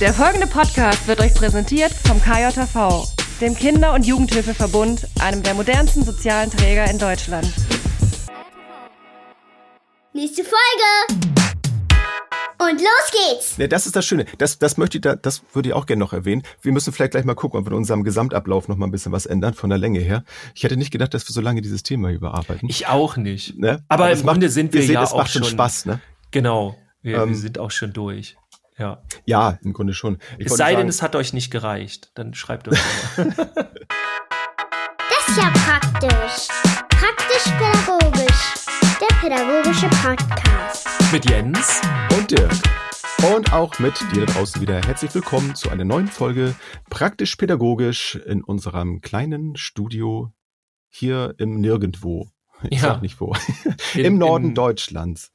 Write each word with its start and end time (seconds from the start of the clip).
Der 0.00 0.14
folgende 0.14 0.46
Podcast 0.46 1.06
wird 1.08 1.20
euch 1.20 1.34
präsentiert 1.34 1.92
vom 1.92 2.20
KJV, 2.22 3.08
dem 3.40 3.54
Kinder- 3.56 3.94
und 3.94 4.06
Jugendhilfeverbund, 4.06 5.06
einem 5.20 5.42
der 5.42 5.54
modernsten 5.54 6.04
sozialen 6.04 6.50
Träger 6.50 6.88
in 6.90 6.98
Deutschland. 6.98 7.52
Nächste 10.12 10.42
Folge! 10.44 11.20
Und 12.60 12.80
los 12.80 13.10
geht's! 13.12 13.56
Ja, 13.56 13.66
das 13.68 13.86
ist 13.86 13.94
das 13.96 14.04
Schöne. 14.04 14.26
Das, 14.38 14.58
das 14.58 14.76
möchte 14.78 14.98
ich, 14.98 15.02
da, 15.02 15.14
das 15.16 15.42
würde 15.52 15.68
ich 15.70 15.74
auch 15.74 15.86
gerne 15.86 16.00
noch 16.00 16.12
erwähnen. 16.12 16.42
Wir 16.62 16.72
müssen 16.72 16.92
vielleicht 16.92 17.12
gleich 17.12 17.24
mal 17.24 17.34
gucken, 17.34 17.58
ob 17.58 17.66
wir 17.66 17.70
in 17.72 17.76
unserem 17.78 18.02
Gesamtablauf 18.04 18.66
noch 18.68 18.76
mal 18.76 18.86
ein 18.86 18.90
bisschen 18.90 19.12
was 19.12 19.26
ändern 19.26 19.54
von 19.54 19.70
der 19.70 19.78
Länge 19.78 20.00
her. 20.00 20.24
Ich 20.54 20.64
hätte 20.64 20.76
nicht 20.76 20.90
gedacht, 20.90 21.14
dass 21.14 21.28
wir 21.28 21.32
so 21.32 21.40
lange 21.40 21.60
dieses 21.62 21.82
Thema 21.84 22.10
überarbeiten. 22.10 22.68
Ich 22.68 22.88
auch 22.88 23.16
nicht. 23.16 23.56
Ne? 23.58 23.84
Aber, 23.88 24.04
Aber 24.04 24.12
im 24.12 24.18
es 24.18 24.24
macht- 24.24 24.34
Grunde 24.34 24.48
sind 24.48 24.72
wir 24.72 24.80
ihr 24.80 24.86
seht, 24.86 24.94
ja 24.94 25.02
es 25.04 25.12
auch 25.12 25.18
macht 25.18 25.30
schon 25.32 25.42
schon 25.44 25.52
Spaß, 25.52 25.86
ne? 25.86 26.00
Genau. 26.32 26.76
Wir, 27.00 27.22
Ähm, 27.22 27.28
wir 27.30 27.36
sind 27.36 27.58
auch 27.60 27.70
schon 27.70 27.92
durch. 27.92 28.36
Ja. 28.78 29.02
Ja, 29.24 29.58
im 29.62 29.72
Grunde 29.72 29.92
schon. 29.92 30.18
Ich 30.38 30.46
Es 30.46 30.52
sei 30.56 30.68
denn, 30.70 30.76
sagen, 30.78 30.88
es 30.88 31.02
hat 31.02 31.16
euch 31.16 31.32
nicht 31.32 31.50
gereicht. 31.50 32.10
Dann 32.14 32.34
schreibt 32.34 32.68
uns 32.68 32.78
mal. 33.16 33.26
Das 35.10 35.36
ist 35.36 35.36
ja 35.36 35.50
praktisch. 35.50 36.48
Praktisch-pädagogisch. 36.88 38.54
Der 39.00 39.14
pädagogische 39.20 39.88
Podcast. 39.88 40.88
Mit 41.12 41.28
Jens. 41.28 41.80
und 42.16 42.30
Dirk. 42.30 42.52
Und 43.34 43.52
auch 43.52 43.78
mit 43.78 43.94
dir 44.14 44.24
da 44.26 44.32
draußen 44.32 44.60
wieder 44.62 44.80
herzlich 44.86 45.14
willkommen 45.14 45.54
zu 45.54 45.70
einer 45.70 45.84
neuen 45.84 46.06
Folge 46.08 46.54
Praktisch 46.88 47.36
Pädagogisch 47.36 48.14
in 48.14 48.42
unserem 48.44 49.00
kleinen 49.00 49.56
Studio 49.56 50.32
hier 50.88 51.34
im 51.38 51.60
Nirgendwo. 51.60 52.28
Ich 52.70 52.80
Ja. 52.80 52.94
sag 52.94 53.02
nicht 53.02 53.20
wo. 53.20 53.34
In- 53.94 54.04
Im 54.04 54.18
Norden 54.18 54.46
in- 54.50 54.54
Deutschlands. 54.54 55.32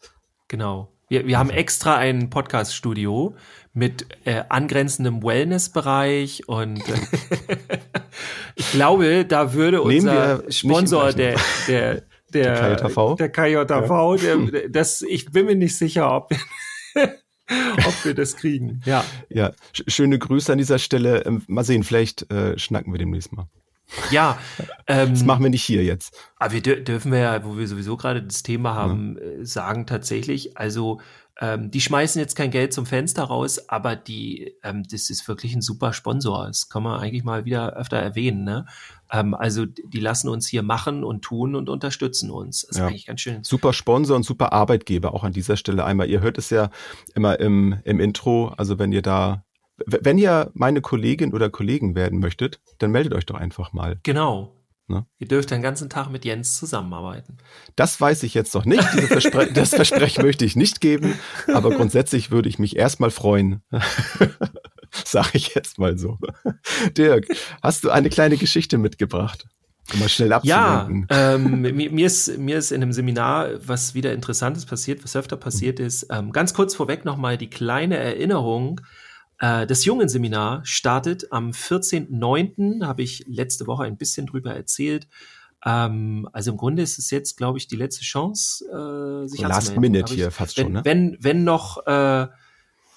Genau. 0.48 0.93
Wir, 1.13 1.27
wir 1.27 1.38
haben 1.38 1.52
extra 1.52 1.95
ein 1.98 2.31
Podcast-Studio 2.31 3.35
mit 3.71 4.07
äh, 4.26 4.46
angrenzendem 4.49 5.21
Wellness-Bereich 5.21 6.49
und 6.49 6.79
äh, 6.90 7.57
ich 8.55 8.71
glaube, 8.71 9.23
da 9.23 9.54
würde 9.54 9.84
unser 9.84 10.41
Sponsor, 10.51 11.13
der, 11.13 11.35
der, 11.68 12.01
der, 12.34 12.76
Der 12.76 12.77
KJV? 12.77 13.15
der 13.18 13.29
KJV, 13.29 14.49
der, 14.51 14.70
das, 14.70 15.04
ich 15.04 15.32
bin 15.32 15.46
mir 15.46 15.55
nicht 15.55 15.77
sicher, 15.77 16.12
ob, 16.12 16.32
ob 16.96 18.05
wir 18.05 18.16
das 18.16 18.35
kriegen. 18.35 18.82
Ja. 18.84 19.05
Ja, 19.29 19.51
sch 19.71 19.84
schöne 19.90 20.18
Grüße 20.18 20.51
an 20.51 20.57
dieser 20.57 20.79
Stelle. 20.79 21.27
Ähm, 21.27 21.43
Mal 21.45 21.63
sehen, 21.63 21.84
vielleicht 21.84 22.32
äh, 22.32 22.57
schnacken 22.57 22.91
wir 22.91 22.98
demnächst 22.98 23.32
mal. 23.34 23.48
Ja, 24.12 24.38
ähm, 24.88 25.12
Das 25.12 25.24
machen 25.24 25.44
wir 25.44 25.49
nicht 25.49 25.63
hier 25.63 25.84
jetzt. 25.84 26.18
Aber 26.38 26.54
wir 26.54 26.62
dür 26.62 26.77
dürfen 26.77 27.12
wir 27.12 27.20
ja, 27.20 27.46
wo 27.46 27.58
wir 27.58 27.68
sowieso 27.68 27.98
gerade 27.98 28.24
das 28.24 28.44
Thema 28.44 28.74
haben, 28.76 29.18
äh, 29.18 29.46
sagen 29.46 29.85
tatsächlich, 29.85 30.58
also 30.58 31.00
ähm, 31.40 31.72
die 31.72 31.82
schmeißen 31.82 32.20
jetzt 32.20 32.35
kein 32.35 32.52
Geld 32.52 32.74
zum 32.74 32.85
Fenster 32.85 33.24
raus, 33.24 33.68
aber 33.68 33.96
die, 33.96 34.54
ähm, 34.63 34.84
das 34.84 35.10
ist 35.10 35.27
wirklich 35.27 35.55
ein 35.55 35.62
super 35.62 35.91
Sponsor. 35.91 36.46
Das 36.46 36.70
kann 36.70 36.84
man 36.84 37.00
eigentlich 37.00 37.24
mal 37.24 37.44
wieder 37.46 37.74
öfter 37.74 37.98
erwähnen. 37.98 38.44
Ne? 38.44 38.68
Ähm, 39.12 39.34
also 39.34 39.66
die 39.66 40.00
lassen 40.00 40.30
uns 40.30 40.48
hier 40.48 40.62
machen 40.62 41.04
und 41.04 41.24
tun 41.24 41.55
und 41.55 41.70
unterstützen 41.70 42.30
uns. 42.30 42.62
Das 42.62 42.70
ist 42.72 42.78
Ja. 42.78 42.88
eigentlich 42.88 43.07
ganz 43.07 43.22
schön. 43.22 43.44
Super 43.44 43.74
Sponsor 43.74 44.16
und 44.16 44.24
super 44.24 44.54
Arbeitgeber 44.54 45.13
auch 45.16 45.24
an 45.24 45.32
dieser 45.34 45.57
Stelle 45.57 45.85
einmal. 45.85 46.07
Ihr 46.07 46.22
hört 46.22 46.38
es 46.38 46.52
ja 46.52 46.70
immer 47.16 47.40
im, 47.40 47.80
im 47.84 48.00
Intro. 48.00 48.50
Also 48.50 48.78
wenn 48.78 48.91
ihr 48.91 49.02
da, 49.02 49.44
wenn 49.85 50.18
ihr 50.18 50.52
meine 50.54 50.82
Kollegin 50.82 51.34
oder 51.34 51.49
Kollegen 51.49 51.96
werden 51.96 52.20
möchtet, 52.20 52.60
dann 52.79 52.91
meldet 52.91 53.13
euch 53.13 53.26
doch 53.26 53.35
einfach 53.35 53.74
mal. 53.74 53.99
Genau. 54.04 54.60
Ne? 54.88 55.05
Ihr 55.18 55.27
dürft 55.27 55.49
den 55.49 55.62
ganzen 55.62 55.90
Tag 55.90 56.10
mit 56.10 56.26
Jens 56.26 56.57
zusammenarbeiten. 56.57 57.38
Das 57.76 57.99
weiß 57.99 58.24
ich 58.24 58.34
jetzt 58.34 58.54
noch 58.54 58.66
nicht. 58.66 58.84
Verspre 58.84 59.48
das 59.54 59.70
Versprechen 59.70 60.24
möchte 60.26 60.44
ich 60.46 60.55
nicht 60.55 60.82
geben. 60.82 61.18
Aber 61.54 61.71
grundsätzlich 61.71 62.32
würde 62.32 62.49
ich 62.49 62.60
mich 62.60 62.76
erstmal 62.76 63.10
freuen. 63.10 63.62
Sag 65.06 65.34
ich 65.34 65.56
jetzt 65.56 65.79
mal 65.79 65.97
so. 65.97 66.18
Dirk, 66.97 67.28
hast 67.61 67.84
du 67.84 67.90
eine 67.90 68.09
kleine 68.09 68.38
Geschichte 68.38 68.78
mitgebracht? 68.78 69.45
Um 69.94 70.00
mal 70.00 70.09
schnell 70.09 70.29
Ja, 70.44 70.81
abzulenken. 70.81 71.07
ähm, 71.09 71.61
mir, 71.61 71.91
mir, 71.91 72.05
ist, 72.05 72.38
mir 72.38 72.57
ist 72.57 72.72
in 72.72 72.81
einem 72.81 72.94
Seminar 72.94 73.50
was 73.66 73.95
wieder 73.95 74.13
Interessantes 74.13 74.66
passiert, 74.66 75.03
was 75.03 75.16
öfter 75.16 75.35
passiert 75.35 75.79
ist. 75.79 76.07
Ähm, 76.09 76.31
ganz 76.31 76.53
kurz 76.53 76.75
vorweg 76.75 77.05
nochmal 77.05 77.38
die 77.38 77.50
kleine 77.50 77.97
Erinnerung. 77.97 78.81
Äh, 79.39 79.67
das 79.67 79.85
Jungen-Seminar 79.85 80.66
startet 80.66 81.31
am 81.31 81.51
14.09., 81.51 82.85
habe 82.85 83.01
ich 83.01 83.23
letzte 83.27 83.67
Woche 83.67 83.83
ein 83.83 83.97
bisschen 83.97 84.25
drüber 84.25 84.53
erzählt. 84.53 85.07
Ähm, 85.66 86.27
also 86.33 86.51
im 86.51 86.57
Grunde 86.57 86.81
ist 86.83 86.97
es 86.99 87.09
jetzt, 87.09 87.38
glaube 87.38 87.57
ich, 87.57 87.67
die 87.67 87.75
letzte 87.75 88.03
Chance, 88.03 88.66
äh, 88.66 89.27
sich 89.27 89.41
Last 89.41 89.69
anzumelden. 89.69 89.81
Minute 89.81 90.03
Hab 90.03 90.11
ich- 90.11 90.16
hier 90.17 90.31
fast 90.31 90.57
wenn, 90.57 90.63
schon, 90.66 90.73
ne? 90.73 90.81
Wenn, 90.85 91.17
wenn 91.22 91.43
noch, 91.43 91.85
äh, 91.88 92.27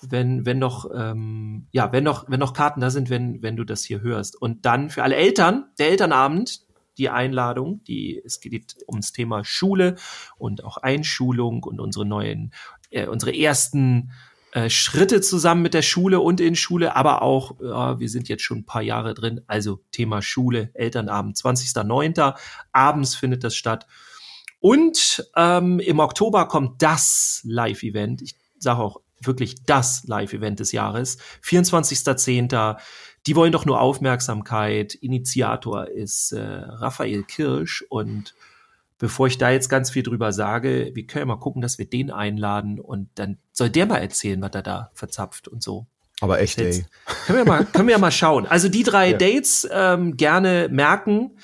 wenn, 0.03 0.45
wenn 0.45 0.59
noch, 0.59 0.91
ähm, 0.95 1.67
ja, 1.73 1.91
wenn 1.93 2.05
noch, 2.05 2.29
wenn 2.29 2.41
noch 2.41 2.53
Karten 2.53 2.81
da 2.81 2.91
sind, 2.91 3.09
wenn, 3.09 3.43
wenn 3.43 3.57
du 3.57 3.65
das 3.65 3.85
hier 3.85 4.01
hörst. 4.03 4.41
Und 4.41 4.67
dann 4.67 4.91
für 4.91 5.03
alle 5.03 5.17
Eltern, 5.17 5.67
der 5.79 5.89
Elternabend, 5.91 6.63
die 6.99 7.09
Einladung, 7.11 7.83
die, 7.85 8.21
es 8.25 8.41
geht 8.41 8.77
ums 8.89 9.13
Thema 9.13 9.45
Schule 9.45 9.97
und 10.39 10.65
auch 10.65 10.79
Einschulung 10.79 11.63
und 11.63 11.81
unsere 11.81 12.07
neuen, 12.07 12.53
äh, 12.91 13.07
unsere 13.07 13.37
ersten 13.37 14.13
äh, 14.57 14.71
Schritte 14.71 15.21
zusammen 15.21 15.61
mit 15.61 15.75
der 15.75 15.83
Schule 15.83 16.21
und 16.21 16.41
in 16.41 16.57
Schule, 16.57 16.97
aber 16.97 17.21
auch, 17.21 17.61
ja, 17.61 18.01
wir 18.01 18.09
sind 18.09 18.27
jetzt 18.31 18.43
schon 18.43 18.61
ein 18.61 18.65
paar 18.65 18.81
Jahre 18.81 19.13
drin, 19.13 19.43
also 19.47 19.81
Thema 19.93 20.23
Schule, 20.23 20.71
Elternabend, 20.73 21.37
20.09. 21.37 22.35
Abends 22.73 23.15
findet 23.15 23.45
das 23.45 23.55
statt. 23.55 23.87
Und 24.59 25.31
ähm, 25.37 25.79
im 25.79 25.99
Oktober 25.99 26.49
kommt 26.49 26.81
das 26.81 27.43
Live-Event. 27.45 28.23
Ich 28.23 28.37
sage 28.59 28.81
auch 28.81 29.03
wirklich 29.21 29.63
das 29.65 30.05
Live-Event 30.05 30.59
des 30.59 30.73
Jahres. 30.73 31.19
24.10. 31.45 32.79
Die 33.27 33.37
wollen 33.37 33.53
doch 33.53 33.67
nur 33.67 33.79
Aufmerksamkeit. 33.79 34.95
Initiator 34.95 35.87
ist 35.89 36.33
äh, 36.33 36.41
Raphael 36.41 37.25
Kirsch. 37.25 37.85
Und 37.91 38.35
bevor 38.99 39.27
ich 39.27 39.39
da 39.39 39.51
jetzt 39.51 39.69
ganz 39.69 39.91
viel 39.91 40.03
drüber 40.03 40.33
sage, 40.33 40.91
wir 40.95 41.07
können 41.07 41.23
ja 41.29 41.35
mal 41.35 41.41
gucken, 41.41 41.63
dass 41.63 41.79
wir 41.79 41.87
den 41.89 42.11
einladen 42.11 42.81
und 42.81 43.09
dann 43.17 43.39
soll 43.53 43.71
der 43.71 43.87
mal 43.87 43.99
erzählen, 43.99 44.41
was 44.41 44.53
er 44.55 44.63
da 44.63 44.91
verzapft 44.95 45.49
und 45.49 45.63
so. 45.63 45.87
Aber 46.21 46.41
echt, 46.41 46.59
Jetzt 46.59 46.79
ey. 46.81 46.87
können 47.27 47.39
wir 47.41 47.45
mal, 47.45 47.65
können 47.73 47.89
wir 47.89 47.93
ja 47.93 47.99
mal 47.99 48.11
schauen. 48.11 48.47
Also 48.47 48.69
die 48.69 48.83
drei 48.83 49.11
Ja. 49.11 49.19
Dates 49.19 49.69
ähm, 49.71 50.17
gerne 50.17 50.69
merken. 50.71 51.39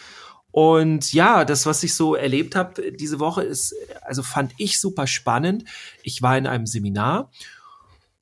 Und 0.50 1.12
ja, 1.12 1.44
das, 1.44 1.64
was 1.66 1.82
ich 1.82 1.94
so 1.94 2.14
erlebt 2.14 2.56
habe 2.56 2.92
diese 2.92 3.18
Woche, 3.20 3.42
ist, 3.42 3.74
also 4.02 4.22
fand 4.22 4.52
ich 4.58 4.80
super 4.80 5.06
spannend. 5.06 5.64
Ich 6.02 6.20
war 6.22 6.36
in 6.36 6.46
einem 6.46 6.66
Seminar 6.66 7.30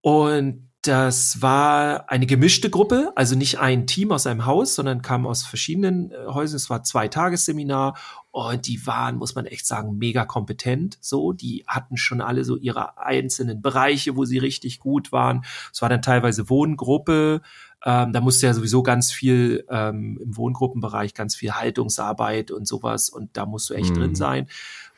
und 0.00 0.69
das 0.82 1.42
war 1.42 2.10
eine 2.10 2.24
gemischte 2.26 2.70
Gruppe, 2.70 3.12
also 3.14 3.36
nicht 3.36 3.58
ein 3.58 3.86
Team 3.86 4.12
aus 4.12 4.26
einem 4.26 4.46
Haus, 4.46 4.74
sondern 4.74 5.02
kam 5.02 5.26
aus 5.26 5.42
verschiedenen 5.42 6.10
äh, 6.10 6.26
Häusern. 6.26 6.56
Es 6.56 6.70
war 6.70 6.82
zwei 6.84 7.06
Tagesseminar 7.08 7.98
und 8.30 8.66
die 8.66 8.86
waren, 8.86 9.16
muss 9.16 9.34
man 9.34 9.44
echt 9.44 9.66
sagen, 9.66 9.98
mega 9.98 10.24
kompetent. 10.24 10.96
So, 11.02 11.32
die 11.32 11.64
hatten 11.66 11.98
schon 11.98 12.22
alle 12.22 12.44
so 12.44 12.56
ihre 12.56 12.96
einzelnen 12.98 13.60
Bereiche, 13.60 14.16
wo 14.16 14.24
sie 14.24 14.38
richtig 14.38 14.78
gut 14.80 15.12
waren. 15.12 15.44
Es 15.72 15.82
war 15.82 15.91
dann 15.91 16.00
teilweise 16.00 16.48
Wohngruppe. 16.48 17.42
Ähm, 17.84 18.12
da 18.12 18.20
musste 18.20 18.47
ja 18.47 18.54
sowieso 18.54 18.82
ganz 18.82 19.12
viel 19.12 19.66
ähm, 19.68 20.18
im 20.22 20.36
Wohngruppenbereich, 20.36 21.12
ganz 21.12 21.34
viel 21.36 21.52
Haltungsarbeit 21.52 22.50
und 22.50 22.66
sowas. 22.66 23.10
Und 23.10 23.36
da 23.36 23.44
musst 23.44 23.68
du 23.68 23.74
echt 23.74 23.91
Mhm. 23.91 23.98
drin 24.00 24.14
sein. 24.14 24.47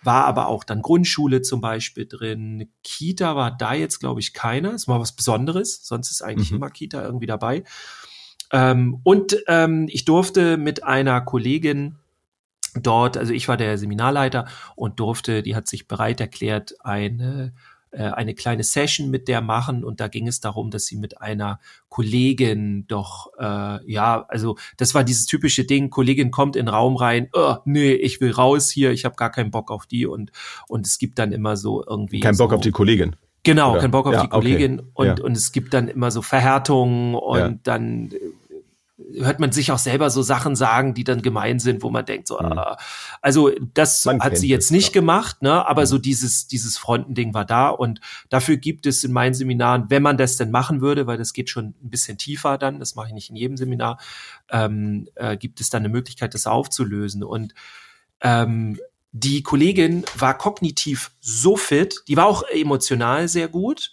War 0.05 0.25
aber 0.25 0.49
auch 0.49 0.65
dann 0.65 0.83
Grundschule 0.83 1.43
zum 1.43 1.61
Beispiel 1.61 2.07
drin. 2.07 2.69
Kita 2.83 3.37
war 3.37 3.57
da 3.57 3.75
jetzt, 3.75 4.01
glaube 4.01 4.21
ich, 4.21 4.35
keiner. 4.35 4.75
Es 4.75 4.89
war 4.89 5.01
was 5.01 5.13
Besonderes. 5.13 5.81
Sonst 5.85 6.11
ist 6.11 6.23
eigentlich 6.23 6.51
Mhm. 6.51 6.57
immer 6.57 6.71
Kita 6.71 7.03
irgendwie 7.03 7.27
dabei. 7.27 7.65
Ähm, 8.53 9.01
und 9.05 9.37
ähm, 9.47 9.87
ich 9.91 10.05
durfte 10.05 10.57
mit 10.57 10.85
einer 10.85 11.21
Kollegin 11.21 11.97
dort, 12.75 13.17
also 13.17 13.33
ich 13.33 13.49
war 13.49 13.57
der 13.57 13.79
Seminarleiter 13.79 14.47
und 14.77 14.99
durfte, 15.01 15.43
die 15.43 15.55
hat 15.57 15.69
sich 15.69 15.89
bereit 15.89 16.21
erklärt, 16.21 16.75
eine 16.85 17.55
äh, 17.93 18.03
eine 18.03 18.35
kleine 18.35 18.65
Session 18.65 19.11
mit 19.11 19.29
der 19.29 19.41
machen 19.41 19.85
und 19.85 20.00
da 20.00 20.09
ging 20.09 20.27
es 20.27 20.41
darum, 20.41 20.71
dass 20.71 20.87
sie 20.87 20.97
mit 20.97 21.21
einer 21.21 21.61
Kollegin 21.89 22.87
doch, 22.89 23.29
äh, 23.39 23.91
ja, 23.91 24.25
also 24.29 24.56
das 24.77 24.94
war 24.94 25.05
dieses 25.05 25.27
typische 25.27 25.65
Ding, 25.65 25.91
Kollegin 25.91 26.31
kommt 26.31 26.56
in 26.56 26.67
den 26.67 26.75
Raum 26.75 26.97
rein, 26.97 27.29
oh, 27.33 27.56
nee, 27.65 27.93
ich 27.93 28.21
will 28.21 28.33
raus 28.33 28.71
hier, 28.71 28.93
ich 28.93 29.05
habe 29.05 29.15
gar 29.17 29.31
keinen 29.31 29.50
Bock 29.50 29.71
auf 29.71 29.87
die 29.87 30.06
und 30.06 30.33
und 30.69 30.87
es 30.87 30.99
gibt 30.99 31.19
dann 31.19 31.33
immer 31.33 31.56
so 31.56 31.85
irgendwie 31.87 32.21
Kein 32.21 32.37
Bock 32.37 32.50
so, 32.50 32.56
auf 32.56 32.62
die 32.62 32.71
Kollegin. 32.73 33.15
Genau, 33.44 33.73
Oder? 33.73 33.81
kein 33.81 33.91
Bock 33.91 34.06
auf 34.06 34.12
Ja, 34.15 34.23
die 34.23 34.29
Kollegin 34.29 34.81
okay. 34.81 34.91
und, 34.95 35.19
Ja. 35.19 35.25
und 35.25 35.37
es 35.37 35.53
gibt 35.53 35.75
dann 35.75 35.88
immer 35.88 36.11
so 36.11 36.23
Verhärtungen 36.23 37.15
und 37.15 37.38
Ja. 37.38 37.55
dann 37.65 38.11
hört 39.19 39.40
man 39.40 39.52
sich 39.52 39.72
auch 39.72 39.78
selber 39.78 40.10
so 40.10 40.22
Sachen 40.22 40.56
sagen, 40.56 40.94
die 40.94 41.04
dann 41.04 41.22
gemein 41.22 41.58
sind, 41.58 41.82
wo 41.82 41.90
man 41.90 42.04
denkt 42.04 42.28
so, 42.28 42.38
Mhm. 42.38 42.52
ah, 42.58 42.76
also 43.20 43.50
das 43.75 44.04
Man 44.04 44.20
hat 44.20 44.37
sie 44.37 44.49
jetzt 44.49 44.70
nicht 44.70 44.88
ja. 44.94 45.00
gemacht, 45.00 45.43
ne, 45.43 45.66
aber 45.66 45.82
Mhm. 45.82 45.87
so 45.87 45.99
dieses, 45.99 46.46
dieses 46.46 46.78
Frontending 46.78 47.34
war 47.34 47.44
da 47.44 47.69
und 47.69 48.00
dafür 48.31 48.56
gibt 48.56 48.87
es 48.87 49.04
in 49.04 49.12
meinen 49.12 49.34
Seminaren, 49.34 49.87
wenn 49.88 50.02
man 50.02 50.16
das 50.16 50.37
denn 50.37 50.50
machen 50.50 50.81
würde, 50.81 51.06
weil 51.06 51.19
das 51.19 51.32
geht 51.32 51.50
schon 51.50 51.75
ein 51.82 51.90
bisschen 51.90 52.19
tiefer 52.19 52.58
dann, 52.58 52.78
das 52.78 52.94
mache 52.94 53.08
ich 53.08 53.14
nicht 53.14 53.31
in 53.31 53.37
jedem 53.37 53.56
Seminar, 53.56 53.99
ähm, 54.50 55.08
äh, 55.14 55.37
gibt 55.37 55.60
es 55.60 55.70
dann 55.70 55.81
eine 55.82 55.88
Möglichkeit, 55.88 56.34
das 56.34 56.46
aufzulösen 56.46 57.22
und 57.25 57.54
ähm, 58.20 58.78
die 59.14 59.43
Kollegin 59.43 60.04
war 60.16 60.38
kognitiv 60.38 61.10
so 61.20 61.56
fit, 61.56 62.02
die 62.08 62.16
war 62.16 62.25
auch 62.26 62.44
emotional 62.44 63.28
sehr 63.28 63.46
gut, 63.49 63.93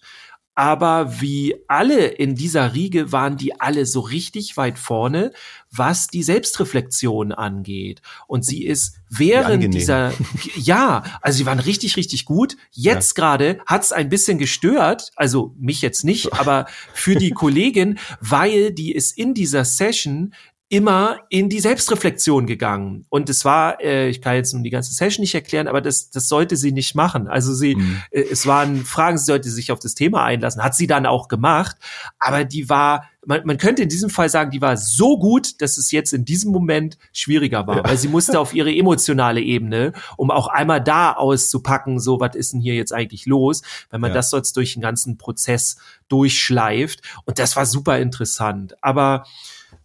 aber 0.60 1.22
wie 1.22 1.56
alle 1.70 2.06
in 2.06 2.36
dieser 2.36 2.74
Riege 2.74 3.14
waren 3.14 3.38
die 3.38 3.62
alle 3.62 3.86
so 3.86 4.02
richtig 4.02 4.58
weit 4.58 4.78
vorne, 4.78 5.32
was 5.72 6.08
die 6.08 6.22
Selbstreflexion 6.22 7.32
angeht. 7.32 8.02
Und 8.28 8.44
sie 8.44 8.66
ist 8.66 8.98
während 9.10 9.74
dieser, 9.74 10.12
ja, 10.58 11.06
also 11.22 11.38
sie 11.38 11.46
waren 11.46 11.62
richtig, 11.62 11.96
richtig 11.96 12.26
gut. 12.26 12.58
Jetzt 12.72 13.18
ja. 13.18 13.24
gerade 13.24 13.60
hat's 13.68 13.94
ein 13.94 14.10
bisschen 14.10 14.38
gestört, 14.38 15.14
also 15.16 15.56
mich 15.58 15.82
jetzt 15.82 16.04
nicht, 16.04 16.34
aber 16.34 16.66
für 16.94 17.16
die 17.16 17.30
Kollegin, 17.32 17.98
weil 18.20 18.74
die 18.74 18.92
ist 18.92 19.18
in 19.18 19.34
dieser 19.34 19.64
Session 19.64 20.34
immer 20.72 21.18
in 21.30 21.50
die 21.50 21.60
Selbstreflexion 21.60 22.46
gegangen. 22.46 23.06
Und 23.10 23.28
es 23.28 23.44
war, 23.44 23.82
äh, 23.82 24.08
ich 24.08 24.22
kann 24.22 24.36
jetzt 24.36 24.54
nun 24.54 24.64
die 24.64 24.70
ganze 24.70 24.94
Session 24.94 25.24
nicht 25.24 25.34
erklären, 25.34 25.68
aber 25.68 25.82
das, 25.82 26.12
das 26.12 26.30
sollte 26.30 26.56
sie 26.56 26.72
nicht 26.72 26.94
machen. 26.94 27.28
Also 27.28 27.56
sie, 27.56 27.76
mhm. 27.76 28.04
äh, 28.12 28.22
es 28.32 28.46
waren 28.46 28.86
Fragen, 28.86 29.18
sie 29.18 29.26
sollte 29.26 29.50
sich 29.50 29.72
auf 29.72 29.80
das 29.80 29.96
Thema 29.96 30.24
einlassen, 30.24 30.64
hat 30.64 30.76
sie 30.76 30.86
dann 30.86 31.08
auch 31.08 31.28
gemacht, 31.28 31.76
aber 32.20 32.46
die 32.46 32.70
war, 32.70 33.10
man, 33.26 33.42
man 33.46 33.58
könnte 33.58 33.82
in 33.82 33.90
diesem 33.90 34.12
Fall 34.12 34.30
sagen, 34.30 34.52
die 34.52 34.62
war 34.62 34.78
so 34.78 35.18
gut, 35.18 35.60
dass 35.60 35.80
es 35.80 35.92
jetzt 35.92 36.14
in 36.14 36.24
diesem 36.24 36.52
Moment 36.52 37.00
schwieriger 37.14 37.66
war, 37.66 37.78
ja. 37.78 37.84
weil 37.84 37.98
sie 37.98 38.08
musste 38.08 38.40
auf 38.40 38.54
ihre 38.54 38.72
emotionale 38.72 39.42
Ebene, 39.42 39.94
um 40.18 40.30
auch 40.30 40.48
einmal 40.50 40.84
da 40.84 41.14
auszupacken, 41.14 42.00
so 42.00 42.20
was 42.20 42.36
ist 42.36 42.54
denn 42.54 42.62
hier 42.62 42.76
jetzt 42.76 42.94
eigentlich 42.94 43.26
los, 43.26 43.64
wenn 43.90 44.02
man 44.02 44.12
ja. 44.12 44.16
das 44.16 44.30
sonst 44.30 44.56
durch 44.56 44.74
den 44.74 44.84
ganzen 44.84 45.18
Prozess 45.18 45.78
durchschleift. 46.10 47.02
Und 47.26 47.40
das 47.40 47.56
war 47.56 47.66
super 47.66 47.98
interessant. 47.98 48.76
Aber 48.84 49.26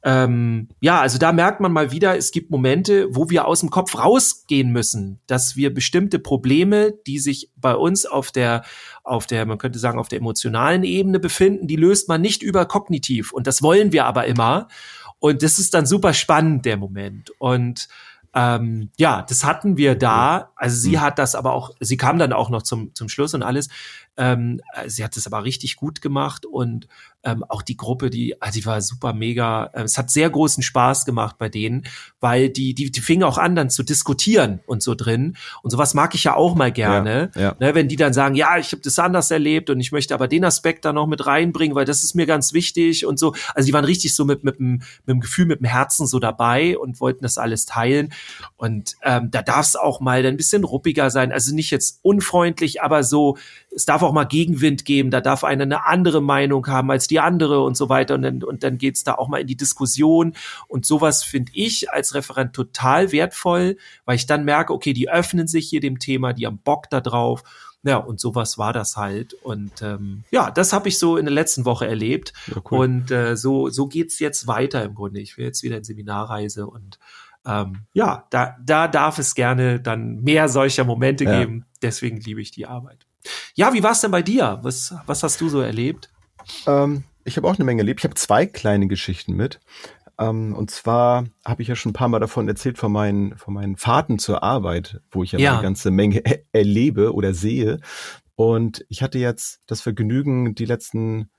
ähm, 0.06 0.68
ja, 0.80 1.00
also 1.00 1.16
da 1.16 1.32
merkt 1.32 1.60
man 1.60 1.72
mal 1.72 1.90
wieder, 1.90 2.14
es 2.18 2.30
gibt 2.30 2.50
Momente, 2.50 3.06
wo 3.10 3.30
wir 3.30 3.46
aus 3.46 3.60
dem 3.60 3.70
Kopf 3.70 3.98
rausgehen 3.98 4.70
müssen, 4.70 5.18
dass 5.26 5.56
wir 5.56 5.72
bestimmte 5.72 6.18
Probleme, 6.18 6.92
die 7.06 7.18
sich 7.18 7.50
bei 7.56 7.74
uns 7.74 8.04
auf 8.04 8.30
der, 8.30 8.64
auf 9.02 9.26
der, 9.26 9.46
man 9.46 9.56
könnte 9.56 9.78
sagen, 9.78 9.98
auf 9.98 10.08
der 10.08 10.18
emotionalen 10.18 10.84
Ebene 10.84 11.20
befinden, 11.20 11.66
die 11.66 11.76
löst 11.76 12.06
man 12.10 12.20
nicht 12.20 12.42
über 12.42 12.66
kognitiv. 12.66 13.32
Und 13.32 13.46
das 13.46 13.62
wollen 13.62 13.92
wir 13.92 14.04
aber 14.04 14.26
immer. 14.26 14.68
Und 15.20 15.42
das 15.42 15.58
ist 15.58 15.72
dann 15.72 15.86
super 15.86 16.12
spannend, 16.12 16.66
der 16.66 16.76
Moment. 16.76 17.30
Und 17.38 17.88
ähm, 18.34 18.90
ja, 18.98 19.24
das 19.26 19.44
hatten 19.44 19.78
wir 19.78 19.94
da. 19.94 20.50
Also 20.56 20.76
sie 20.76 20.96
mhm. 20.96 21.00
hat 21.00 21.18
das 21.18 21.34
aber 21.34 21.52
auch, 21.54 21.70
sie 21.80 21.96
kam 21.96 22.18
dann 22.18 22.34
auch 22.34 22.50
noch 22.50 22.62
zum, 22.62 22.94
zum 22.94 23.08
Schluss 23.08 23.32
und 23.32 23.42
alles. 23.42 23.68
Ähm, 24.16 24.60
sie 24.86 25.02
hat 25.04 25.16
es 25.16 25.26
aber 25.26 25.44
richtig 25.44 25.76
gut 25.76 26.00
gemacht 26.00 26.46
und 26.46 26.86
ähm, 27.24 27.42
auch 27.48 27.62
die 27.62 27.76
Gruppe, 27.76 28.10
die, 28.10 28.40
also 28.40 28.60
die 28.60 28.66
war 28.66 28.80
super 28.80 29.12
mega. 29.12 29.70
Äh, 29.72 29.82
es 29.82 29.98
hat 29.98 30.10
sehr 30.10 30.28
großen 30.28 30.62
Spaß 30.62 31.04
gemacht 31.04 31.36
bei 31.38 31.48
denen, 31.48 31.84
weil 32.20 32.50
die, 32.50 32.74
die, 32.74 32.90
die 32.90 33.00
fingen 33.00 33.24
auch 33.24 33.38
an, 33.38 33.56
dann 33.56 33.70
zu 33.70 33.82
diskutieren 33.82 34.60
und 34.66 34.82
so 34.82 34.94
drin. 34.94 35.36
Und 35.62 35.70
sowas 35.70 35.94
mag 35.94 36.14
ich 36.14 36.24
ja 36.24 36.36
auch 36.36 36.54
mal 36.54 36.70
gerne. 36.70 37.30
Ja, 37.34 37.40
ja. 37.40 37.56
Ne, 37.58 37.74
wenn 37.74 37.88
die 37.88 37.96
dann 37.96 38.12
sagen, 38.12 38.34
ja, 38.34 38.58
ich 38.58 38.72
habe 38.72 38.82
das 38.82 38.98
anders 38.98 39.30
erlebt 39.30 39.70
und 39.70 39.80
ich 39.80 39.90
möchte 39.90 40.14
aber 40.14 40.28
den 40.28 40.44
Aspekt 40.44 40.84
da 40.84 40.92
noch 40.92 41.06
mit 41.06 41.26
reinbringen, 41.26 41.74
weil 41.74 41.86
das 41.86 42.04
ist 42.04 42.14
mir 42.14 42.26
ganz 42.26 42.52
wichtig 42.52 43.06
und 43.06 43.18
so. 43.18 43.34
Also 43.54 43.66
die 43.66 43.72
waren 43.72 43.84
richtig 43.84 44.14
so 44.14 44.24
mit, 44.24 44.44
mit, 44.44 44.60
mit, 44.60 44.80
mit 44.80 45.08
dem 45.08 45.20
Gefühl, 45.20 45.46
mit 45.46 45.60
dem 45.60 45.66
Herzen 45.66 46.06
so 46.06 46.18
dabei 46.18 46.78
und 46.78 47.00
wollten 47.00 47.22
das 47.22 47.38
alles 47.38 47.64
teilen. 47.64 48.12
Und 48.56 48.94
ähm, 49.02 49.30
da 49.30 49.42
darf 49.42 49.66
es 49.66 49.76
auch 49.76 50.00
mal 50.00 50.24
ein 50.24 50.36
bisschen 50.36 50.64
ruppiger 50.64 51.10
sein. 51.10 51.32
Also 51.32 51.54
nicht 51.54 51.70
jetzt 51.70 52.00
unfreundlich, 52.02 52.82
aber 52.82 53.02
so, 53.02 53.38
es 53.74 53.84
darf 53.84 54.02
auch 54.02 54.12
mal 54.12 54.24
Gegenwind 54.24 54.84
geben. 54.84 55.10
Da 55.10 55.20
darf 55.20 55.44
einer 55.44 55.64
eine 55.64 55.86
andere 55.86 56.22
Meinung 56.22 56.66
haben 56.66 56.90
als 56.90 57.06
die 57.06 57.20
andere 57.20 57.62
und 57.62 57.76
so 57.76 57.88
weiter. 57.88 58.14
Und 58.14 58.22
dann, 58.22 58.42
und 58.42 58.62
dann 58.62 58.78
geht's 58.78 59.04
da 59.04 59.14
auch 59.14 59.28
mal 59.28 59.40
in 59.40 59.46
die 59.46 59.56
Diskussion. 59.56 60.34
Und 60.68 60.86
sowas 60.86 61.24
finde 61.24 61.52
ich 61.54 61.90
als 61.90 62.14
Referent 62.14 62.54
total 62.54 63.12
wertvoll, 63.12 63.76
weil 64.04 64.16
ich 64.16 64.26
dann 64.26 64.44
merke, 64.44 64.72
okay, 64.72 64.92
die 64.92 65.10
öffnen 65.10 65.46
sich 65.46 65.68
hier 65.68 65.80
dem 65.80 65.98
Thema, 65.98 66.32
die 66.32 66.46
haben 66.46 66.58
Bock 66.58 66.88
da 66.90 67.00
drauf. 67.00 67.42
Ja, 67.82 67.98
und 67.98 68.18
sowas 68.18 68.56
war 68.56 68.72
das 68.72 68.96
halt. 68.96 69.34
Und 69.34 69.82
ähm, 69.82 70.24
ja, 70.30 70.50
das 70.50 70.72
habe 70.72 70.88
ich 70.88 70.98
so 70.98 71.18
in 71.18 71.26
der 71.26 71.34
letzten 71.34 71.66
Woche 71.66 71.86
erlebt. 71.86 72.32
Ja, 72.46 72.62
cool. 72.70 72.78
Und 72.78 73.10
äh, 73.10 73.36
so, 73.36 73.68
so 73.68 73.86
geht's 73.88 74.18
jetzt 74.20 74.46
weiter 74.46 74.82
im 74.84 74.94
Grunde. 74.94 75.20
Ich 75.20 75.36
will 75.36 75.44
jetzt 75.44 75.62
wieder 75.62 75.76
in 75.76 75.84
Seminarreise 75.84 76.66
und 76.66 76.98
ähm, 77.46 77.80
ja, 77.92 78.26
da, 78.30 78.56
da 78.64 78.88
darf 78.88 79.18
es 79.18 79.34
gerne 79.34 79.78
dann 79.78 80.22
mehr 80.22 80.48
solcher 80.48 80.84
Momente 80.84 81.24
ja. 81.24 81.40
geben. 81.40 81.66
Deswegen 81.82 82.18
liebe 82.20 82.40
ich 82.40 82.52
die 82.52 82.64
Arbeit. 82.64 83.06
Ja, 83.54 83.72
wie 83.72 83.82
war 83.82 83.92
es 83.92 84.00
denn 84.00 84.10
bei 84.10 84.22
dir? 84.22 84.58
Was, 84.62 84.94
was 85.06 85.22
hast 85.22 85.40
du 85.40 85.48
so 85.48 85.60
erlebt? 85.60 86.10
Ähm, 86.66 87.04
ich 87.24 87.36
habe 87.36 87.48
auch 87.48 87.54
eine 87.54 87.64
Menge 87.64 87.82
erlebt. 87.82 88.00
Ich 88.00 88.04
habe 88.04 88.14
zwei 88.14 88.46
kleine 88.46 88.86
Geschichten 88.86 89.34
mit. 89.34 89.60
Ähm, 90.18 90.54
und 90.54 90.70
zwar 90.70 91.24
habe 91.44 91.62
ich 91.62 91.68
ja 91.68 91.76
schon 91.76 91.90
ein 91.90 91.94
paar 91.94 92.08
Mal 92.08 92.20
davon 92.20 92.46
erzählt, 92.48 92.78
von 92.78 92.92
meinen, 92.92 93.36
von 93.36 93.54
meinen 93.54 93.76
Fahrten 93.76 94.18
zur 94.18 94.42
Arbeit, 94.42 95.00
wo 95.10 95.22
ich 95.22 95.32
ja, 95.32 95.38
ja. 95.38 95.52
eine 95.54 95.62
ganze 95.62 95.90
Menge 95.90 96.22
erlebe 96.52 97.14
oder 97.14 97.34
sehe. 97.34 97.80
Und 98.36 98.84
ich 98.88 99.02
hatte 99.02 99.18
jetzt 99.18 99.60
das 99.66 99.80
Vergnügen, 99.80 100.54
die 100.54 100.66
letzten 100.66 101.30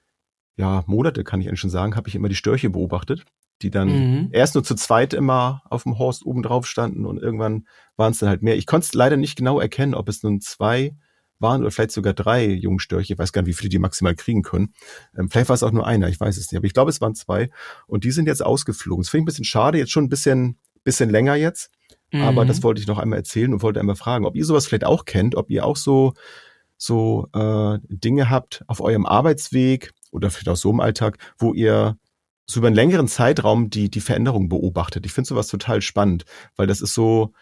ja, 0.57 0.83
Monate, 0.87 1.23
kann 1.23 1.41
ich 1.41 1.47
eigentlich 1.47 1.59
schon 1.59 1.69
sagen, 1.69 1.95
habe 1.95 2.07
ich 2.07 2.15
immer 2.15 2.29
die 2.29 2.35
Störche 2.35 2.69
beobachtet, 2.69 3.25
die 3.61 3.69
dann 3.69 3.89
mhm. 3.89 4.29
erst 4.31 4.55
nur 4.55 4.63
zu 4.63 4.75
zweit 4.75 5.13
immer 5.13 5.61
auf 5.69 5.83
dem 5.83 5.97
Horst 5.97 6.25
oben 6.25 6.43
drauf 6.43 6.65
standen 6.65 7.05
und 7.05 7.21
irgendwann 7.21 7.67
waren 7.97 8.11
es 8.11 8.19
dann 8.19 8.29
halt 8.29 8.41
mehr. 8.41 8.55
Ich 8.55 8.65
konnte 8.65 8.85
es 8.85 8.93
leider 8.93 9.17
nicht 9.17 9.35
genau 9.35 9.59
erkennen, 9.59 9.95
ob 9.95 10.07
es 10.07 10.23
nun 10.23 10.39
zwei 10.39 10.95
waren 11.39 11.61
oder 11.61 11.71
vielleicht 11.71 11.91
sogar 11.91 12.13
drei 12.13 12.45
Jungstörche. 12.45 13.13
Ich 13.13 13.19
weiß 13.19 13.31
gar 13.31 13.41
nicht, 13.41 13.49
wie 13.49 13.53
viele 13.53 13.69
die 13.69 13.79
maximal 13.79 14.15
kriegen 14.15 14.41
können. 14.41 14.73
Ähm, 15.17 15.29
vielleicht 15.29 15.49
war 15.49 15.55
es 15.55 15.63
auch 15.63 15.71
nur 15.71 15.85
einer, 15.85 16.07
ich 16.09 16.19
weiß 16.19 16.37
es 16.37 16.51
nicht. 16.51 16.57
Aber 16.57 16.67
ich 16.67 16.73
glaube, 16.73 16.89
es 16.89 17.01
waren 17.01 17.15
zwei. 17.15 17.49
Und 17.87 18.03
die 18.03 18.11
sind 18.11 18.27
jetzt 18.27 18.43
ausgeflogen. 18.43 19.03
Das 19.03 19.09
finde 19.09 19.21
ich 19.21 19.23
ein 19.23 19.25
bisschen 19.25 19.45
schade, 19.45 19.77
jetzt 19.77 19.91
schon 19.91 20.05
ein 20.05 20.09
bisschen, 20.09 20.57
bisschen 20.83 21.09
länger 21.09 21.35
jetzt. 21.35 21.71
Mhm. 22.11 22.21
Aber 22.21 22.45
das 22.45 22.63
wollte 22.63 22.81
ich 22.81 22.87
noch 22.87 22.99
einmal 22.99 23.19
erzählen 23.19 23.53
und 23.53 23.61
wollte 23.61 23.79
einmal 23.79 23.95
fragen, 23.95 24.25
ob 24.25 24.35
ihr 24.35 24.45
sowas 24.45 24.67
vielleicht 24.67 24.85
auch 24.85 25.05
kennt, 25.05 25.35
ob 25.35 25.49
ihr 25.49 25.65
auch 25.65 25.77
so, 25.77 26.13
so 26.77 27.27
äh, 27.33 27.79
Dinge 27.83 28.29
habt 28.29 28.63
auf 28.67 28.81
eurem 28.81 29.05
Arbeitsweg 29.05 29.91
oder 30.11 30.29
vielleicht 30.29 30.49
auch 30.49 30.55
so 30.55 30.71
im 30.71 30.79
Alltag, 30.79 31.17
wo 31.37 31.53
ihr 31.53 31.97
so 32.47 32.59
über 32.59 32.67
einen 32.67 32.75
längeren 32.75 33.07
Zeitraum 33.07 33.69
die, 33.69 33.89
die 33.89 34.01
Veränderung 34.01 34.49
beobachtet. 34.49 35.05
Ich 35.05 35.13
finde 35.13 35.27
sowas 35.27 35.47
total 35.47 35.81
spannend, 35.81 36.25
weil 36.55 36.67
das 36.67 36.79
ist 36.79 36.93
so, 36.93 37.33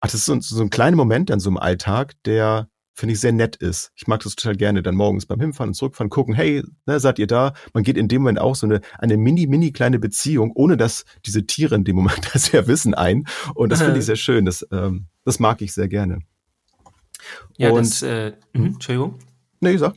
ach, 0.00 0.08
das 0.08 0.14
ist 0.14 0.26
so, 0.26 0.40
so 0.40 0.62
ein 0.62 0.70
kleiner 0.70 0.96
Moment 0.96 1.30
an 1.30 1.40
so 1.40 1.50
einem 1.50 1.58
Alltag, 1.58 2.14
der 2.24 2.68
finde 2.96 3.12
ich 3.12 3.20
sehr 3.20 3.32
nett 3.32 3.56
ist. 3.56 3.92
Ich 3.94 4.06
mag 4.06 4.20
das 4.22 4.34
total 4.34 4.56
gerne, 4.56 4.82
dann 4.82 4.94
morgens 4.94 5.26
beim 5.26 5.38
Hinfahren 5.38 5.70
und 5.70 5.74
Zurückfahren 5.74 6.08
gucken, 6.08 6.34
hey, 6.34 6.62
ne, 6.86 6.98
seid 6.98 7.18
ihr 7.18 7.26
da? 7.26 7.52
Man 7.74 7.84
geht 7.84 7.98
in 7.98 8.08
dem 8.08 8.22
Moment 8.22 8.40
auch 8.40 8.56
so 8.56 8.66
eine, 8.66 8.80
eine 8.98 9.18
mini, 9.18 9.46
mini 9.46 9.70
kleine 9.70 9.98
Beziehung, 9.98 10.52
ohne 10.54 10.76
dass 10.76 11.04
diese 11.24 11.46
Tiere 11.46 11.74
in 11.74 11.84
dem 11.84 11.96
Moment 11.96 12.30
das 12.32 12.50
ja 12.52 12.66
wissen 12.66 12.94
ein. 12.94 13.24
Und 13.54 13.70
das 13.70 13.82
finde 13.82 13.98
ich 13.98 14.06
sehr 14.06 14.16
schön. 14.16 14.46
Das, 14.46 14.66
ähm, 14.72 15.06
das 15.24 15.38
mag 15.38 15.60
ich 15.60 15.74
sehr 15.74 15.88
gerne. 15.88 16.20
Ja, 17.58 17.70
und, 17.70 17.80
das, 17.80 18.02
äh, 18.02 18.32
mh, 18.54 18.66
Entschuldigung. 18.66 19.18
Nee, 19.60 19.76
sag. 19.76 19.94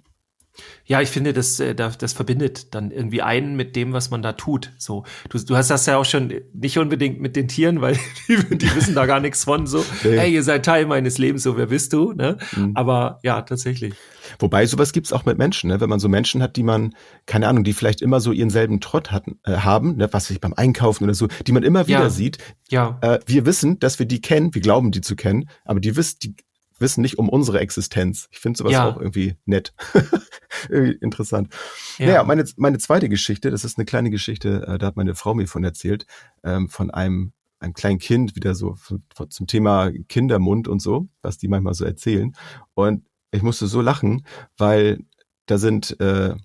Ja, 0.86 1.02
ich 1.02 1.10
finde, 1.10 1.34
das, 1.34 1.60
äh, 1.60 1.76
das 1.76 2.14
verbindet 2.14 2.74
dann 2.74 2.92
irgendwie 2.92 3.22
einen 3.22 3.56
mit 3.56 3.76
dem, 3.76 3.94
was 3.94 4.10
man 4.10 4.22
da 4.22 4.34
tut. 4.34 4.72
So, 4.78 5.06
du, 5.30 5.38
du 5.38 5.56
hast 5.56 5.70
das 5.70 5.86
ja 5.86 5.98
auch 5.98 6.06
schon 6.06 6.34
nicht 6.54 6.78
unbedingt 6.78 7.20
mit 7.22 7.36
den 7.36 7.48
Tieren, 7.48 7.82
weil 7.82 7.98
die, 8.28 8.58
die 8.58 8.76
wissen 8.76 8.96
da 8.96 9.06
gar 9.06 9.20
nichts 9.20 9.44
von. 9.44 9.68
So, 9.68 9.86
nee. 10.04 10.18
hey, 10.18 10.34
ihr 10.34 10.44
seid 10.44 10.66
Teil 10.66 10.86
meines 10.86 11.18
Lebens, 11.18 11.44
so 11.44 11.58
wer 11.58 11.68
bist 11.68 11.94
du? 11.94 12.14
Ne? 12.14 12.38
Mhm. 12.56 12.72
Aber 12.76 13.20
ja, 13.24 13.42
tatsächlich. 13.42 13.94
Wobei 14.38 14.66
sowas 14.66 14.94
gibt's 14.94 15.14
auch 15.14 15.26
mit 15.26 15.38
Menschen, 15.38 15.70
ne? 15.70 15.82
wenn 15.82 15.90
man 15.90 16.00
so 16.00 16.10
Menschen 16.10 16.44
hat, 16.44 16.56
die 16.56 16.64
man, 16.64 16.94
keine 17.26 17.48
Ahnung, 17.48 17.64
die 17.64 17.74
vielleicht 17.74 18.02
immer 18.02 18.20
so 18.20 18.32
ihren 18.32 18.50
selben 18.50 18.80
Trott 18.80 19.12
hatten, 19.12 19.40
äh, 19.44 19.58
haben, 19.58 19.98
ne? 19.98 20.10
was 20.12 20.30
ich 20.30 20.40
beim 20.40 20.54
Einkaufen 20.54 21.04
oder 21.04 21.14
so, 21.14 21.28
die 21.48 21.52
man 21.52 21.64
immer 21.64 21.88
wieder 21.88 22.02
ja. 22.02 22.10
sieht. 22.10 22.38
Ja. 22.70 23.00
Äh, 23.02 23.20
wir 23.26 23.46
wissen, 23.46 23.80
dass 23.80 24.00
wir 24.00 24.06
die 24.06 24.22
kennen, 24.22 24.54
wir 24.54 24.62
glauben, 24.62 24.92
die 24.92 25.02
zu 25.02 25.16
kennen, 25.16 25.50
aber 25.66 25.80
die 25.80 25.96
wissen, 25.96 26.18
die 26.22 26.36
wissen 26.80 27.02
nicht 27.02 27.18
um 27.18 27.30
unsere 27.30 27.60
Existenz. 27.60 28.28
Ich 28.32 28.40
finde 28.40 28.58
sowas 28.58 28.74
ja. 28.74 28.88
auch 28.88 28.98
irgendwie 28.98 29.36
nett. 29.46 29.74
irgendwie 30.70 30.98
interessant. 31.02 31.54
Ja. 31.98 32.08
Naja, 32.08 32.24
meine, 32.24 32.46
meine 32.58 32.78
zweite 32.78 33.10
Geschichte, 33.10 33.52
das 33.52 33.66
ist 33.66 33.78
eine 33.78 33.86
kleine 33.86 34.10
Geschichte, 34.10 34.66
äh, 34.68 34.78
da 34.78 34.88
hat 34.88 34.96
meine 34.96 35.16
Frau 35.16 35.34
mir 35.34 35.48
von 35.48 35.64
erzählt, 35.64 36.06
ähm, 36.44 36.70
von 36.70 36.92
einem, 36.92 37.34
einem 37.60 37.74
kleinen 37.74 38.00
Kind, 38.00 38.36
wieder 38.36 38.56
so 38.56 38.76
von, 38.76 39.04
von, 39.14 39.30
zum 39.30 39.48
Thema 39.48 39.92
Kindermund 40.08 40.68
und 40.68 40.82
so, 40.82 41.08
was 41.22 41.38
die 41.38 41.48
manchmal 41.48 41.74
so 41.74 41.86
erzählen. 41.86 42.36
Und 42.74 43.06
ich 43.32 43.42
musste 43.42 43.68
so 43.68 43.82
lachen, 43.82 44.26
weil 44.58 45.00
da 45.46 45.58
sind 45.58 46.00
äh, 46.00 46.36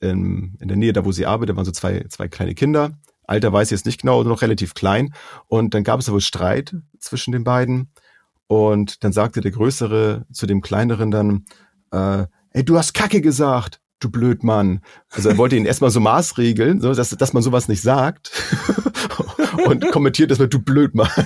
in, 0.00 0.56
in 0.60 0.68
der 0.68 0.76
Nähe, 0.76 0.92
da 0.92 1.04
wo 1.04 1.12
sie 1.12 1.26
arbeitet, 1.26 1.56
waren 1.56 1.64
so 1.64 1.72
zwei, 1.72 2.04
zwei 2.08 2.28
kleine 2.28 2.54
Kinder. 2.54 2.92
Alter 3.28 3.52
weiß 3.52 3.68
ich 3.68 3.72
jetzt 3.72 3.86
nicht 3.86 4.00
genau, 4.00 4.22
noch 4.22 4.42
relativ 4.42 4.74
klein. 4.74 5.12
Und 5.46 5.74
dann 5.74 5.84
gab 5.84 6.00
es 6.00 6.06
da 6.06 6.12
wohl 6.12 6.20
Streit 6.20 6.74
zwischen 6.98 7.32
den 7.32 7.44
beiden. 7.44 7.92
Und 8.48 9.04
dann 9.04 9.12
sagte 9.12 9.40
der 9.40 9.52
Größere 9.52 10.26
zu 10.32 10.46
dem 10.46 10.62
Kleineren 10.62 11.10
dann, 11.10 11.44
äh, 11.92 12.26
ey, 12.50 12.64
du 12.64 12.76
hast 12.76 12.94
Kacke 12.94 13.20
gesagt, 13.20 13.80
du 14.00 14.10
Blödmann. 14.10 14.80
Also 15.10 15.28
er 15.28 15.38
wollte 15.38 15.56
ihn 15.56 15.66
erstmal 15.66 15.90
so 15.90 16.00
maßregeln, 16.00 16.80
so, 16.80 16.92
dass, 16.92 17.10
dass 17.10 17.32
man 17.32 17.42
sowas 17.42 17.68
nicht 17.68 17.82
sagt. 17.82 18.32
und 19.66 19.90
kommentiert 19.92 20.30
das 20.30 20.38
mit, 20.38 20.52
du 20.52 20.60
Blödmann. 20.60 21.10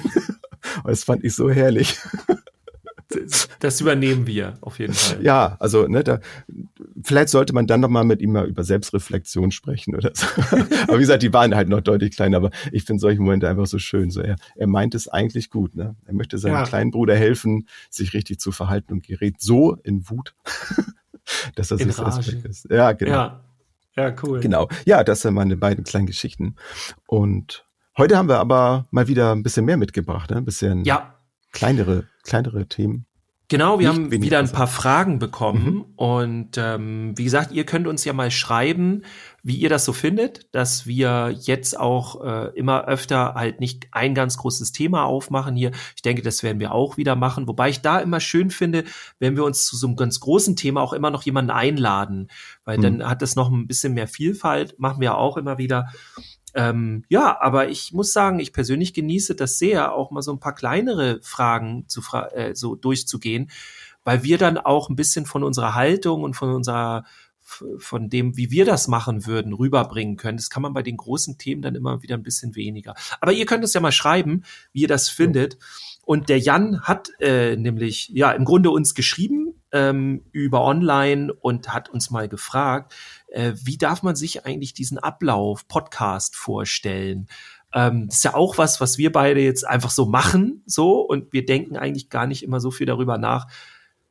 Und 0.84 0.90
das 0.90 1.04
fand 1.04 1.24
ich 1.24 1.34
so 1.34 1.50
herrlich. 1.50 1.98
Das 3.60 3.80
übernehmen 3.80 4.26
wir 4.26 4.54
auf 4.60 4.78
jeden 4.78 4.94
Fall. 4.94 5.22
Ja, 5.22 5.56
also 5.60 5.86
ne, 5.86 6.02
da, 6.02 6.20
vielleicht 7.02 7.28
sollte 7.28 7.52
man 7.52 7.66
dann 7.66 7.80
noch 7.80 7.88
mal 7.88 8.04
mit 8.04 8.20
ihm 8.20 8.32
mal 8.32 8.46
über 8.46 8.64
Selbstreflexion 8.64 9.50
sprechen 9.50 9.94
oder 9.94 10.12
so. 10.14 10.26
aber 10.88 10.96
wie 10.96 11.02
gesagt, 11.02 11.22
die 11.22 11.32
waren 11.32 11.54
halt 11.54 11.68
noch 11.68 11.80
deutlich 11.80 12.14
kleiner. 12.14 12.38
Aber 12.38 12.50
ich 12.72 12.84
finde 12.84 13.00
solche 13.00 13.20
Momente 13.20 13.48
einfach 13.48 13.66
so 13.66 13.78
schön. 13.78 14.10
So 14.10 14.20
er, 14.20 14.36
er 14.56 14.66
meint 14.66 14.94
es 14.94 15.08
eigentlich 15.08 15.50
gut. 15.50 15.74
Ne? 15.74 15.96
Er 16.06 16.14
möchte 16.14 16.38
seinem 16.38 16.54
ja. 16.54 16.64
kleinen 16.64 16.90
Bruder 16.90 17.16
helfen, 17.16 17.68
sich 17.90 18.14
richtig 18.14 18.40
zu 18.40 18.52
verhalten 18.52 18.92
und 18.92 19.06
gerät 19.06 19.40
so 19.40 19.76
in 19.82 20.08
Wut. 20.08 20.34
dass 21.54 21.68
das 21.68 21.98
Rage. 21.98 22.32
Weg 22.32 22.44
ist. 22.44 22.68
Ja, 22.70 22.92
genau. 22.92 23.12
Ja. 23.12 23.44
Ja, 23.94 24.14
cool. 24.22 24.40
Genau. 24.40 24.68
Ja, 24.86 25.04
das 25.04 25.20
sind 25.20 25.34
meine 25.34 25.56
beiden 25.56 25.84
kleinen 25.84 26.06
Geschichten. 26.06 26.56
Und 27.06 27.66
heute 27.96 28.16
haben 28.16 28.28
wir 28.28 28.38
aber 28.38 28.86
mal 28.90 29.06
wieder 29.06 29.32
ein 29.32 29.42
bisschen 29.42 29.66
mehr 29.66 29.76
mitgebracht, 29.76 30.30
ne? 30.30 30.38
ein 30.38 30.44
bisschen 30.46 30.84
Ja, 30.84 31.14
kleinere, 31.52 32.04
kleinere 32.24 32.66
Themen. 32.66 33.06
Genau, 33.48 33.78
wir 33.78 33.88
haben 33.88 34.10
wieder 34.10 34.38
ein 34.38 34.50
paar 34.50 34.66
Fragen 34.66 35.18
bekommen 35.18 35.84
und 35.96 36.56
ähm, 36.56 37.12
wie 37.18 37.24
gesagt, 37.24 37.52
ihr 37.52 37.66
könnt 37.66 37.86
uns 37.86 38.02
ja 38.02 38.14
mal 38.14 38.30
schreiben, 38.30 39.02
wie 39.42 39.56
ihr 39.56 39.68
das 39.68 39.84
so 39.84 39.92
findet, 39.92 40.46
dass 40.54 40.86
wir 40.86 41.34
jetzt 41.38 41.78
auch 41.78 42.24
äh, 42.24 42.46
immer 42.56 42.86
öfter 42.86 43.34
halt 43.34 43.60
nicht 43.60 43.88
ein 43.90 44.14
ganz 44.14 44.38
großes 44.38 44.72
Thema 44.72 45.04
aufmachen 45.04 45.54
hier. 45.54 45.72
Ich 45.96 46.00
denke, 46.00 46.22
das 46.22 46.42
werden 46.42 46.60
wir 46.60 46.72
auch 46.72 46.96
wieder 46.96 47.14
machen, 47.14 47.46
wobei 47.46 47.68
ich 47.68 47.82
da 47.82 47.98
immer 47.98 48.20
schön 48.20 48.50
finde, 48.50 48.84
wenn 49.18 49.36
wir 49.36 49.44
uns 49.44 49.66
zu 49.66 49.76
so 49.76 49.86
einem 49.86 49.96
ganz 49.96 50.20
großen 50.20 50.56
Thema 50.56 50.80
auch 50.80 50.94
immer 50.94 51.10
noch 51.10 51.24
jemanden 51.24 51.50
einladen, 51.50 52.28
weil 52.64 52.78
Mhm. 52.78 52.82
dann 52.82 53.06
hat 53.10 53.20
das 53.20 53.36
noch 53.36 53.50
ein 53.50 53.66
bisschen 53.66 53.92
mehr 53.92 54.08
Vielfalt, 54.08 54.78
machen 54.78 55.02
wir 55.02 55.18
auch 55.18 55.36
immer 55.36 55.58
wieder. 55.58 55.88
Ähm, 56.54 57.04
ja, 57.08 57.40
aber 57.40 57.68
ich 57.68 57.92
muss 57.92 58.12
sagen, 58.12 58.40
ich 58.40 58.52
persönlich 58.52 58.92
genieße 58.92 59.34
das 59.34 59.58
sehr, 59.58 59.94
auch 59.94 60.10
mal 60.10 60.22
so 60.22 60.32
ein 60.32 60.40
paar 60.40 60.54
kleinere 60.54 61.20
Fragen 61.22 61.88
zu 61.88 62.02
fra 62.02 62.28
äh, 62.32 62.54
so 62.54 62.74
durchzugehen, 62.74 63.50
weil 64.04 64.22
wir 64.22 64.38
dann 64.38 64.58
auch 64.58 64.88
ein 64.88 64.96
bisschen 64.96 65.26
von 65.26 65.44
unserer 65.44 65.74
Haltung 65.74 66.22
und 66.22 66.34
von 66.34 66.52
unserer 66.52 67.04
von 67.78 68.08
dem, 68.08 68.36
wie 68.36 68.50
wir 68.50 68.64
das 68.64 68.88
machen 68.88 69.26
würden, 69.26 69.52
rüberbringen 69.52 70.16
können. 70.16 70.38
Das 70.38 70.48
kann 70.48 70.62
man 70.62 70.72
bei 70.72 70.82
den 70.82 70.96
großen 70.96 71.38
Themen 71.38 71.62
dann 71.62 71.74
immer 71.74 72.02
wieder 72.02 72.16
ein 72.16 72.22
bisschen 72.22 72.54
weniger. 72.54 72.94
Aber 73.20 73.32
ihr 73.32 73.46
könnt 73.46 73.62
uns 73.62 73.74
ja 73.74 73.80
mal 73.80 73.92
schreiben, 73.92 74.44
wie 74.72 74.82
ihr 74.82 74.88
das 74.88 75.08
findet. 75.08 75.58
Und 76.04 76.28
der 76.28 76.38
Jan 76.38 76.82
hat 76.82 77.10
äh, 77.20 77.56
nämlich 77.56 78.08
ja 78.08 78.32
im 78.32 78.44
Grunde 78.44 78.70
uns 78.70 78.94
geschrieben 78.94 79.54
ähm, 79.70 80.24
über 80.32 80.62
online 80.62 81.32
und 81.32 81.72
hat 81.72 81.88
uns 81.90 82.10
mal 82.10 82.28
gefragt, 82.28 82.94
äh, 83.32 83.52
wie 83.64 83.78
darf 83.78 84.02
man 84.02 84.14
sich 84.16 84.46
eigentlich 84.46 84.74
diesen 84.74 84.98
Ablauf 84.98 85.66
Podcast 85.68 86.36
vorstellen? 86.36 87.26
Ähm, 87.74 88.06
das 88.08 88.16
ist 88.18 88.24
ja 88.24 88.34
auch 88.34 88.58
was, 88.58 88.80
was 88.80 88.98
wir 88.98 89.12
beide 89.12 89.40
jetzt 89.40 89.66
einfach 89.66 89.90
so 89.90 90.06
machen, 90.06 90.62
so 90.66 91.00
und 91.00 91.32
wir 91.32 91.44
denken 91.46 91.76
eigentlich 91.76 92.10
gar 92.10 92.26
nicht 92.26 92.42
immer 92.42 92.60
so 92.60 92.70
viel 92.70 92.86
darüber 92.86 93.16
nach, 93.18 93.46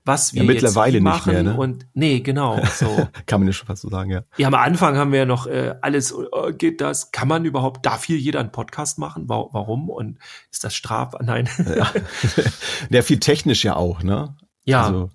was 0.03 0.33
wir 0.33 0.41
Ja, 0.41 0.47
mittlerweile 0.47 0.93
jetzt 0.97 1.01
wie 1.03 1.07
nicht 1.07 1.13
machen 1.13 1.33
mehr, 1.33 1.43
ne? 1.43 1.55
und 1.55 1.85
nee, 1.93 2.21
genau 2.21 2.59
so. 2.73 3.07
Kann 3.27 3.39
man 3.39 3.47
ja 3.47 3.53
schon 3.53 3.67
fast 3.67 3.83
so 3.83 3.89
sagen, 3.89 4.09
ja. 4.09 4.23
Ja, 4.35 4.47
am 4.47 4.55
Anfang 4.55 4.97
haben 4.97 5.11
wir 5.11 5.19
ja 5.19 5.25
noch 5.25 5.45
äh, 5.45 5.75
alles, 5.83 6.11
äh, 6.11 6.53
geht 6.53 6.81
das? 6.81 7.11
Kann 7.11 7.27
man 7.27 7.45
überhaupt, 7.45 7.85
darf 7.85 8.03
hier 8.03 8.17
jeder 8.17 8.39
einen 8.39 8.51
Podcast 8.51 8.97
machen? 8.97 9.29
Wa 9.29 9.49
warum? 9.51 9.91
Und 9.91 10.17
ist 10.51 10.63
das 10.63 10.73
straf? 10.73 11.13
Nein. 11.21 11.47
ja. 11.67 11.91
ja, 12.89 13.01
viel 13.03 13.19
technisch 13.19 13.63
ja 13.63 13.75
auch, 13.75 14.01
ne? 14.01 14.35
ja, 14.65 14.87
Also, 14.87 15.09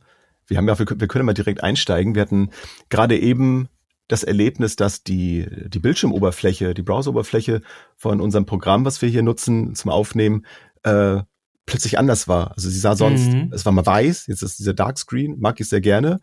wir 0.47 0.57
haben 0.57 0.69
ja, 0.69 0.79
wir, 0.79 0.87
können- 0.87 1.01
wir 1.01 1.09
können 1.09 1.27
mal 1.27 1.35
direkt 1.35 1.65
einsteigen. 1.65 2.15
Wir 2.15 2.23
hatten 2.23 2.51
gerade 2.89 3.19
eben 3.19 3.69
das 4.09 4.23
Erlebnis, 4.23 4.77
dass 4.77 5.03
die, 5.03 5.47
die 5.69 5.79
Bildschirmoberfläche, 5.79 6.75
die 6.75 6.83
Browseroberfläche 6.83 7.63
von 7.97 8.21
unserem 8.21 8.47
Programm, 8.47 8.85
was 8.85 9.03
wir 9.03 9.09
hier 9.09 9.23
nutzen 9.23 9.75
zum 9.75 9.91
Aufnehmen, 9.91 10.47
äh, 10.85 11.23
plötzlich 11.67 11.99
anders 11.99 12.29
war. 12.29 12.53
Also 12.53 12.69
sie 12.69 12.79
sah 12.79 12.95
sonst, 12.95 13.33
Mhm. 13.33 13.51
es 13.53 13.65
war 13.67 13.73
mal 13.73 13.85
weiß, 13.85 14.29
jetzt 14.29 14.43
ist 14.43 14.59
dieser 14.61 14.75
Darkscreen, 14.75 15.41
mag 15.41 15.59
ich 15.61 15.69
sehr 15.69 15.81
gerne, 15.81 16.21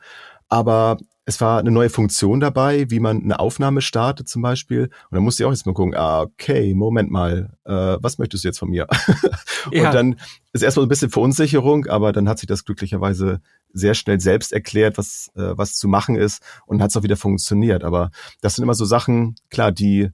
aber 0.47 0.97
es 1.25 1.39
war 1.39 1.59
eine 1.59 1.71
neue 1.71 1.89
Funktion 1.89 2.41
dabei, 2.41 2.89
wie 2.89 2.99
man 2.99 3.23
eine 3.23 3.39
Aufnahme 3.39 3.81
startet 3.81 4.27
zum 4.27 4.41
Beispiel. 4.41 4.83
Und 4.83 4.91
dann 5.11 5.23
musste 5.23 5.43
ich 5.43 5.47
auch 5.47 5.51
jetzt 5.51 5.65
mal 5.65 5.73
gucken, 5.73 5.95
ah, 5.95 6.21
okay, 6.23 6.73
Moment 6.73 7.11
mal, 7.11 7.55
äh, 7.63 7.71
was 8.01 8.17
möchtest 8.17 8.43
du 8.43 8.49
jetzt 8.49 8.59
von 8.59 8.69
mir? 8.69 8.87
Ja. 9.71 9.87
Und 9.87 9.95
dann 9.95 10.15
ist 10.51 10.61
erstmal 10.61 10.85
ein 10.85 10.89
bisschen 10.89 11.09
Verunsicherung, 11.09 11.85
aber 11.87 12.11
dann 12.11 12.27
hat 12.27 12.37
sich 12.37 12.47
das 12.47 12.65
glücklicherweise 12.65 13.39
sehr 13.71 13.93
schnell 13.93 14.19
selbst 14.19 14.51
erklärt, 14.51 14.97
was, 14.97 15.31
äh, 15.35 15.57
was 15.57 15.75
zu 15.75 15.87
machen 15.87 16.17
ist 16.17 16.43
und 16.65 16.81
hat 16.81 16.89
es 16.89 16.97
auch 16.97 17.03
wieder 17.03 17.15
funktioniert. 17.15 17.85
Aber 17.85 18.11
das 18.41 18.55
sind 18.55 18.63
immer 18.63 18.73
so 18.73 18.83
Sachen, 18.83 19.35
klar, 19.49 19.71
die, 19.71 20.09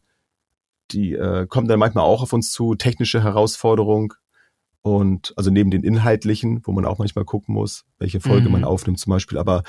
die 0.92 1.14
äh, 1.14 1.48
kommen 1.48 1.68
dann 1.68 1.80
manchmal 1.80 2.04
auch 2.04 2.22
auf 2.22 2.32
uns 2.32 2.52
zu, 2.52 2.76
technische 2.76 3.24
Herausforderung 3.24 4.14
und 4.84 5.34
also 5.36 5.50
neben 5.50 5.72
den 5.72 5.84
inhaltlichen, 5.84 6.62
wo 6.64 6.72
man 6.72 6.86
auch 6.86 7.00
manchmal 7.00 7.26
gucken 7.26 7.56
muss, 7.56 7.86
welche 7.98 8.20
Folge 8.20 8.50
Mhm. 8.50 8.54
man 8.54 8.64
aufnimmt 8.66 9.00
zum 9.00 9.10
Beispiel. 9.10 9.40
Aber 9.40 9.64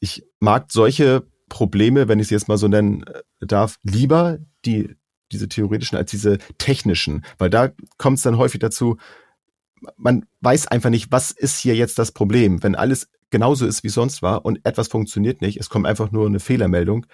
ich 0.00 0.24
mag 0.40 0.66
solche 0.72 1.26
Probleme, 1.48 2.08
wenn 2.08 2.18
ich 2.18 2.28
sie 2.28 2.34
jetzt 2.34 2.48
mal 2.48 2.58
so 2.58 2.68
nennen 2.68 3.04
äh, 3.04 3.46
darf, 3.46 3.76
lieber 3.82 4.38
die 4.64 4.96
diese 5.32 5.48
theoretischen 5.48 5.96
als 5.96 6.10
diese 6.10 6.38
technischen, 6.58 7.24
weil 7.38 7.50
da 7.50 7.70
kommt 7.98 8.16
es 8.16 8.24
dann 8.24 8.36
häufig 8.36 8.58
dazu, 8.58 8.96
man 9.96 10.26
weiß 10.40 10.66
einfach 10.66 10.90
nicht, 10.90 11.12
was 11.12 11.30
ist 11.30 11.58
hier 11.60 11.76
jetzt 11.76 12.00
das 12.00 12.10
Problem, 12.10 12.64
wenn 12.64 12.74
alles 12.74 13.08
genauso 13.30 13.64
ist 13.64 13.84
wie 13.84 13.90
sonst 13.90 14.22
war 14.22 14.44
und 14.44 14.58
etwas 14.64 14.88
funktioniert 14.88 15.40
nicht, 15.40 15.58
es 15.58 15.70
kommt 15.70 15.86
einfach 15.86 16.10
nur 16.10 16.26
eine 16.26 16.40
Fehlermeldung 16.40 17.06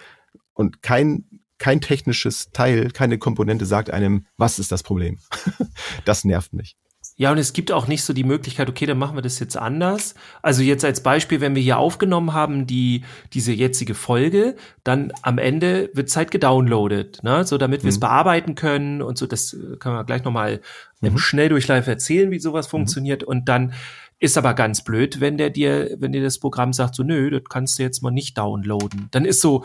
und 0.54 0.82
kein 0.82 1.26
kein 1.58 1.80
technisches 1.80 2.50
Teil, 2.50 2.90
keine 2.90 3.18
Komponente 3.18 3.64
sagt 3.64 3.90
einem, 3.90 4.26
was 4.36 4.58
ist 4.58 4.72
das 4.72 4.82
Problem. 4.82 5.18
das 6.04 6.24
nervt 6.24 6.52
mich. 6.52 6.76
Ja, 7.18 7.32
und 7.32 7.38
es 7.38 7.54
gibt 7.54 7.72
auch 7.72 7.86
nicht 7.88 8.04
so 8.04 8.12
die 8.12 8.24
Möglichkeit, 8.24 8.68
okay, 8.68 8.84
dann 8.84 8.98
machen 8.98 9.16
wir 9.16 9.22
das 9.22 9.38
jetzt 9.38 9.56
anders. 9.56 10.14
Also 10.42 10.62
jetzt 10.62 10.84
als 10.84 11.02
Beispiel, 11.02 11.40
wenn 11.40 11.54
wir 11.54 11.62
hier 11.62 11.78
aufgenommen 11.78 12.34
haben, 12.34 12.66
die, 12.66 13.04
diese 13.32 13.52
jetzige 13.52 13.94
Folge, 13.94 14.54
dann 14.84 15.12
am 15.22 15.38
Ende 15.38 15.88
wird 15.94 16.08
es 16.10 16.16
halt 16.16 16.30
gedownloadet, 16.30 17.22
ne? 17.22 17.44
so 17.44 17.56
damit 17.56 17.84
wir 17.84 17.88
es 17.88 17.96
Mhm. 17.96 18.00
bearbeiten 18.00 18.54
können 18.54 19.00
und 19.00 19.16
so, 19.16 19.26
das 19.26 19.54
äh, 19.54 19.76
können 19.78 19.94
wir 19.94 20.04
gleich 20.04 20.24
nochmal 20.24 20.60
im 21.00 21.14
Mhm. 21.14 21.18
Schnelldurchlauf 21.18 21.86
erzählen, 21.86 22.30
wie 22.30 22.38
sowas 22.38 22.66
funktioniert 22.66 23.24
und 23.24 23.48
dann 23.48 23.72
ist 24.18 24.36
aber 24.36 24.52
ganz 24.52 24.82
blöd, 24.84 25.18
wenn 25.20 25.38
der 25.38 25.48
dir, 25.50 25.96
wenn 25.98 26.12
dir 26.12 26.22
das 26.22 26.38
Programm 26.38 26.72
sagt, 26.74 26.94
so, 26.96 27.02
nö, 27.02 27.30
das 27.30 27.42
kannst 27.48 27.78
du 27.78 27.82
jetzt 27.82 28.02
mal 28.02 28.10
nicht 28.10 28.36
downloaden. 28.36 29.08
Dann 29.10 29.24
ist 29.24 29.40
so, 29.40 29.64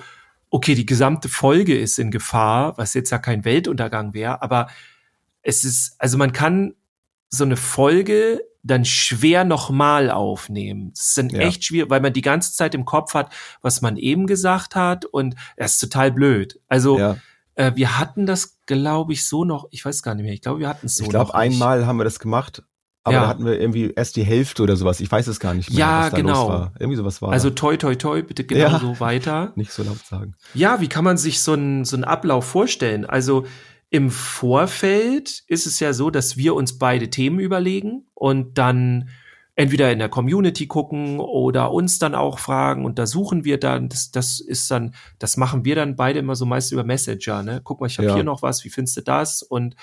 okay, 0.49 0.75
die 0.75 0.85
gesamte 0.85 1.27
Folge 1.29 1.77
ist 1.77 1.99
in 1.99 2.11
Gefahr, 2.11 2.77
was 2.77 2.93
jetzt 2.93 3.09
ja 3.11 3.17
kein 3.17 3.43
Weltuntergang 3.45 4.13
wäre, 4.13 4.41
aber 4.41 4.67
es 5.41 5.63
ist, 5.65 5.95
also 5.99 6.17
man 6.17 6.31
kann 6.33 6.75
so 7.31 7.43
eine 7.45 7.57
Folge 7.57 8.41
dann 8.63 8.85
schwer 8.85 9.43
nochmal 9.43 10.11
aufnehmen. 10.11 10.91
Das 10.93 11.07
ist 11.07 11.17
dann 11.17 11.29
Ja. 11.29 11.39
echt 11.39 11.63
schwierig, 11.65 11.89
weil 11.89 12.01
man 12.01 12.13
die 12.13 12.21
ganze 12.21 12.53
Zeit 12.53 12.75
im 12.75 12.85
Kopf 12.85 13.15
hat, 13.15 13.33
was 13.63 13.81
man 13.81 13.97
eben 13.97 14.27
gesagt 14.27 14.75
hat 14.75 15.05
und 15.05 15.35
das 15.57 15.73
ist 15.73 15.79
total 15.79 16.11
blöd. 16.11 16.59
Also 16.67 16.99
Ja. 16.99 17.17
äh, 17.55 17.71
wir 17.73 17.97
hatten 17.97 18.27
das, 18.27 18.59
glaube 18.67 19.13
ich, 19.13 19.25
so 19.25 19.45
noch, 19.45 19.65
ich 19.71 19.83
weiß 19.83 20.03
gar 20.03 20.13
nicht 20.13 20.25
mehr, 20.25 20.33
ich 20.33 20.41
glaube, 20.41 20.59
wir 20.59 20.67
hatten 20.69 20.85
es 20.85 20.97
so 20.97 21.03
Ich 21.05 21.09
glaube, 21.09 21.27
nicht. 21.31 21.35
einmal 21.35 21.87
haben 21.87 21.97
wir 21.97 22.03
das 22.03 22.19
gemacht, 22.19 22.61
aber 23.03 23.15
Ja. 23.15 23.21
da 23.21 23.27
hatten 23.29 23.45
wir 23.45 23.59
irgendwie 23.59 23.91
erst 23.95 24.15
die 24.15 24.23
Hälfte 24.23 24.61
oder 24.61 24.75
sowas. 24.75 24.99
Ich 24.99 25.11
weiß 25.11 25.25
es 25.25 25.39
gar 25.39 25.55
nicht 25.55 25.71
mehr, 25.71 25.79
Ja, 25.79 25.99
was 26.03 26.11
da 26.11 26.17
genau. 26.17 26.41
los 26.43 26.49
war. 26.49 26.73
Irgendwie 26.79 26.97
sowas 26.97 27.19
war 27.23 27.31
Also 27.31 27.49
toi, 27.49 27.77
toi, 27.77 27.95
toi, 27.95 28.21
bitte 28.21 28.43
genau 28.43 28.61
Ja. 28.73 28.79
so 28.79 28.99
weiter. 28.99 29.53
nicht 29.55 29.71
so 29.71 29.81
laut 29.81 30.05
sagen. 30.05 30.35
Ja, 30.53 30.81
wie 30.81 30.87
kann 30.87 31.03
man 31.03 31.17
sich 31.17 31.41
so 31.41 31.53
einen 31.53 31.83
so 31.83 31.95
einen 31.95 32.03
Ablauf 32.03 32.45
vorstellen? 32.45 33.05
Also 33.05 33.47
im 33.91 34.09
Vorfeld 34.09 35.43
ist 35.47 35.67
es 35.67 35.79
ja 35.81 35.91
so, 35.91 36.09
dass 36.09 36.37
wir 36.37 36.55
uns 36.55 36.79
beide 36.79 37.09
Themen 37.09 37.39
überlegen 37.39 38.05
und 38.13 38.57
dann 38.57 39.09
entweder 39.55 39.91
in 39.91 39.99
der 39.99 40.07
Community 40.07 40.65
gucken 40.65 41.19
oder 41.19 41.71
uns 41.73 41.99
dann 41.99 42.15
auch 42.15 42.39
fragen 42.39 42.85
und 42.85 42.97
da 42.97 43.05
suchen 43.05 43.43
wir 43.43 43.59
dann, 43.59 43.89
das, 43.89 44.09
das 44.09 44.39
ist 44.39 44.71
dann, 44.71 44.95
das 45.19 45.35
machen 45.35 45.65
wir 45.65 45.75
dann 45.75 45.97
beide 45.97 46.19
immer 46.19 46.35
so 46.35 46.45
meist 46.45 46.71
über 46.71 46.85
Messenger, 46.85 47.43
ne? 47.43 47.59
Guck 47.65 47.81
mal, 47.81 47.87
ich 47.87 47.97
habe 47.97 48.07
Ja. 48.07 48.13
hier 48.15 48.23
noch 48.23 48.41
was, 48.41 48.63
wie 48.63 48.69
findest 48.69 48.95
du 48.95 49.01
das? 49.01 49.43
Und 49.43 49.75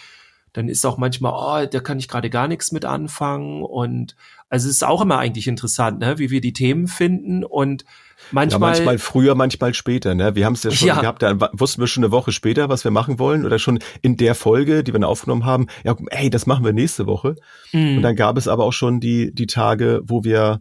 dann 0.54 0.70
ist 0.70 0.86
auch 0.86 0.96
manchmal, 0.96 1.32
oh, 1.64 1.68
da 1.70 1.80
kann 1.80 1.98
ich 1.98 2.08
gerade 2.08 2.30
gar 2.30 2.48
nichts 2.48 2.72
mit 2.72 2.86
anfangen 2.86 3.62
und 3.62 4.16
also 4.48 4.68
es 4.68 4.76
ist 4.76 4.84
auch 4.84 5.02
immer 5.02 5.18
eigentlich 5.18 5.46
interessant, 5.46 5.98
ne? 5.98 6.18
wie 6.18 6.30
wir 6.30 6.40
die 6.40 6.54
Themen 6.54 6.88
finden 6.88 7.44
und 7.44 7.84
manchmal, 8.30 8.60
ja, 8.60 8.76
manchmal 8.76 8.98
früher, 8.98 9.34
manchmal 9.34 9.74
später. 9.74 10.14
Ne? 10.14 10.34
Wir 10.34 10.44
haben 10.46 10.54
es 10.54 10.62
ja 10.62 10.70
schon 10.70 10.88
Ja. 10.88 11.00
gehabt, 11.00 11.22
da 11.22 11.50
wussten 11.52 11.80
wir 11.80 11.86
schon 11.86 12.04
eine 12.04 12.10
Woche 12.12 12.32
später, 12.32 12.68
was 12.68 12.84
wir 12.84 12.90
machen 12.90 13.18
wollen 13.18 13.44
oder 13.44 13.58
schon 13.58 13.78
in 14.02 14.16
der 14.16 14.34
Folge, 14.34 14.82
die 14.84 14.92
wir 14.92 15.00
dann 15.00 15.04
aufgenommen 15.08 15.44
haben. 15.44 15.66
Ja, 15.84 15.96
ey, 16.10 16.30
das 16.30 16.46
machen 16.46 16.64
wir 16.64 16.72
nächste 16.72 17.06
Woche. 17.06 17.36
Mm. 17.72 17.96
Und 17.96 18.02
dann 18.02 18.16
gab 18.16 18.36
es 18.36 18.48
aber 18.48 18.64
auch 18.64 18.72
schon 18.72 19.00
die 19.00 19.34
die 19.34 19.46
Tage, 19.46 20.00
wo 20.04 20.24
wir 20.24 20.60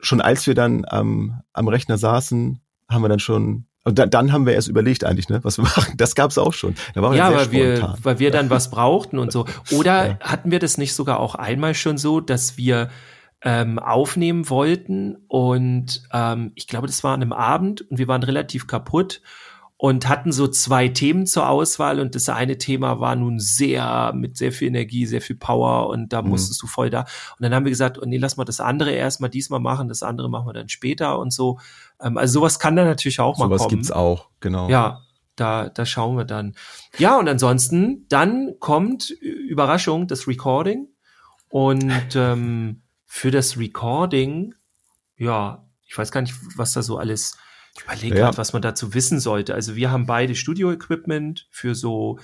schon 0.00 0.20
als 0.20 0.46
wir 0.46 0.54
dann 0.54 0.84
am 0.86 1.40
am 1.52 1.68
Rechner 1.68 1.98
saßen, 1.98 2.60
haben 2.90 3.02
wir 3.02 3.08
dann 3.08 3.18
schon 3.20 3.66
und 3.84 4.00
dann, 4.00 4.10
dann 4.10 4.32
haben 4.32 4.46
wir 4.46 4.52
erst 4.54 4.66
überlegt 4.66 5.04
eigentlich, 5.04 5.28
ne, 5.28 5.38
was 5.44 5.58
wir 5.58 5.62
machen. 5.76 5.94
Das 5.96 6.16
gab 6.16 6.32
es 6.32 6.38
auch 6.38 6.52
schon. 6.54 6.74
Da 6.94 7.02
waren 7.02 7.12
wir 7.12 7.18
ja, 7.18 7.28
sehr 7.30 7.38
weil 7.38 7.52
wir, 7.52 7.94
weil 8.02 8.18
wir 8.18 8.30
dann 8.32 8.50
was 8.50 8.68
brauchten 8.72 9.18
und 9.18 9.30
so. 9.30 9.46
Oder 9.70 10.06
Ja. 10.06 10.18
hatten 10.20 10.50
wir 10.50 10.58
das 10.58 10.76
nicht 10.76 10.92
sogar 10.92 11.20
auch 11.20 11.36
einmal 11.36 11.72
schon 11.74 11.96
so, 11.96 12.20
dass 12.20 12.56
wir 12.56 12.90
ähm, 13.48 13.78
aufnehmen 13.78 14.50
wollten 14.50 15.16
und 15.28 16.02
ähm, 16.12 16.50
ich 16.56 16.66
glaube, 16.66 16.88
das 16.88 17.04
war 17.04 17.14
an 17.14 17.22
einem 17.22 17.32
Abend 17.32 17.80
und 17.88 17.96
wir 17.96 18.08
waren 18.08 18.24
relativ 18.24 18.66
kaputt 18.66 19.22
und 19.76 20.08
hatten 20.08 20.32
so 20.32 20.48
zwei 20.48 20.88
Themen 20.88 21.26
zur 21.26 21.48
Auswahl 21.48 22.00
und 22.00 22.16
das 22.16 22.28
eine 22.28 22.58
Thema 22.58 22.98
war 22.98 23.14
nun 23.14 23.38
sehr 23.38 24.12
mit 24.16 24.36
sehr 24.36 24.50
viel 24.50 24.66
Energie, 24.68 25.06
sehr 25.06 25.20
viel 25.20 25.36
Power 25.36 25.90
und 25.90 26.12
da 26.12 26.22
Mhm. 26.22 26.30
musstest 26.30 26.60
du 26.60 26.66
voll 26.66 26.90
da. 26.90 27.00
Und 27.02 27.42
dann 27.42 27.54
haben 27.54 27.64
wir 27.66 27.70
gesagt, 27.70 27.98
oh 28.02 28.04
nee, 28.04 28.16
lass 28.16 28.36
mal 28.36 28.44
das 28.44 28.58
andere 28.58 28.90
erstmal 28.90 29.30
diesmal 29.30 29.60
machen, 29.60 29.86
das 29.88 30.02
andere 30.02 30.28
machen 30.28 30.46
wir 30.48 30.54
dann 30.54 30.68
später 30.68 31.18
und 31.20 31.32
so. 31.32 31.60
Ähm, 32.02 32.18
also 32.18 32.40
sowas 32.40 32.58
kann 32.58 32.74
dann 32.74 32.86
natürlich 32.86 33.20
auch 33.20 33.38
mal 33.38 33.44
Sowas 33.44 33.60
kommen. 33.62 33.70
gibt's 33.70 33.92
auch, 33.92 34.30
genau. 34.40 34.68
Ja, 34.68 35.02
da, 35.36 35.68
da 35.68 35.86
schauen 35.86 36.16
wir 36.16 36.24
dann. 36.24 36.56
Ja, 36.98 37.16
und 37.18 37.28
ansonsten, 37.28 38.06
dann 38.08 38.54
kommt 38.58 39.10
Überraschung, 39.20 40.08
das 40.08 40.26
Recording. 40.26 40.88
Und 41.50 42.16
ähm, 42.16 42.80
für 43.06 43.30
das 43.30 43.56
Recording, 43.56 44.54
ja, 45.16 45.64
ich 45.86 45.96
weiß 45.96 46.12
gar 46.12 46.20
nicht, 46.20 46.34
was 46.56 46.74
da 46.74 46.82
so 46.82 46.98
alles 46.98 47.38
Ich 47.76 47.84
überlege 47.84 48.18
ja. 48.18 48.36
was 48.36 48.52
man 48.52 48.62
dazu 48.62 48.92
wissen 48.94 49.20
sollte. 49.20 49.54
Also 49.54 49.76
wir 49.76 49.90
haben 49.90 50.06
beide 50.06 50.34
Studio-Equipment 50.34 51.46
für 51.50 51.74
so, 51.74 52.18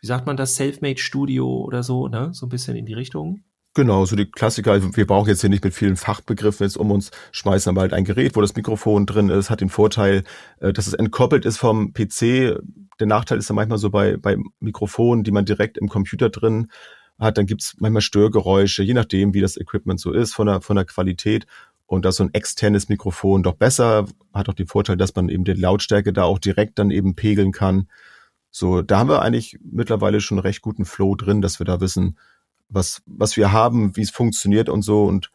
wie 0.00 0.06
sagt 0.06 0.26
man 0.26 0.36
das, 0.36 0.56
Selfmade-Studio 0.56 1.46
oder 1.46 1.82
so, 1.82 2.08
ne? 2.08 2.30
So 2.32 2.46
ein 2.46 2.50
bisschen 2.50 2.76
in 2.76 2.86
die 2.86 2.94
Richtung. 2.94 3.42
Genau, 3.74 4.04
so 4.04 4.16
die 4.16 4.28
Klassiker. 4.28 4.72
Also 4.72 4.96
wir 4.96 5.06
brauchen 5.06 5.28
jetzt 5.28 5.42
hier 5.42 5.50
nicht 5.50 5.62
mit 5.62 5.74
vielen 5.74 5.96
Fachbegriffen 5.96 6.66
jetzt 6.66 6.76
um 6.76 6.90
uns, 6.90 7.12
schmeißen 7.30 7.70
aber 7.70 7.82
halt 7.82 7.92
ein 7.92 8.04
Gerät, 8.04 8.34
wo 8.34 8.40
das 8.40 8.56
Mikrofon 8.56 9.06
drin 9.06 9.28
ist, 9.28 9.48
hat 9.48 9.60
den 9.60 9.68
Vorteil, 9.68 10.24
äh, 10.58 10.72
dass 10.72 10.88
es 10.88 10.94
entkoppelt 10.94 11.44
ist 11.44 11.56
vom 11.56 11.92
PC. 11.92 12.58
Der 12.98 13.06
Nachteil 13.06 13.38
ist 13.38 13.48
dann 13.48 13.54
manchmal 13.54 13.78
so 13.78 13.90
bei, 13.90 14.16
bei 14.16 14.36
Mikrofonen, 14.58 15.22
die 15.22 15.30
man 15.30 15.44
direkt 15.44 15.78
im 15.78 15.88
Computer 15.88 16.30
drin 16.30 16.68
hat, 17.20 17.38
dann 17.38 17.46
gibt's 17.46 17.76
manchmal 17.78 18.02
Störgeräusche, 18.02 18.82
je 18.82 18.94
nachdem, 18.94 19.34
wie 19.34 19.40
das 19.40 19.56
Equipment 19.56 20.00
so 20.00 20.12
ist, 20.12 20.34
von 20.34 20.46
der, 20.46 20.60
von 20.60 20.76
der 20.76 20.86
Qualität. 20.86 21.46
Und 21.86 22.04
das 22.04 22.16
so 22.16 22.24
ein 22.24 22.34
externes 22.34 22.88
Mikrofon 22.88 23.42
doch 23.42 23.54
besser, 23.54 24.06
hat 24.32 24.48
auch 24.48 24.54
den 24.54 24.68
Vorteil, 24.68 24.96
dass 24.96 25.14
man 25.14 25.28
eben 25.28 25.44
die 25.44 25.52
Lautstärke 25.52 26.12
da 26.12 26.22
auch 26.22 26.38
direkt 26.38 26.78
dann 26.78 26.90
eben 26.90 27.16
pegeln 27.16 27.52
kann. 27.52 27.88
So, 28.50 28.82
da 28.82 28.98
haben 28.98 29.08
wir 29.08 29.22
eigentlich 29.22 29.58
mittlerweile 29.62 30.20
schon 30.20 30.38
recht 30.38 30.62
guten 30.62 30.84
Flow 30.84 31.14
drin, 31.14 31.42
dass 31.42 31.60
wir 31.60 31.66
da 31.66 31.80
wissen, 31.80 32.16
was, 32.68 33.02
was 33.06 33.36
wir 33.36 33.52
haben, 33.52 33.96
wie 33.96 34.02
es 34.02 34.10
funktioniert 34.10 34.68
und 34.68 34.82
so. 34.82 35.04
Und 35.04 35.30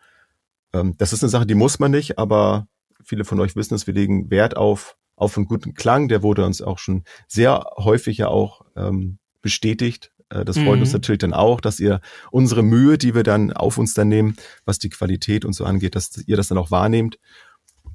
ähm, 0.74 0.96
das 0.98 1.14
ist 1.14 1.24
eine 1.24 1.30
Sache, 1.30 1.46
die 1.46 1.56
muss 1.56 1.80
man 1.80 1.92
nicht, 1.92 2.18
aber 2.18 2.68
viele 3.04 3.26
von 3.26 3.40
euch 3.40 3.56
wissen 3.56 3.76
es, 3.76 3.88
wir 3.88 3.94
legen 3.94 4.32
Wert 4.32 4.58
auf, 4.58 4.98
auf 5.16 5.38
einen 5.38 5.48
guten 5.48 5.74
Klang. 5.74 6.08
Der 6.08 6.24
wurde 6.24 6.46
uns 6.46 6.62
auch 6.62 6.80
schon 6.80 7.04
sehr 7.28 7.66
häufig 7.78 8.18
ja 8.18 8.30
auch 8.30 8.62
ähm, 8.76 9.18
bestätigt. 9.42 10.12
Äh, 10.36 10.46
das 10.46 10.58
freut 10.58 10.76
mhm. 10.76 10.82
uns 10.82 10.94
natürlich 10.94 11.20
dann 11.20 11.34
auch, 11.34 11.62
dass 11.62 11.80
ihr 11.80 12.02
unsere 12.32 12.64
Mühe, 12.64 12.98
die 12.98 13.16
wir 13.16 13.24
dann 13.24 13.54
auf 13.54 13.78
uns 13.78 13.94
dann 13.94 14.10
nehmen, 14.10 14.36
was 14.66 14.80
die 14.80 14.90
Qualität 14.90 15.46
und 15.46 15.54
so 15.54 15.66
angeht, 15.66 15.96
dass 15.96 16.18
ihr 16.26 16.38
das 16.38 16.48
dann 16.48 16.58
auch 16.58 16.72
wahrnehmt. 16.72 17.20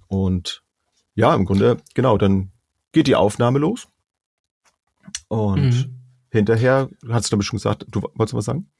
Und 0.09 0.63
ja, 1.15 1.35
im 1.35 1.45
Grunde, 1.45 1.79
genau, 1.95 2.19
dann 2.19 2.51
geht 2.93 3.07
die 3.07 3.17
Aufnahme 3.17 3.59
los. 3.59 3.89
Und 5.29 5.71
mhm. 5.71 5.99
hinterher, 6.31 6.89
hast 7.09 7.27
du 7.27 7.31
damit 7.31 7.47
schon 7.47 7.59
gesagt, 7.59 7.87
du 7.91 8.03
wolltest 8.15 8.35
was 8.35 8.45
sagen? 8.45 8.71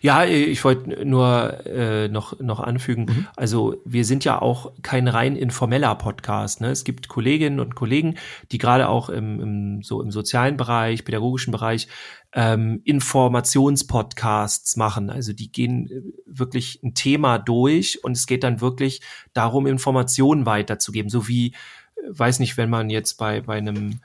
Ja, 0.00 0.24
ich 0.24 0.64
wollte 0.64 1.04
nur 1.04 1.66
äh, 1.66 2.08
noch, 2.08 2.38
noch 2.40 2.60
anfügen, 2.60 3.06
mhm. 3.06 3.26
also 3.36 3.80
wir 3.84 4.04
sind 4.04 4.24
ja 4.24 4.40
auch 4.40 4.72
kein 4.82 5.08
rein 5.08 5.36
informeller 5.36 5.94
Podcast. 5.94 6.60
Ne? 6.60 6.70
Es 6.70 6.84
gibt 6.84 7.08
Kolleginnen 7.08 7.60
und 7.60 7.74
Kollegen, 7.74 8.16
die 8.50 8.58
gerade 8.58 8.88
auch 8.88 9.08
im, 9.08 9.40
im, 9.40 9.82
so 9.82 10.02
im 10.02 10.10
sozialen 10.10 10.56
Bereich, 10.56 11.04
pädagogischen 11.04 11.52
Bereich 11.52 11.88
ähm, 12.32 12.82
Informationspodcasts 12.84 14.76
machen. 14.76 15.10
Also 15.10 15.32
die 15.32 15.50
gehen 15.50 15.90
äh, 15.90 16.02
wirklich 16.26 16.80
ein 16.82 16.94
Thema 16.94 17.38
durch 17.38 18.02
und 18.04 18.12
es 18.12 18.26
geht 18.26 18.44
dann 18.44 18.60
wirklich 18.60 19.00
darum, 19.32 19.66
Informationen 19.66 20.46
weiterzugeben. 20.46 21.08
So 21.08 21.28
wie, 21.28 21.48
äh, 21.48 21.52
weiß 22.08 22.40
nicht, 22.40 22.56
wenn 22.56 22.70
man 22.70 22.90
jetzt 22.90 23.14
bei, 23.14 23.40
bei 23.40 23.56
einem 23.56 24.00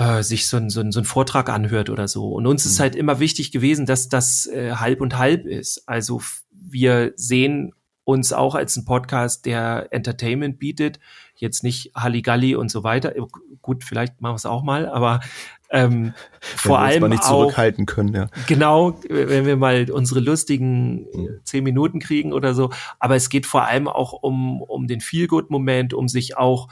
äh, 0.00 0.22
sich 0.22 0.48
so 0.48 0.56
ein, 0.56 0.70
so, 0.70 0.80
ein, 0.80 0.92
so 0.92 1.00
ein 1.00 1.04
Vortrag 1.04 1.50
anhört 1.50 1.90
oder 1.90 2.08
so. 2.08 2.30
Und 2.30 2.46
uns 2.46 2.64
mhm. 2.64 2.70
ist 2.70 2.80
halt 2.80 2.96
immer 2.96 3.20
wichtig 3.20 3.52
gewesen, 3.52 3.84
dass 3.84 4.08
das 4.08 4.46
äh, 4.46 4.72
halb 4.76 5.02
und 5.02 5.18
halb 5.18 5.44
ist. 5.44 5.86
Also 5.86 6.22
wir 6.50 7.12
sehen 7.16 7.74
uns 8.04 8.32
auch 8.32 8.54
als 8.54 8.76
ein 8.78 8.86
Podcast, 8.86 9.44
der 9.44 9.88
Entertainment 9.90 10.58
bietet, 10.58 11.00
jetzt 11.36 11.62
nicht 11.62 11.92
Halligalli 11.94 12.54
und 12.54 12.70
so 12.70 12.82
weiter. 12.82 13.14
Äh, 13.14 13.20
gut, 13.60 13.84
vielleicht 13.84 14.22
machen 14.22 14.32
wir 14.32 14.36
es 14.36 14.46
auch 14.46 14.62
mal, 14.62 14.88
aber 14.88 15.20
ähm, 15.68 16.14
vor 16.40 16.78
wir 16.78 16.80
allem 16.80 17.10
nicht 17.10 17.22
auch, 17.24 17.42
zurückhalten 17.42 17.84
können, 17.84 18.14
ja. 18.14 18.28
Genau, 18.46 18.98
wenn 19.10 19.44
wir 19.44 19.58
mal 19.58 19.90
unsere 19.90 20.20
lustigen 20.20 21.02
mhm. 21.12 21.40
zehn 21.44 21.62
Minuten 21.62 22.00
kriegen 22.00 22.32
oder 22.32 22.54
so. 22.54 22.70
Aber 22.98 23.16
es 23.16 23.28
geht 23.28 23.44
vor 23.44 23.66
allem 23.66 23.86
auch 23.86 24.14
um 24.14 24.62
um 24.62 24.86
den 24.86 25.02
Feel-Good-Moment, 25.02 25.92
um 25.92 26.08
sich 26.08 26.38
auch 26.38 26.68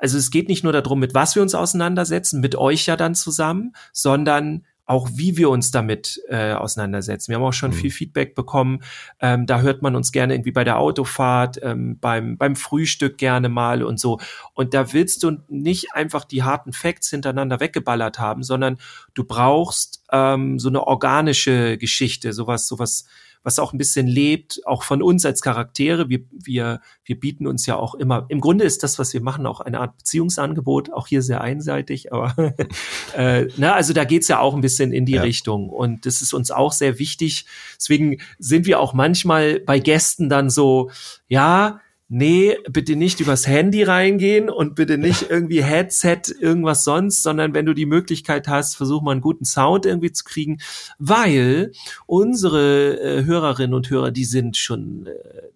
also 0.00 0.18
es 0.18 0.30
geht 0.30 0.48
nicht 0.48 0.64
nur 0.64 0.72
darum, 0.72 0.98
mit 0.98 1.14
was 1.14 1.34
wir 1.34 1.42
uns 1.42 1.54
auseinandersetzen, 1.54 2.40
mit 2.40 2.56
euch 2.56 2.86
ja 2.86 2.96
dann 2.96 3.14
zusammen, 3.14 3.74
sondern 3.92 4.64
auch 4.90 5.08
wie 5.14 5.36
wir 5.36 5.50
uns 5.50 5.70
damit 5.70 6.20
äh, 6.28 6.52
auseinandersetzen. 6.52 7.28
Wir 7.30 7.36
haben 7.36 7.44
auch 7.44 7.52
schon 7.52 7.70
mhm. 7.70 7.74
viel 7.74 7.90
Feedback 7.92 8.34
bekommen. 8.34 8.82
Ähm, 9.20 9.46
da 9.46 9.60
hört 9.60 9.82
man 9.82 9.94
uns 9.94 10.10
gerne 10.10 10.34
irgendwie 10.34 10.50
bei 10.50 10.64
der 10.64 10.80
Autofahrt, 10.80 11.60
ähm, 11.62 11.98
beim, 12.00 12.36
beim 12.36 12.56
Frühstück 12.56 13.16
gerne 13.16 13.48
mal 13.48 13.84
und 13.84 14.00
so. 14.00 14.18
Und 14.52 14.74
da 14.74 14.92
willst 14.92 15.22
du 15.22 15.36
nicht 15.48 15.94
einfach 15.94 16.24
die 16.24 16.42
harten 16.42 16.72
Facts 16.72 17.08
hintereinander 17.08 17.60
weggeballert 17.60 18.18
haben, 18.18 18.42
sondern 18.42 18.78
du 19.14 19.22
brauchst 19.22 20.02
ähm, 20.10 20.58
so 20.58 20.68
eine 20.68 20.84
organische 20.84 21.78
Geschichte, 21.78 22.32
sowas, 22.32 22.66
sowas 22.66 23.04
was 23.42 23.58
auch 23.58 23.72
ein 23.72 23.78
bisschen 23.78 24.06
lebt, 24.06 24.60
auch 24.66 24.82
von 24.82 25.02
uns 25.02 25.24
als 25.24 25.40
Charaktere. 25.40 26.08
Wir, 26.08 26.20
wir, 26.30 26.80
wir 27.04 27.18
bieten 27.18 27.46
uns 27.46 27.66
ja 27.66 27.76
auch 27.76 27.94
immer, 27.94 28.26
im 28.28 28.40
Grunde 28.40 28.64
ist 28.64 28.82
das, 28.82 28.98
was 28.98 29.14
wir 29.14 29.22
machen, 29.22 29.46
auch 29.46 29.60
eine 29.60 29.80
Art 29.80 29.96
Beziehungsangebot, 29.98 30.92
auch 30.92 31.06
hier 31.06 31.22
sehr 31.22 31.40
einseitig, 31.40 32.12
aber 32.12 32.34
äh, 33.16 33.48
na, 33.56 33.74
also 33.74 33.92
da 33.92 34.04
geht's 34.04 34.28
ja 34.28 34.40
auch 34.40 34.54
ein 34.54 34.60
bisschen 34.60 34.92
in 34.92 35.06
die 35.06 35.14
ja. 35.14 35.22
Richtung. 35.22 35.70
Und 35.70 36.06
das 36.06 36.22
ist 36.22 36.34
uns 36.34 36.50
auch 36.50 36.72
sehr 36.72 36.98
wichtig. 36.98 37.46
Deswegen 37.76 38.18
sind 38.38 38.66
wir 38.66 38.80
auch 38.80 38.92
manchmal 38.92 39.60
bei 39.60 39.78
Gästen 39.78 40.28
dann 40.28 40.50
so, 40.50 40.90
ja, 41.28 41.80
nee, 42.10 42.56
bitte 42.68 42.96
nicht 42.96 43.20
übers 43.20 43.46
Handy 43.46 43.84
reingehen 43.84 44.50
und 44.50 44.74
bitte 44.74 44.98
nicht 44.98 45.30
irgendwie 45.30 45.62
Headset, 45.62 46.22
irgendwas 46.40 46.82
sonst, 46.82 47.22
sondern 47.22 47.54
wenn 47.54 47.66
du 47.66 47.72
die 47.72 47.86
Möglichkeit 47.86 48.48
hast, 48.48 48.76
versuch 48.76 49.00
mal 49.00 49.12
einen 49.12 49.20
guten 49.20 49.44
Sound 49.44 49.86
irgendwie 49.86 50.12
zu 50.12 50.24
kriegen, 50.24 50.58
weil 50.98 51.70
unsere 52.06 53.00
äh, 53.00 53.24
Hörerinnen 53.24 53.74
und 53.74 53.88
Hörer, 53.88 54.10
die 54.10 54.24
sind 54.24 54.56
schon 54.56 55.06
äh, 55.06 55.10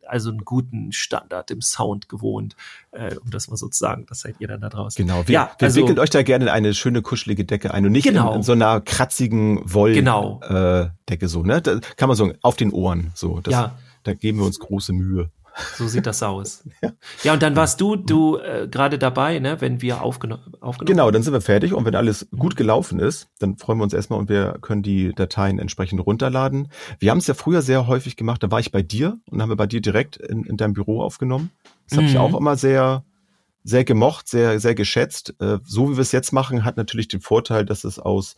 also 0.07 0.31
einen 0.31 0.45
guten 0.45 0.93
Standard 0.93 1.51
im 1.51 1.61
Sound 1.61 2.09
gewohnt, 2.09 2.55
äh, 2.93 3.17
um 3.17 3.31
das 3.31 3.49
mal 3.49 3.57
so 3.57 3.67
zu 3.67 3.79
sagen. 3.79 4.07
Das 4.09 4.21
seid 4.21 4.37
ihr 4.39 4.47
dann 4.47 4.61
da 4.61 4.69
draußen. 4.69 5.05
Genau, 5.05 5.27
wir, 5.27 5.33
ja, 5.33 5.51
wir 5.59 5.67
also, 5.67 5.81
wickelt 5.81 5.99
euch 5.99 6.11
da 6.11 6.23
gerne 6.23 6.53
eine 6.53 6.73
schöne 6.73 7.03
kuschelige 7.03 7.45
Decke 7.45 7.75
ein 7.75 7.85
und 7.85 7.93
nicht 7.93 8.05
genau. 8.05 8.31
in, 8.31 8.37
in 8.37 8.43
so 8.45 8.53
einer 8.53 8.81
kratzigen 8.81 9.61
Wolldecke 9.65 10.05
genau. 10.05 10.41
äh, 10.43 10.91
Decke 11.09 11.27
so, 11.27 11.43
ne? 11.43 11.61
Da 11.61 11.81
kann 11.97 12.09
man 12.09 12.17
sagen, 12.17 12.35
auf 12.43 12.55
den 12.55 12.71
Ohren 12.71 13.11
so. 13.15 13.41
Das, 13.41 13.53
ja. 13.53 13.77
Da 14.05 14.15
geben 14.15 14.39
wir 14.39 14.45
uns 14.45 14.61
große 14.61 14.93
Mühe. 14.93 15.31
So 15.77 15.87
sieht 15.87 16.07
das 16.07 16.23
aus. 16.23 16.65
ja. 16.83 16.93
ja, 17.23 17.33
und 17.33 17.43
dann 17.43 17.55
warst 17.57 17.81
du, 17.81 17.97
du 17.97 18.39
äh, 18.39 18.69
gerade 18.69 18.99
dabei, 18.99 19.39
ne, 19.39 19.61
wenn 19.61 19.81
wir 19.83 20.03
aufgeno 20.03 20.39
aufgenommen 20.61 20.87
Genau, 20.87 21.11
dann 21.11 21.23
sind 21.23 21.33
wir 21.33 21.41
fertig 21.41 21.73
und 21.73 21.85
wenn 21.85 21.95
alles 21.95 22.29
gut 22.37 22.57
gelaufen 22.57 22.99
ist, 22.99 23.29
dann 23.39 23.57
freuen 23.57 23.79
wir 23.79 23.85
uns 23.85 23.93
erstmal 23.93 24.19
und 24.19 24.29
wir 24.29 24.59
können 24.61 24.83
die 24.83 25.13
Dateien 25.13 25.59
entsprechend 25.59 26.05
runterladen. 26.05 26.69
Wir 26.99 27.11
haben 27.11 27.19
es 27.19 27.27
ja 27.27 27.35
früher 27.35 27.63
sehr 27.63 27.87
häufig 27.87 28.17
gemacht, 28.17 28.43
da 28.43 28.51
war 28.51 28.61
ich 28.61 28.73
bei 28.73 28.83
dir 28.83 29.19
und 29.31 29.41
haben 29.41 29.49
wir 29.49 29.57
bei 29.57 29.67
dir 29.67 29.81
direkt 29.81 30.17
in, 30.17 30.45
in 30.45 30.57
deinem 30.57 30.73
Büro 30.73 31.03
aufgenommen. 31.03 31.51
Das 31.89 31.99
habe 31.99 32.07
ich 32.07 32.15
mhm. 32.15 32.21
auch 32.21 32.39
immer 32.39 32.57
sehr, 32.57 33.05
sehr 33.63 33.85
gemocht, 33.85 34.29
sehr, 34.29 34.59
sehr 34.59 34.75
geschätzt. 34.75 35.35
Äh, 35.41 35.59
so 35.65 35.91
wie 35.91 35.97
wir 35.97 36.03
es 36.03 36.13
jetzt 36.13 36.33
machen, 36.33 36.65
hat 36.65 36.77
natürlich 36.77 37.09
den 37.09 37.21
Vorteil, 37.21 37.65
dass 37.65 37.85
es 37.85 37.99
aus 37.99 38.35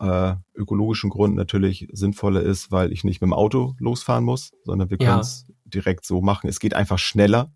äh, 0.00 0.34
ökologischen 0.54 1.10
Gründen 1.10 1.36
natürlich 1.36 1.88
sinnvoller 1.92 2.42
ist, 2.42 2.70
weil 2.70 2.92
ich 2.92 3.04
nicht 3.04 3.20
mit 3.20 3.28
dem 3.28 3.34
Auto 3.34 3.74
losfahren 3.78 4.24
muss, 4.24 4.52
sondern 4.64 4.90
wir 4.90 4.98
können 4.98 5.20
es 5.20 5.46
direkt 5.66 6.04
so 6.04 6.20
machen. 6.20 6.48
Es 6.48 6.60
geht 6.60 6.74
einfach 6.74 6.98
schneller. 6.98 7.52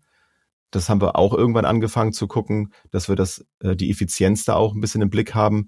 Das 0.69 0.89
haben 0.89 1.01
wir 1.01 1.17
auch 1.17 1.33
irgendwann 1.33 1.65
angefangen 1.65 2.13
zu 2.13 2.27
gucken, 2.27 2.73
dass 2.91 3.09
wir 3.09 3.15
das, 3.15 3.45
äh, 3.59 3.75
die 3.75 3.89
Effizienz 3.91 4.45
da 4.45 4.55
auch 4.55 4.73
ein 4.73 4.81
bisschen 4.81 5.01
im 5.01 5.09
Blick 5.09 5.35
haben. 5.35 5.67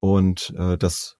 Und 0.00 0.54
äh, 0.56 0.78
das 0.78 1.18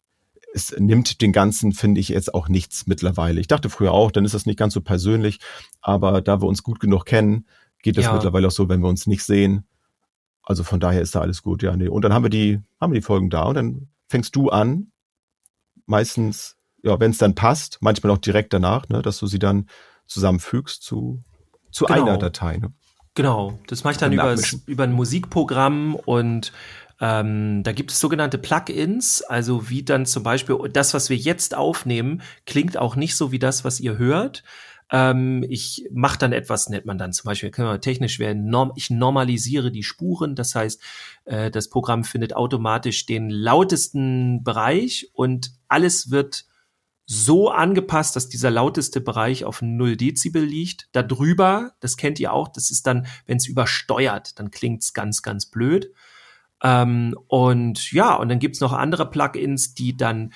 es 0.54 0.74
nimmt 0.78 1.20
den 1.20 1.32
Ganzen, 1.32 1.72
finde 1.72 2.00
ich, 2.00 2.08
jetzt 2.08 2.34
auch 2.34 2.48
nichts 2.48 2.86
mittlerweile. 2.86 3.40
Ich 3.40 3.48
dachte 3.48 3.70
früher 3.70 3.92
auch, 3.92 4.10
dann 4.10 4.24
ist 4.24 4.34
das 4.34 4.46
nicht 4.46 4.58
ganz 4.58 4.74
so 4.74 4.80
persönlich, 4.80 5.40
aber 5.80 6.20
da 6.20 6.40
wir 6.40 6.46
uns 6.46 6.62
gut 6.62 6.80
genug 6.80 7.04
kennen, 7.04 7.46
geht 7.82 7.96
das 7.96 8.06
ja. 8.06 8.12
mittlerweile 8.12 8.48
auch 8.48 8.52
so, 8.52 8.68
wenn 8.68 8.80
wir 8.80 8.88
uns 8.88 9.06
nicht 9.06 9.22
sehen. 9.22 9.64
Also 10.42 10.64
von 10.64 10.80
daher 10.80 11.02
ist 11.02 11.14
da 11.14 11.20
alles 11.20 11.42
gut, 11.42 11.62
ja. 11.62 11.76
Nee. 11.76 11.88
Und 11.88 12.02
dann 12.02 12.14
haben 12.14 12.24
wir 12.24 12.30
die, 12.30 12.60
haben 12.80 12.92
wir 12.92 13.00
die 13.00 13.04
Folgen 13.04 13.30
da 13.30 13.42
und 13.44 13.54
dann 13.54 13.88
fängst 14.08 14.34
du 14.34 14.48
an, 14.48 14.90
meistens, 15.86 16.56
ja, 16.82 16.98
wenn 16.98 17.10
es 17.10 17.18
dann 17.18 17.34
passt, 17.34 17.78
manchmal 17.80 18.12
auch 18.12 18.18
direkt 18.18 18.52
danach, 18.52 18.88
ne, 18.88 19.02
dass 19.02 19.18
du 19.18 19.26
sie 19.26 19.38
dann 19.38 19.66
zusammenfügst 20.08 20.82
zu, 20.82 21.22
zu 21.70 21.84
genau. 21.84 22.02
einer 22.02 22.18
Datei. 22.18 22.56
Ne? 22.56 22.72
Genau, 23.14 23.58
das 23.66 23.84
mache 23.84 23.92
ich 23.92 23.98
dann 23.98 24.12
über, 24.12 24.36
über 24.66 24.84
ein 24.84 24.92
Musikprogramm 24.92 25.94
und 25.94 26.52
ähm, 27.00 27.62
da 27.62 27.72
gibt 27.72 27.92
es 27.92 28.00
sogenannte 28.00 28.38
Plugins, 28.38 29.22
also 29.22 29.68
wie 29.68 29.84
dann 29.84 30.06
zum 30.06 30.22
Beispiel 30.22 30.56
das, 30.72 30.94
was 30.94 31.10
wir 31.10 31.16
jetzt 31.16 31.56
aufnehmen, 31.56 32.22
klingt 32.46 32.76
auch 32.76 32.96
nicht 32.96 33.16
so 33.16 33.30
wie 33.30 33.38
das, 33.38 33.64
was 33.64 33.78
ihr 33.78 33.98
hört. 33.98 34.42
Ähm, 34.90 35.44
ich 35.48 35.88
mache 35.92 36.18
dann 36.18 36.32
etwas, 36.32 36.68
nennt 36.68 36.86
man 36.86 36.98
dann 36.98 37.12
zum 37.12 37.28
Beispiel, 37.28 37.50
können 37.50 37.68
wir 37.68 37.80
technisch 37.80 38.18
werden, 38.18 38.48
norm 38.48 38.72
ich 38.74 38.90
normalisiere 38.90 39.70
die 39.70 39.82
Spuren, 39.82 40.34
das 40.34 40.54
heißt, 40.54 40.80
äh, 41.26 41.50
das 41.50 41.68
Programm 41.68 42.04
findet 42.04 42.34
automatisch 42.34 43.06
den 43.06 43.30
lautesten 43.30 44.42
Bereich 44.42 45.10
und 45.12 45.52
alles 45.68 46.10
wird 46.10 46.46
so 47.10 47.50
angepasst, 47.50 48.14
dass 48.16 48.28
dieser 48.28 48.50
lauteste 48.50 49.00
Bereich 49.00 49.46
auf 49.46 49.62
0 49.62 49.96
Dezibel 49.96 50.44
liegt. 50.44 50.88
Darüber, 50.92 51.72
das 51.80 51.96
kennt 51.96 52.20
ihr 52.20 52.34
auch, 52.34 52.48
das 52.48 52.70
ist 52.70 52.86
dann, 52.86 53.06
wenn 53.24 53.38
es 53.38 53.46
übersteuert, 53.46 54.38
dann 54.38 54.50
klingt's 54.50 54.92
ganz, 54.92 55.22
ganz 55.22 55.46
blöd. 55.46 55.90
Ähm, 56.62 57.18
und 57.26 57.92
ja, 57.92 58.14
und 58.14 58.28
dann 58.28 58.38
gibt's 58.38 58.60
noch 58.60 58.74
andere 58.74 59.08
Plugins, 59.08 59.72
die 59.72 59.96
dann, 59.96 60.34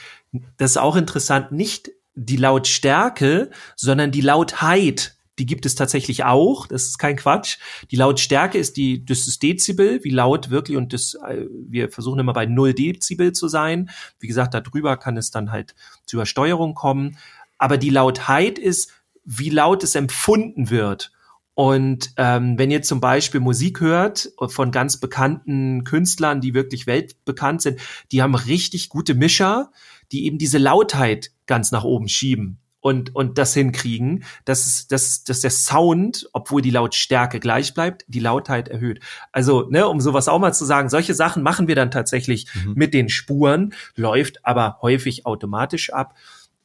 das 0.57 0.73
ist 0.73 0.77
auch 0.79 0.97
interessant, 0.97 1.53
nicht 1.53 1.91
die 2.15 2.39
Lautstärke, 2.39 3.51
sondern 3.77 4.11
die 4.11 4.23
Lautheit 4.23 5.17
die 5.39 5.47
gibt 5.47 5.65
es 5.67 5.75
tatsächlich 5.75 6.25
auch. 6.25 6.67
Das 6.67 6.85
ist 6.85 6.99
kein 6.99 7.17
Quatsch. 7.17 7.59
Die 7.91 7.97
Lautstärke 7.97 8.59
ist 8.59 8.77
die, 8.77 9.05
das 9.05 9.27
ist 9.27 9.43
Dezibel, 9.43 10.03
wie 10.05 10.11
laut 10.11 10.51
wirklich 10.51 10.77
und 10.77 10.93
das, 10.93 11.15
äh, 11.27 11.47
wir 11.51 11.91
versuchen 11.91 12.21
immer 12.21 12.33
bei 12.33 12.47
0 12.47 12.75
Dezibel 12.75 13.33
zu 13.33 13.49
sein. 13.49 13.91
Wie 14.19 14.27
gesagt, 14.27 14.55
darüber 14.55 14.97
kann 14.97 15.17
es 15.17 15.31
dann 15.31 15.51
halt 15.51 15.75
zu 16.05 16.17
Übersteuerung 16.17 16.75
kommen. 16.75 17.17
Aber 17.59 17.79
die 17.79 17.91
Lautheit 17.91 18.59
ist, 18.59 18.93
wie 19.25 19.51
laut 19.51 19.85
es 19.85 19.95
empfunden 19.95 20.69
wird. 20.69 21.13
Und 21.55 22.13
ähm, 22.17 22.59
wenn 22.59 22.71
ihr 22.71 22.83
zum 22.83 23.01
Beispiel 23.01 23.41
Musik 23.41 23.81
hört 23.81 24.33
von 24.47 24.71
ganz 24.71 24.99
bekannten 24.99 25.85
Künstlern, 25.85 26.41
die 26.41 26.55
wirklich 26.55 26.87
weltbekannt 26.87 27.61
sind, 27.63 27.79
die 28.11 28.23
haben 28.23 28.35
richtig 28.35 28.89
gute 28.89 29.15
Mischer, 29.15 29.71
die 30.13 30.25
eben 30.25 30.39
diese 30.39 30.59
Lautheit 30.59 31.31
ganz 31.47 31.71
nach 31.71 31.85
oben 31.85 32.09
schieben 32.09 32.62
und, 32.83 33.15
und 33.15 33.39
das 33.39 33.55
hinkriegen, 33.55 34.25
dass, 34.45 34.89
dass, 34.89 35.25
dass 35.25 35.41
der 35.41 35.51
Sound, 35.51 36.29
obwohl 36.33 36.61
die 36.61 36.71
Lautstärke 36.71 37.41
gleich 37.41 37.73
bleibt, 37.73 38.05
die 38.09 38.19
Lautheit 38.19 38.69
erhöht. 38.69 39.01
Also, 39.31 39.69
ne, 39.71 39.89
um 39.89 40.01
sowas 40.01 40.29
auch 40.29 40.41
mal 40.41 40.53
zu 40.53 40.65
sagen, 40.65 40.91
solche 40.91 41.15
Sachen 41.15 41.45
machen 41.45 41.69
wir 41.69 41.77
dann 41.77 41.93
tatsächlich 41.93 42.49
mhm. 42.55 42.75
mit 42.75 42.93
den 42.93 43.09
Spuren, 43.09 43.73
läuft 43.95 44.45
aber 44.45 44.79
häufig 44.83 45.25
automatisch 45.25 45.93
ab. 45.93 46.17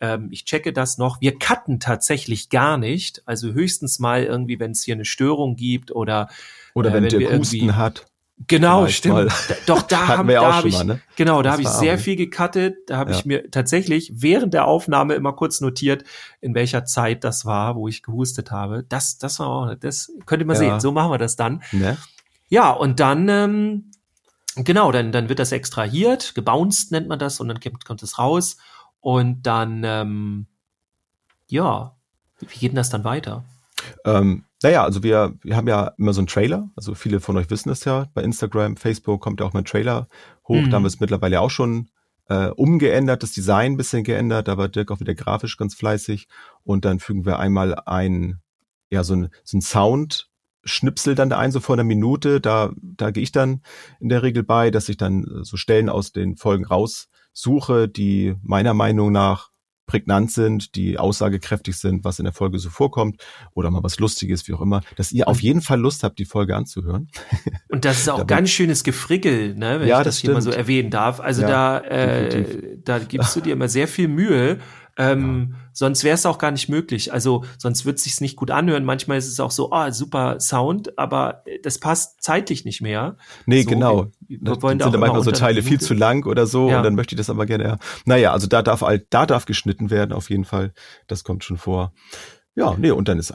Ähm, 0.02 0.30
ich 0.32 0.44
checke 0.46 0.74
das 0.74 0.98
noch. 0.98 1.22
Wir 1.22 1.38
cutten 1.38 1.80
tatsächlich 1.80 2.50
gar 2.50 2.78
nicht. 2.78 3.22
Also 3.28 3.54
höchstens 3.54 4.00
mal 4.00 4.24
irgendwie, 4.24 4.60
wenn 4.60 4.72
es 4.72 4.84
hier 4.84 4.96
eine 4.96 5.06
Störung 5.06 5.56
gibt 5.56 5.92
oder 5.92 6.30
oder 6.74 6.90
äh, 6.90 6.94
wenn, 6.94 7.12
wenn 7.12 7.20
der 7.20 7.38
Husten 7.38 7.76
hat. 7.76 8.08
Genau, 8.46 8.88
stimmt. 8.88 9.16
Mal. 9.16 9.28
Doch 9.66 9.82
da 9.82 10.08
haben 10.18 10.28
da 10.28 10.58
hab 10.58 10.66
ich 10.66 10.76
mal, 10.76 10.84
ne? 10.84 11.02
genau, 11.16 11.42
da 11.42 11.54
habe 11.54 11.64
ich 11.64 11.68
sehr 11.68 11.98
viel 11.98 12.16
gecuttet. 12.16 12.78
Da 12.88 12.98
habe 12.98 13.12
ja. 13.12 13.18
ich 13.18 13.26
mir 13.26 13.50
tatsächlich 13.50 14.12
während 14.14 14.54
der 14.54 14.66
Aufnahme 14.66 15.16
immer 15.16 15.34
kurz 15.34 15.60
notiert, 15.60 16.04
in 16.40 16.54
welcher 16.54 16.86
Zeit 16.86 17.24
das 17.24 17.46
war, 17.46 17.76
wo 17.76 17.88
ich 17.88 18.04
gehustet 18.04 18.52
habe. 18.52 18.86
Das, 18.88 19.18
das 19.18 19.40
war 19.40 19.48
auch, 19.48 19.76
das 19.76 20.12
könnte 20.26 20.46
man 20.46 20.56
ja. 20.56 20.60
sehen. 20.60 20.80
So 20.80 20.92
machen 20.92 21.12
wir 21.12 21.18
das 21.18 21.36
dann. 21.36 21.64
Ne? 21.72 21.98
Ja, 22.48 22.72
und 22.72 23.00
dann 23.00 23.28
ähm, 23.28 23.92
genau, 24.56 24.92
dann 24.92 25.12
dann 25.12 25.30
wird 25.30 25.40
das 25.40 25.52
extrahiert, 25.52 26.36
gebounced 26.36 26.92
nennt 26.92 27.08
man 27.08 27.20
das, 27.20 27.40
und 27.40 27.48
dann 27.48 27.60
kommt, 27.60 27.86
kommt 27.86 28.04
es 28.04 28.20
raus. 28.20 28.58
Und 29.00 29.44
dann, 29.44 29.84
ähm, 29.84 30.48
ja, 31.48 31.96
wie 32.40 32.60
geht 32.60 32.72
denn 32.72 32.76
das 32.76 32.90
dann 32.90 33.04
weiter? 33.04 33.46
Ähm, 34.06 34.44
naja, 34.64 34.84
also 34.84 35.04
wir, 35.04 35.36
wir 35.42 35.56
haben 35.56 35.68
ja 35.68 35.94
immer 35.98 36.14
so 36.14 36.22
einen 36.22 36.28
Trailer. 36.28 36.70
Also 36.76 36.96
viele 36.96 37.20
von 37.20 37.38
euch 37.38 37.50
wissen 37.50 37.70
es 37.70 37.86
ja. 37.86 38.08
Bei 38.14 38.24
Instagram, 38.24 38.78
Facebook 38.78 39.22
kommt 39.22 39.40
ja 39.40 39.46
auch 39.46 39.54
mal 39.54 39.62
ein 39.62 39.66
Trailer 39.66 40.08
hoch. 40.48 40.56
Mhm. 40.56 40.70
Da 40.70 40.76
haben 40.78 40.84
wir 40.84 40.88
es 40.88 41.00
mittlerweile 41.00 41.42
auch 41.42 41.52
schon 41.52 41.90
äh, 42.30 42.48
umgeändert, 42.48 43.24
das 43.24 43.32
Design 43.32 43.74
ein 43.74 43.78
bisschen 43.78 44.04
geändert. 44.04 44.48
Da 44.48 44.58
war 44.58 44.68
Dirk 44.68 44.92
auch 44.92 45.00
wieder 45.00 45.14
grafisch 45.14 45.58
ganz 45.58 45.76
fleißig. 45.76 46.28
Und 46.64 46.86
dann 46.86 47.00
fügen 47.00 47.26
wir 47.26 47.40
einmal 47.40 47.76
ein, 47.86 48.40
ja, 48.90 49.04
so 49.04 49.16
ein, 49.16 49.30
so 49.44 49.58
ein 49.58 49.62
Sound 49.62 50.30
Schnipsel 50.64 51.16
dann 51.16 51.32
ein, 51.32 51.52
so 51.52 51.60
vor 51.60 51.76
einer 51.76 51.84
Minute. 51.84 52.42
Da, 52.42 52.72
da 52.82 53.12
gehe 53.12 53.24
ich 53.24 53.32
dann 53.32 53.62
in 54.00 54.10
der 54.10 54.24
Regel 54.24 54.44
bei, 54.44 54.72
dass 54.72 54.90
ich 54.90 54.98
dann 54.98 55.26
so 55.44 55.56
Stellen 55.56 55.88
aus 55.88 56.12
den 56.12 56.36
Folgen 56.36 56.66
raussuche, 56.66 57.88
die 57.88 58.36
meiner 58.42 58.74
Meinung 58.74 59.12
nach 59.12 59.50
prägnant 59.88 60.32
sind, 60.32 60.76
die 60.76 61.00
aussagekräftig 61.00 61.78
sind, 61.78 62.04
was 62.04 62.20
in 62.20 62.26
der 62.26 62.34
Folge 62.34 62.60
so 62.60 62.70
vorkommt 62.70 63.24
oder 63.54 63.72
mal 63.72 63.84
was 63.84 64.00
Lustiges, 64.00 64.48
wie 64.48 64.54
auch 64.54 64.62
immer, 64.62 64.82
dass 64.96 65.12
ihr 65.12 65.28
auf 65.28 65.42
jeden 65.42 65.62
Fall 65.62 65.80
Lust 65.80 66.04
habt, 66.04 66.20
die 66.20 66.26
Folge 66.26 66.56
anzuhören. 66.56 67.10
Und 67.70 67.86
das 67.86 68.00
ist 68.00 68.10
auch 68.10 68.28
ganz 68.28 68.50
schönes 68.52 68.84
Gefrickel, 68.84 69.56
ne, 69.56 69.80
wenn 69.80 69.88
ja, 69.88 70.00
ich 70.00 70.06
das, 70.06 70.16
das 70.16 70.22
hier 70.22 70.34
mal 70.34 70.42
so 70.42 70.52
erwähnen 70.52 70.92
darf. 70.92 71.20
Also 71.20 71.42
ja, 71.42 71.48
da, 71.48 71.80
äh, 71.80 72.78
da 72.84 73.00
gibst 73.00 73.36
du 73.36 73.42
dir 73.42 73.54
immer 73.54 73.70
sehr 73.70 73.88
viel 73.88 74.08
Mühe, 74.08 74.60
ähm, 74.98 75.50
ja. 75.52 75.58
Sonst 75.74 76.04
wäre 76.04 76.16
es 76.16 76.26
auch 76.26 76.40
gar 76.40 76.50
nicht 76.50 76.70
möglich. 76.70 77.14
Also 77.14 77.46
sonst 77.60 77.86
wird 77.86 78.00
es 78.00 78.04
sich 78.06 78.20
nicht 78.20 78.36
gut 78.36 78.50
anhören. 78.50 78.84
Manchmal 78.84 79.20
ist 79.20 79.28
es 79.28 79.40
auch 79.40 79.52
so, 79.52 79.72
ah, 79.72 79.92
super 79.92 80.40
Sound, 80.40 80.98
aber 80.98 81.44
das 81.62 81.78
passt 81.78 82.24
zeitlich 82.24 82.66
nicht 82.66 82.82
mehr. 82.82 83.16
Nee, 83.46 83.62
so, 83.62 83.70
genau. 83.70 84.08
Wir, 84.28 84.40
wir 84.42 84.62
wollen 84.64 84.80
sind 84.80 84.92
da 84.92 84.98
manchmal 84.98 85.24
so 85.24 85.32
Teile 85.32 85.62
viel 85.62 85.80
zu 85.80 85.94
lang 85.94 86.26
oder 86.26 86.48
so 86.48 86.70
ja. 86.70 86.78
und 86.78 86.84
dann 86.84 86.96
möchte 86.96 87.14
ich 87.14 87.18
das 87.18 87.30
aber 87.30 87.46
gerne. 87.46 87.64
Ja. 87.64 87.78
Naja, 88.06 88.32
also 88.32 88.48
da 88.48 88.64
darf 88.64 88.84
da 89.10 89.26
darf 89.28 89.46
geschnitten 89.46 89.92
werden 89.92 90.14
auf 90.14 90.32
jeden 90.32 90.46
Fall. 90.46 90.74
Das 91.06 91.24
kommt 91.24 91.44
schon 91.44 91.58
vor. 91.58 91.94
Ja, 92.58 92.76
nee, 92.76 92.90
und 92.90 93.08
dann 93.08 93.20
ist 93.20 93.32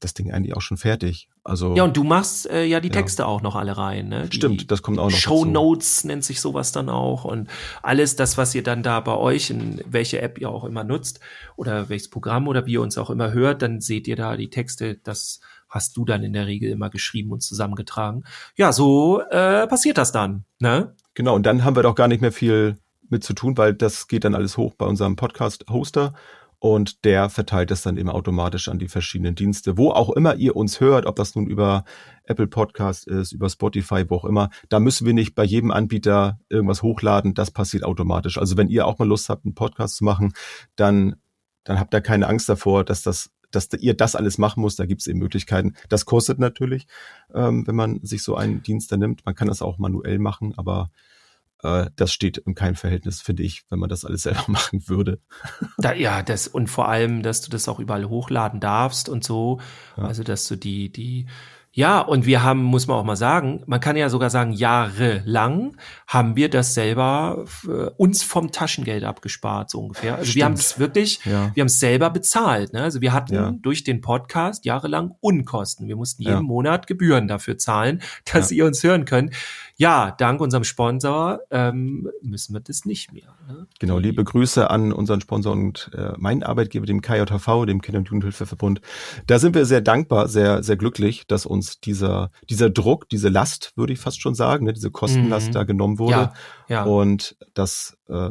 das 0.00 0.14
Ding 0.14 0.32
eigentlich 0.32 0.56
auch 0.56 0.60
schon 0.60 0.76
fertig. 0.76 1.28
Also 1.44 1.76
ja, 1.76 1.84
und 1.84 1.96
du 1.96 2.02
machst 2.02 2.50
äh, 2.50 2.64
ja 2.64 2.80
die 2.80 2.90
Texte 2.90 3.22
ja. 3.22 3.28
auch 3.28 3.40
noch 3.40 3.54
alle 3.54 3.76
rein. 3.76 4.08
Ne? 4.08 4.26
Die 4.26 4.36
Stimmt, 4.36 4.72
das 4.72 4.82
kommt 4.82 4.98
auch 4.98 5.08
noch. 5.08 5.16
Show 5.16 5.44
Notes 5.44 6.02
nennt 6.02 6.24
sich 6.24 6.40
sowas 6.40 6.72
dann 6.72 6.88
auch 6.88 7.24
und 7.24 7.48
alles 7.84 8.16
das, 8.16 8.36
was 8.36 8.56
ihr 8.56 8.64
dann 8.64 8.82
da 8.82 8.98
bei 8.98 9.14
euch 9.14 9.50
in 9.50 9.80
welche 9.86 10.20
App 10.20 10.40
ihr 10.40 10.50
auch 10.50 10.64
immer 10.64 10.82
nutzt 10.82 11.20
oder 11.54 11.88
welches 11.88 12.10
Programm 12.10 12.48
oder 12.48 12.66
wie 12.66 12.72
ihr 12.72 12.82
uns 12.82 12.98
auch 12.98 13.08
immer 13.08 13.32
hört, 13.32 13.62
dann 13.62 13.80
seht 13.80 14.08
ihr 14.08 14.16
da 14.16 14.36
die 14.36 14.50
Texte. 14.50 14.96
Das 14.96 15.38
hast 15.68 15.96
du 15.96 16.04
dann 16.04 16.24
in 16.24 16.32
der 16.32 16.48
Regel 16.48 16.68
immer 16.68 16.90
geschrieben 16.90 17.30
und 17.30 17.44
zusammengetragen. 17.44 18.24
Ja, 18.56 18.72
so 18.72 19.20
äh, 19.30 19.68
passiert 19.68 19.96
das 19.96 20.10
dann. 20.10 20.44
Ne? 20.58 20.92
Genau, 21.14 21.36
und 21.36 21.46
dann 21.46 21.62
haben 21.62 21.76
wir 21.76 21.84
doch 21.84 21.94
gar 21.94 22.08
nicht 22.08 22.20
mehr 22.20 22.32
viel 22.32 22.78
mit 23.08 23.22
zu 23.22 23.32
tun, 23.32 23.56
weil 23.56 23.74
das 23.74 24.08
geht 24.08 24.24
dann 24.24 24.34
alles 24.34 24.56
hoch 24.56 24.74
bei 24.74 24.86
unserem 24.86 25.14
Podcast-Hoster 25.14 26.14
und 26.58 27.04
der 27.04 27.28
verteilt 27.28 27.70
es 27.70 27.82
dann 27.82 27.96
eben 27.96 28.08
automatisch 28.08 28.68
an 28.68 28.78
die 28.78 28.88
verschiedenen 28.88 29.34
Dienste, 29.34 29.76
wo 29.76 29.90
auch 29.90 30.10
immer 30.10 30.36
ihr 30.36 30.56
uns 30.56 30.80
hört, 30.80 31.06
ob 31.06 31.16
das 31.16 31.34
nun 31.34 31.46
über 31.46 31.84
Apple 32.24 32.46
Podcast 32.46 33.06
ist, 33.06 33.32
über 33.32 33.48
Spotify, 33.48 34.04
wo 34.08 34.16
auch 34.16 34.24
immer. 34.24 34.50
Da 34.68 34.80
müssen 34.80 35.06
wir 35.06 35.14
nicht 35.14 35.34
bei 35.34 35.44
jedem 35.44 35.70
Anbieter 35.70 36.40
irgendwas 36.48 36.82
hochladen, 36.82 37.34
das 37.34 37.50
passiert 37.50 37.84
automatisch. 37.84 38.38
Also 38.38 38.56
wenn 38.56 38.68
ihr 38.68 38.86
auch 38.86 38.98
mal 38.98 39.06
Lust 39.06 39.28
habt, 39.28 39.44
einen 39.44 39.54
Podcast 39.54 39.96
zu 39.96 40.04
machen, 40.04 40.32
dann, 40.76 41.16
dann 41.64 41.78
habt 41.78 41.94
ihr 41.94 42.00
keine 42.00 42.26
Angst 42.26 42.48
davor, 42.48 42.84
dass 42.84 43.02
das 43.02 43.30
dass 43.52 43.68
ihr 43.78 43.94
das 43.94 44.16
alles 44.16 44.38
machen 44.38 44.60
muss, 44.60 44.76
da 44.76 44.86
gibt 44.86 45.00
es 45.00 45.06
eben 45.06 45.20
Möglichkeiten. 45.20 45.74
Das 45.88 46.04
kostet 46.04 46.38
natürlich, 46.38 46.86
ähm, 47.32 47.66
wenn 47.66 47.76
man 47.76 48.00
sich 48.02 48.22
so 48.22 48.34
einen 48.34 48.62
Dienst 48.62 48.90
da 48.92 48.96
nimmt. 48.96 49.24
Man 49.24 49.34
kann 49.34 49.48
das 49.48 49.62
auch 49.62 49.78
manuell 49.78 50.18
machen, 50.18 50.52
aber 50.56 50.90
äh, 51.62 51.86
das 51.96 52.12
steht 52.12 52.38
in 52.38 52.54
keinem 52.54 52.74
Verhältnis, 52.74 53.20
finde 53.20 53.42
ich, 53.42 53.64
wenn 53.70 53.78
man 53.78 53.88
das 53.88 54.04
alles 54.04 54.22
selber 54.24 54.44
machen 54.46 54.88
würde. 54.88 55.20
Da, 55.78 55.92
ja, 55.92 56.22
das 56.22 56.48
und 56.48 56.68
vor 56.68 56.88
allem, 56.88 57.22
dass 57.22 57.40
du 57.40 57.50
das 57.50 57.68
auch 57.68 57.78
überall 57.78 58.08
hochladen 58.08 58.60
darfst 58.60 59.08
und 59.08 59.24
so. 59.24 59.60
Ja. 59.96 60.04
Also, 60.04 60.22
dass 60.22 60.46
du 60.48 60.56
die, 60.56 60.90
die, 60.90 61.26
ja, 61.76 62.00
und 62.00 62.24
wir 62.24 62.42
haben, 62.42 62.62
muss 62.62 62.86
man 62.86 62.96
auch 62.96 63.04
mal 63.04 63.16
sagen, 63.16 63.62
man 63.66 63.80
kann 63.80 63.96
ja 63.96 64.08
sogar 64.08 64.30
sagen, 64.30 64.52
jahrelang 64.54 65.76
haben 66.06 66.34
wir 66.34 66.48
das 66.48 66.72
selber 66.72 67.44
äh, 67.68 67.90
uns 67.98 68.22
vom 68.22 68.50
Taschengeld 68.50 69.04
abgespart, 69.04 69.68
so 69.68 69.80
ungefähr. 69.80 70.14
Also 70.14 70.24
Stimmt. 70.24 70.36
wir 70.36 70.44
haben 70.46 70.52
es 70.54 70.78
wirklich, 70.78 71.20
ja. 71.26 71.50
wir 71.52 71.60
haben 71.60 71.66
es 71.66 71.78
selber 71.78 72.08
bezahlt. 72.08 72.72
Ne? 72.72 72.82
Also 72.82 73.02
wir 73.02 73.12
hatten 73.12 73.34
ja. 73.34 73.52
durch 73.60 73.84
den 73.84 74.00
Podcast 74.00 74.64
jahrelang 74.64 75.16
Unkosten. 75.20 75.86
Wir 75.86 75.96
mussten 75.96 76.22
jeden 76.22 76.34
ja. 76.36 76.40
Monat 76.40 76.86
Gebühren 76.86 77.28
dafür 77.28 77.58
zahlen, 77.58 78.00
dass 78.32 78.50
ihr 78.50 78.64
uns 78.64 78.82
hören 78.82 79.04
könnt 79.04 79.34
ja, 79.78 80.10
dank 80.10 80.40
unserem 80.40 80.64
Sponsor 80.64 81.40
ähm, 81.50 82.08
müssen 82.22 82.54
wir 82.54 82.60
das 82.60 82.86
nicht 82.86 83.12
mehr. 83.12 83.34
Ne? 83.46 83.66
Genau, 83.78 83.98
liebe 83.98 84.24
Grüße 84.24 84.70
an 84.70 84.92
unseren 84.92 85.20
Sponsor 85.20 85.52
und 85.52 85.90
äh, 85.94 86.12
meinen 86.16 86.42
Arbeitgeber, 86.42 86.86
dem 86.86 87.02
KJV, 87.02 87.66
dem 87.66 87.82
Kinder- 87.82 87.98
und 87.98 88.08
Jugendhilfeverbund. 88.08 88.80
Da 89.26 89.38
sind 89.38 89.54
wir 89.54 89.66
sehr 89.66 89.82
dankbar, 89.82 90.28
sehr, 90.28 90.62
sehr 90.62 90.76
glücklich, 90.76 91.26
dass 91.26 91.44
uns 91.44 91.78
dieser, 91.80 92.30
dieser 92.48 92.70
Druck, 92.70 93.08
diese 93.10 93.28
Last, 93.28 93.72
würde 93.76 93.92
ich 93.92 93.98
fast 93.98 94.22
schon 94.22 94.34
sagen, 94.34 94.64
ne, 94.64 94.72
diese 94.72 94.90
Kostenlast 94.90 95.48
mhm. 95.48 95.52
da 95.52 95.64
genommen 95.64 95.98
wurde. 95.98 96.12
Ja, 96.12 96.32
ja. 96.68 96.84
Und 96.84 97.36
das 97.52 97.98
äh, 98.08 98.30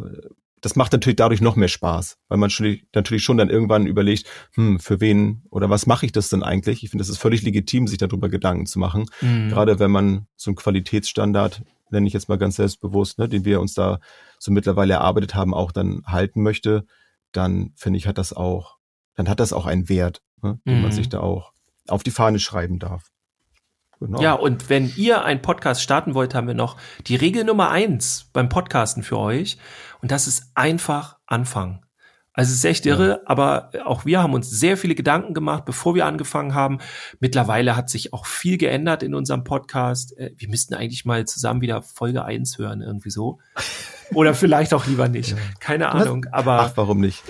das 0.66 0.76
macht 0.76 0.94
natürlich 0.94 1.18
dadurch 1.18 1.42
noch 1.42 1.56
mehr 1.56 1.68
Spaß, 1.68 2.18
weil 2.28 2.40
man 2.40 2.50
natürlich 2.96 3.24
schon 3.24 3.38
dann 3.38 3.52
irgendwann 3.52 3.86
überlegt, 3.86 4.26
hm, 4.56 4.80
für 4.80 5.00
wen 5.00 5.44
oder 5.52 5.70
was 5.70 5.86
mache 5.86 6.08
ich 6.08 6.12
das 6.12 6.30
denn 6.30 6.42
eigentlich? 6.42 6.84
Ich 6.84 6.90
finde, 6.90 7.04
das 7.04 7.10
ist 7.10 7.20
völlig 7.20 7.44
legitim, 7.44 7.86
sich 7.86 8.00
darüber 8.00 8.30
Gedanken 8.30 8.66
zu 8.66 8.80
machen. 8.80 9.06
Mhm. 9.22 9.50
Gerade 9.50 9.78
wenn 9.78 9.92
man 9.92 10.26
so 10.36 10.50
einen 10.50 10.56
Qualitätsstandard, 10.56 11.62
nenne 11.92 12.08
ich 12.08 12.14
jetzt 12.14 12.30
mal 12.30 12.40
ganz 12.40 12.56
selbstbewusst, 12.56 13.20
ne, 13.20 13.30
den 13.30 13.46
wir 13.46 13.62
uns 13.62 13.76
da 13.76 14.00
so 14.40 14.52
mittlerweile 14.52 14.96
erarbeitet 14.96 15.36
haben, 15.36 15.54
auch 15.54 15.72
dann 15.72 16.02
halten 16.08 16.42
möchte, 16.42 16.88
dann 17.32 17.72
finde 17.76 17.98
ich, 17.98 18.08
hat 18.08 18.18
das 18.18 18.34
auch, 18.34 18.78
dann 19.14 19.30
hat 19.30 19.40
das 19.40 19.54
auch 19.54 19.68
einen 19.68 19.88
Wert, 19.88 20.24
ne, 20.42 20.60
den 20.66 20.78
mhm. 20.78 20.82
man 20.82 20.92
sich 20.92 21.10
da 21.10 21.20
auch 21.20 21.52
auf 21.88 22.02
die 22.02 22.10
Fahne 22.10 22.40
schreiben 22.40 22.80
darf. 22.80 23.12
Genau. 24.00 24.22
Ja, 24.22 24.34
und 24.34 24.70
wenn 24.70 24.92
ihr 24.98 25.24
einen 25.24 25.42
Podcast 25.42 25.82
starten 25.82 26.14
wollt, 26.14 26.36
haben 26.36 26.48
wir 26.48 26.54
noch 26.54 26.78
die 27.08 27.16
Regel 27.16 27.44
Nummer 27.44 27.70
eins 27.70 28.30
beim 28.34 28.50
Podcasten 28.50 29.04
für 29.04 29.18
euch. 29.18 29.58
Und 30.06 30.12
das 30.12 30.28
ist 30.28 30.52
einfach 30.54 31.18
anfangen. 31.26 31.84
Also 32.32 32.52
es 32.52 32.58
ist 32.58 32.66
echt 32.66 32.86
irre, 32.86 33.10
ja. 33.10 33.20
aber 33.26 33.72
auch 33.86 34.06
wir 34.06 34.22
haben 34.22 34.36
uns 34.36 34.52
sehr 34.52 34.78
viele 34.78 34.94
Gedanken 34.94 35.34
gemacht, 35.34 35.66
bevor 35.66 35.96
wir 35.96 36.06
angefangen 36.06 36.54
haben. 36.54 36.78
Mittlerweile 37.20 37.76
hat 37.76 37.90
sich 37.90 38.14
auch 38.14 38.28
viel 38.28 38.60
geändert 38.60 39.02
in 39.02 39.16
unserem 39.16 39.44
Podcast. 39.44 40.16
Äh, 40.16 40.36
wir 40.38 40.48
müssten 40.48 40.76
eigentlich 40.76 41.06
mal 41.06 41.26
zusammen 41.26 41.62
wieder 41.62 41.82
Folge 41.82 42.24
eins 42.24 42.60
hören, 42.60 42.84
irgendwie 42.84 43.10
so. 43.10 43.40
Oder 44.14 44.36
vielleicht 44.36 44.76
auch 44.76 44.86
lieber 44.86 45.08
nicht. 45.08 45.36
Keine 45.60 45.90
Ahnung. 45.90 46.28
Aber 46.32 46.60
Ach, 46.60 46.74
warum 46.76 47.00
nicht? 47.00 47.24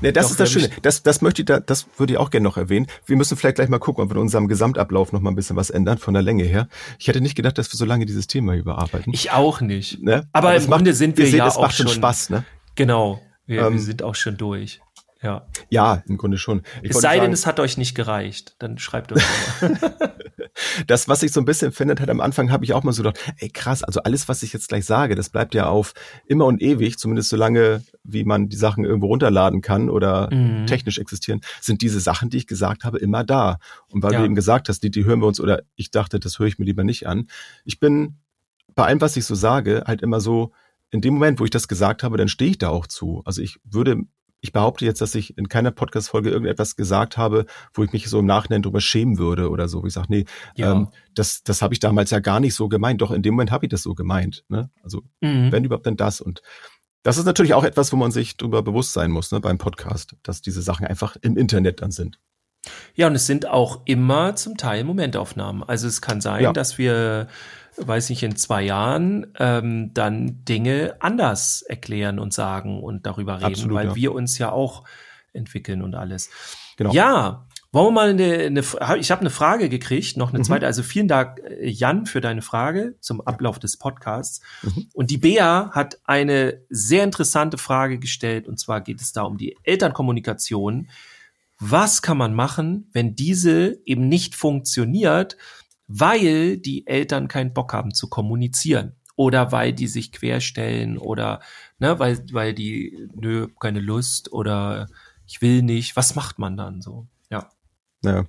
Nee, 0.00 0.12
das 0.12 0.26
Doch, 0.26 0.30
ist 0.32 0.40
das 0.40 0.50
Schöne. 0.50 0.70
Das, 0.82 1.02
das 1.02 1.20
möchte 1.20 1.42
ich 1.42 1.46
da, 1.46 1.60
das 1.60 1.86
würde 1.98 2.14
ich 2.14 2.18
auch 2.18 2.30
gerne 2.30 2.44
noch 2.44 2.56
erwähnen. 2.56 2.86
Wir 3.06 3.16
müssen 3.16 3.36
vielleicht 3.36 3.56
gleich 3.56 3.68
mal 3.68 3.78
gucken, 3.78 4.04
ob 4.04 4.10
wir 4.10 4.16
in 4.16 4.22
unserem 4.22 4.48
Gesamtablauf 4.48 5.12
noch 5.12 5.20
mal 5.20 5.30
ein 5.30 5.36
bisschen 5.36 5.56
was 5.56 5.70
ändern 5.70 5.98
von 5.98 6.14
der 6.14 6.22
Länge 6.22 6.44
her. 6.44 6.68
Ich 6.98 7.08
hätte 7.08 7.20
nicht 7.20 7.34
gedacht, 7.34 7.58
dass 7.58 7.72
wir 7.72 7.76
so 7.76 7.84
lange 7.84 8.06
dieses 8.06 8.26
Thema 8.26 8.54
überarbeiten. 8.54 9.12
Ich 9.12 9.32
auch 9.32 9.60
nicht. 9.60 10.02
Ne? 10.02 10.28
Aber, 10.32 10.48
Aber 10.48 10.56
im 10.56 10.66
Grunde 10.66 10.94
sind 10.94 11.16
wir, 11.16 11.24
wir 11.24 11.30
sehen, 11.30 11.38
ja 11.38 11.48
es 11.48 11.56
auch 11.56 11.62
macht 11.62 11.76
schon 11.76 11.88
Spaß, 11.88 12.30
ne? 12.30 12.44
Genau. 12.76 13.20
Wir, 13.46 13.66
ähm, 13.66 13.74
wir 13.74 13.80
sind 13.80 14.02
auch 14.02 14.14
schon 14.14 14.36
durch. 14.36 14.80
Ja. 15.22 15.46
Ja, 15.68 16.02
im 16.08 16.16
Grunde 16.16 16.38
schon. 16.38 16.62
Ich 16.82 16.90
es 16.90 16.96
sei 16.96 17.16
sagen, 17.16 17.22
denn, 17.22 17.32
es 17.32 17.46
hat 17.46 17.60
euch 17.60 17.76
nicht 17.76 17.94
gereicht. 17.94 18.54
Dann 18.58 18.78
schreibt 18.78 19.12
uns 19.12 19.22
Das, 20.86 21.08
was 21.08 21.22
ich 21.22 21.32
so 21.32 21.40
ein 21.40 21.44
bisschen 21.44 21.72
finde, 21.72 22.00
hat 22.00 22.08
am 22.08 22.20
Anfang 22.20 22.50
habe 22.50 22.64
ich 22.64 22.72
auch 22.72 22.82
mal 22.82 22.92
so 22.92 23.02
gedacht, 23.02 23.18
ey 23.38 23.48
krass, 23.48 23.82
also 23.82 24.02
alles, 24.02 24.28
was 24.28 24.42
ich 24.42 24.52
jetzt 24.52 24.68
gleich 24.68 24.84
sage, 24.84 25.14
das 25.14 25.28
bleibt 25.28 25.54
ja 25.54 25.68
auf 25.68 25.94
immer 26.26 26.46
und 26.46 26.62
ewig, 26.62 26.98
zumindest 26.98 27.30
so 27.30 27.36
lange, 27.36 27.82
wie 28.04 28.24
man 28.24 28.48
die 28.48 28.56
Sachen 28.56 28.84
irgendwo 28.84 29.06
runterladen 29.06 29.60
kann 29.60 29.90
oder 29.90 30.32
mhm. 30.32 30.66
technisch 30.66 30.98
existieren, 30.98 31.40
sind 31.60 31.82
diese 31.82 32.00
Sachen, 32.00 32.30
die 32.30 32.38
ich 32.38 32.46
gesagt 32.46 32.84
habe, 32.84 32.98
immer 32.98 33.24
da. 33.24 33.58
Und 33.88 34.02
weil 34.02 34.12
ja. 34.12 34.20
du 34.20 34.24
eben 34.24 34.34
gesagt 34.34 34.68
hast, 34.68 34.82
die, 34.82 34.90
die 34.90 35.04
hören 35.04 35.20
wir 35.20 35.26
uns, 35.26 35.40
oder 35.40 35.62
ich 35.76 35.90
dachte, 35.90 36.20
das 36.20 36.38
höre 36.38 36.46
ich 36.46 36.58
mir 36.58 36.64
lieber 36.64 36.84
nicht 36.84 37.06
an. 37.06 37.28
Ich 37.64 37.80
bin 37.80 38.16
bei 38.74 38.86
allem, 38.86 39.00
was 39.00 39.16
ich 39.16 39.24
so 39.24 39.34
sage, 39.34 39.84
halt 39.86 40.02
immer 40.02 40.20
so, 40.20 40.52
in 40.90 41.00
dem 41.00 41.14
Moment, 41.14 41.38
wo 41.38 41.44
ich 41.44 41.50
das 41.50 41.68
gesagt 41.68 42.02
habe, 42.02 42.16
dann 42.16 42.28
stehe 42.28 42.50
ich 42.50 42.58
da 42.58 42.68
auch 42.68 42.86
zu. 42.86 43.22
Also 43.24 43.42
ich 43.42 43.58
würde 43.64 44.02
ich 44.40 44.52
behaupte 44.52 44.84
jetzt, 44.84 45.00
dass 45.00 45.14
ich 45.14 45.36
in 45.36 45.48
keiner 45.48 45.70
Podcast-Folge 45.70 46.30
irgendetwas 46.30 46.76
gesagt 46.76 47.16
habe, 47.16 47.46
wo 47.74 47.84
ich 47.84 47.92
mich 47.92 48.08
so 48.08 48.20
im 48.20 48.26
Nachhinein 48.26 48.62
drüber 48.62 48.80
schämen 48.80 49.18
würde 49.18 49.50
oder 49.50 49.68
so. 49.68 49.84
Ich 49.84 49.92
sage, 49.92 50.06
nee, 50.10 50.24
ja. 50.54 50.72
ähm, 50.72 50.88
das, 51.14 51.42
das 51.42 51.62
habe 51.62 51.74
ich 51.74 51.80
damals 51.80 52.10
ja 52.10 52.20
gar 52.20 52.40
nicht 52.40 52.54
so 52.54 52.68
gemeint. 52.68 53.00
Doch 53.02 53.10
in 53.10 53.22
dem 53.22 53.34
Moment 53.34 53.50
habe 53.50 53.66
ich 53.66 53.70
das 53.70 53.82
so 53.82 53.94
gemeint. 53.94 54.44
Ne? 54.48 54.70
Also 54.82 55.02
mhm. 55.20 55.52
wenn 55.52 55.64
überhaupt 55.64 55.86
dann 55.86 55.96
das. 55.96 56.20
Und 56.20 56.42
das 57.02 57.18
ist 57.18 57.24
natürlich 57.24 57.54
auch 57.54 57.64
etwas, 57.64 57.92
wo 57.92 57.96
man 57.96 58.10
sich 58.10 58.36
darüber 58.36 58.62
bewusst 58.62 58.92
sein 58.92 59.10
muss 59.10 59.30
ne, 59.32 59.40
beim 59.40 59.58
Podcast, 59.58 60.16
dass 60.22 60.42
diese 60.42 60.62
Sachen 60.62 60.86
einfach 60.86 61.16
im 61.20 61.36
Internet 61.36 61.82
dann 61.82 61.90
sind. 61.90 62.18
Ja, 62.94 63.06
und 63.06 63.14
es 63.14 63.26
sind 63.26 63.46
auch 63.46 63.80
immer 63.86 64.36
zum 64.36 64.56
Teil 64.56 64.84
Momentaufnahmen. 64.84 65.62
Also 65.62 65.86
es 65.86 66.02
kann 66.02 66.20
sein, 66.20 66.42
ja. 66.42 66.52
dass 66.52 66.76
wir 66.76 67.28
weiß 67.86 68.10
nicht, 68.10 68.22
in 68.22 68.36
zwei 68.36 68.62
Jahren 68.62 69.32
ähm, 69.38 69.92
dann 69.94 70.44
Dinge 70.44 70.96
anders 71.00 71.62
erklären 71.62 72.18
und 72.18 72.32
sagen 72.32 72.82
und 72.82 73.06
darüber 73.06 73.36
reden, 73.36 73.46
Absolut, 73.46 73.74
weil 73.74 73.86
ja. 73.88 73.94
wir 73.96 74.12
uns 74.12 74.38
ja 74.38 74.52
auch 74.52 74.84
entwickeln 75.32 75.82
und 75.82 75.94
alles. 75.94 76.30
Genau. 76.76 76.92
Ja, 76.92 77.46
wollen 77.72 77.86
wir 77.88 77.92
mal 77.92 78.10
eine, 78.10 78.46
eine 78.46 78.98
ich 78.98 79.10
habe 79.12 79.20
eine 79.20 79.30
Frage 79.30 79.68
gekriegt, 79.68 80.16
noch 80.16 80.30
eine 80.30 80.40
mhm. 80.40 80.44
zweite. 80.44 80.66
Also 80.66 80.82
vielen 80.82 81.06
Dank, 81.06 81.40
äh, 81.40 81.68
Jan, 81.68 82.06
für 82.06 82.20
deine 82.20 82.42
Frage 82.42 82.96
zum 83.00 83.20
Ablauf 83.20 83.58
des 83.58 83.76
Podcasts. 83.76 84.40
Mhm. 84.62 84.88
Und 84.92 85.10
die 85.10 85.18
Bea 85.18 85.70
hat 85.72 85.98
eine 86.04 86.62
sehr 86.68 87.04
interessante 87.04 87.58
Frage 87.58 87.98
gestellt, 87.98 88.48
und 88.48 88.58
zwar 88.58 88.80
geht 88.80 89.00
es 89.00 89.12
da 89.12 89.22
um 89.22 89.38
die 89.38 89.56
Elternkommunikation. 89.62 90.88
Was 91.60 92.02
kann 92.02 92.16
man 92.16 92.34
machen, 92.34 92.88
wenn 92.92 93.14
diese 93.14 93.78
eben 93.84 94.08
nicht 94.08 94.34
funktioniert? 94.34 95.36
Weil 95.92 96.56
die 96.56 96.86
Eltern 96.86 97.26
keinen 97.26 97.52
Bock 97.52 97.72
haben 97.72 97.92
zu 97.92 98.08
kommunizieren 98.08 98.94
oder 99.16 99.50
weil 99.50 99.72
die 99.72 99.88
sich 99.88 100.12
querstellen 100.12 100.96
oder 100.96 101.40
ne, 101.80 101.98
weil, 101.98 102.24
weil 102.32 102.54
die, 102.54 103.08
nö, 103.14 103.48
keine 103.58 103.80
Lust 103.80 104.32
oder 104.32 104.88
ich 105.26 105.42
will 105.42 105.62
nicht. 105.62 105.96
Was 105.96 106.14
macht 106.14 106.38
man 106.38 106.56
dann 106.56 106.80
so? 106.80 107.06
Ja. 107.28 107.50
Ja. 108.04 108.24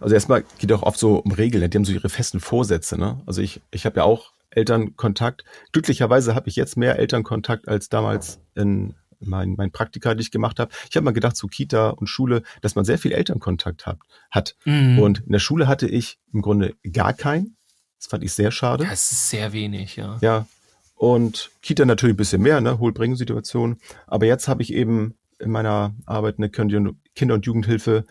Also 0.00 0.14
erstmal 0.14 0.44
geht 0.58 0.70
auch 0.72 0.82
oft 0.82 0.98
so 0.98 1.16
um 1.16 1.32
Regeln, 1.32 1.70
die 1.70 1.78
haben 1.78 1.86
so 1.86 1.92
ihre 1.92 2.10
festen 2.10 2.38
Vorsätze, 2.38 2.98
ne? 2.98 3.22
Also 3.24 3.40
ich, 3.40 3.62
ich 3.70 3.86
habe 3.86 3.96
ja 4.00 4.04
auch 4.04 4.32
Elternkontakt. 4.50 5.44
Glücklicherweise 5.72 6.34
habe 6.34 6.48
ich 6.48 6.56
jetzt 6.56 6.76
mehr 6.76 6.98
Elternkontakt 6.98 7.66
als 7.66 7.88
damals 7.88 8.40
in 8.54 8.94
mein, 9.20 9.54
mein 9.56 9.70
Praktika, 9.70 10.14
die 10.14 10.22
ich 10.22 10.30
gemacht 10.30 10.58
habe. 10.58 10.72
Ich 10.88 10.96
habe 10.96 11.04
mal 11.04 11.12
gedacht, 11.12 11.36
zu 11.36 11.46
Kita 11.46 11.90
und 11.90 12.06
Schule, 12.06 12.42
dass 12.60 12.74
man 12.74 12.84
sehr 12.84 12.98
viel 12.98 13.12
Elternkontakt 13.12 13.86
hat. 13.86 13.98
hat. 14.30 14.56
Mhm. 14.64 14.98
Und 14.98 15.20
in 15.20 15.32
der 15.32 15.38
Schule 15.38 15.68
hatte 15.68 15.86
ich 15.86 16.18
im 16.32 16.42
Grunde 16.42 16.74
gar 16.92 17.12
keinen. 17.12 17.56
Das 17.98 18.06
fand 18.06 18.24
ich 18.24 18.32
sehr 18.32 18.50
schade. 18.50 18.84
Das 18.84 19.12
ist 19.12 19.28
sehr 19.28 19.52
wenig, 19.52 19.96
ja. 19.96 20.18
Ja. 20.22 20.46
Und 20.94 21.50
Kita 21.62 21.84
natürlich 21.84 22.14
ein 22.14 22.18
bisschen 22.18 22.42
mehr, 22.42 22.60
ne, 22.60 22.78
Hohlbringen-Situation. 22.78 23.78
Aber 24.06 24.26
jetzt 24.26 24.48
habe 24.48 24.62
ich 24.62 24.72
eben 24.72 25.14
in 25.38 25.50
meiner 25.50 25.94
Arbeit 26.06 26.36
eine 26.38 26.50
Kinder- 26.50 27.34
und 27.34 27.46
Jugendhilfe 27.46 28.04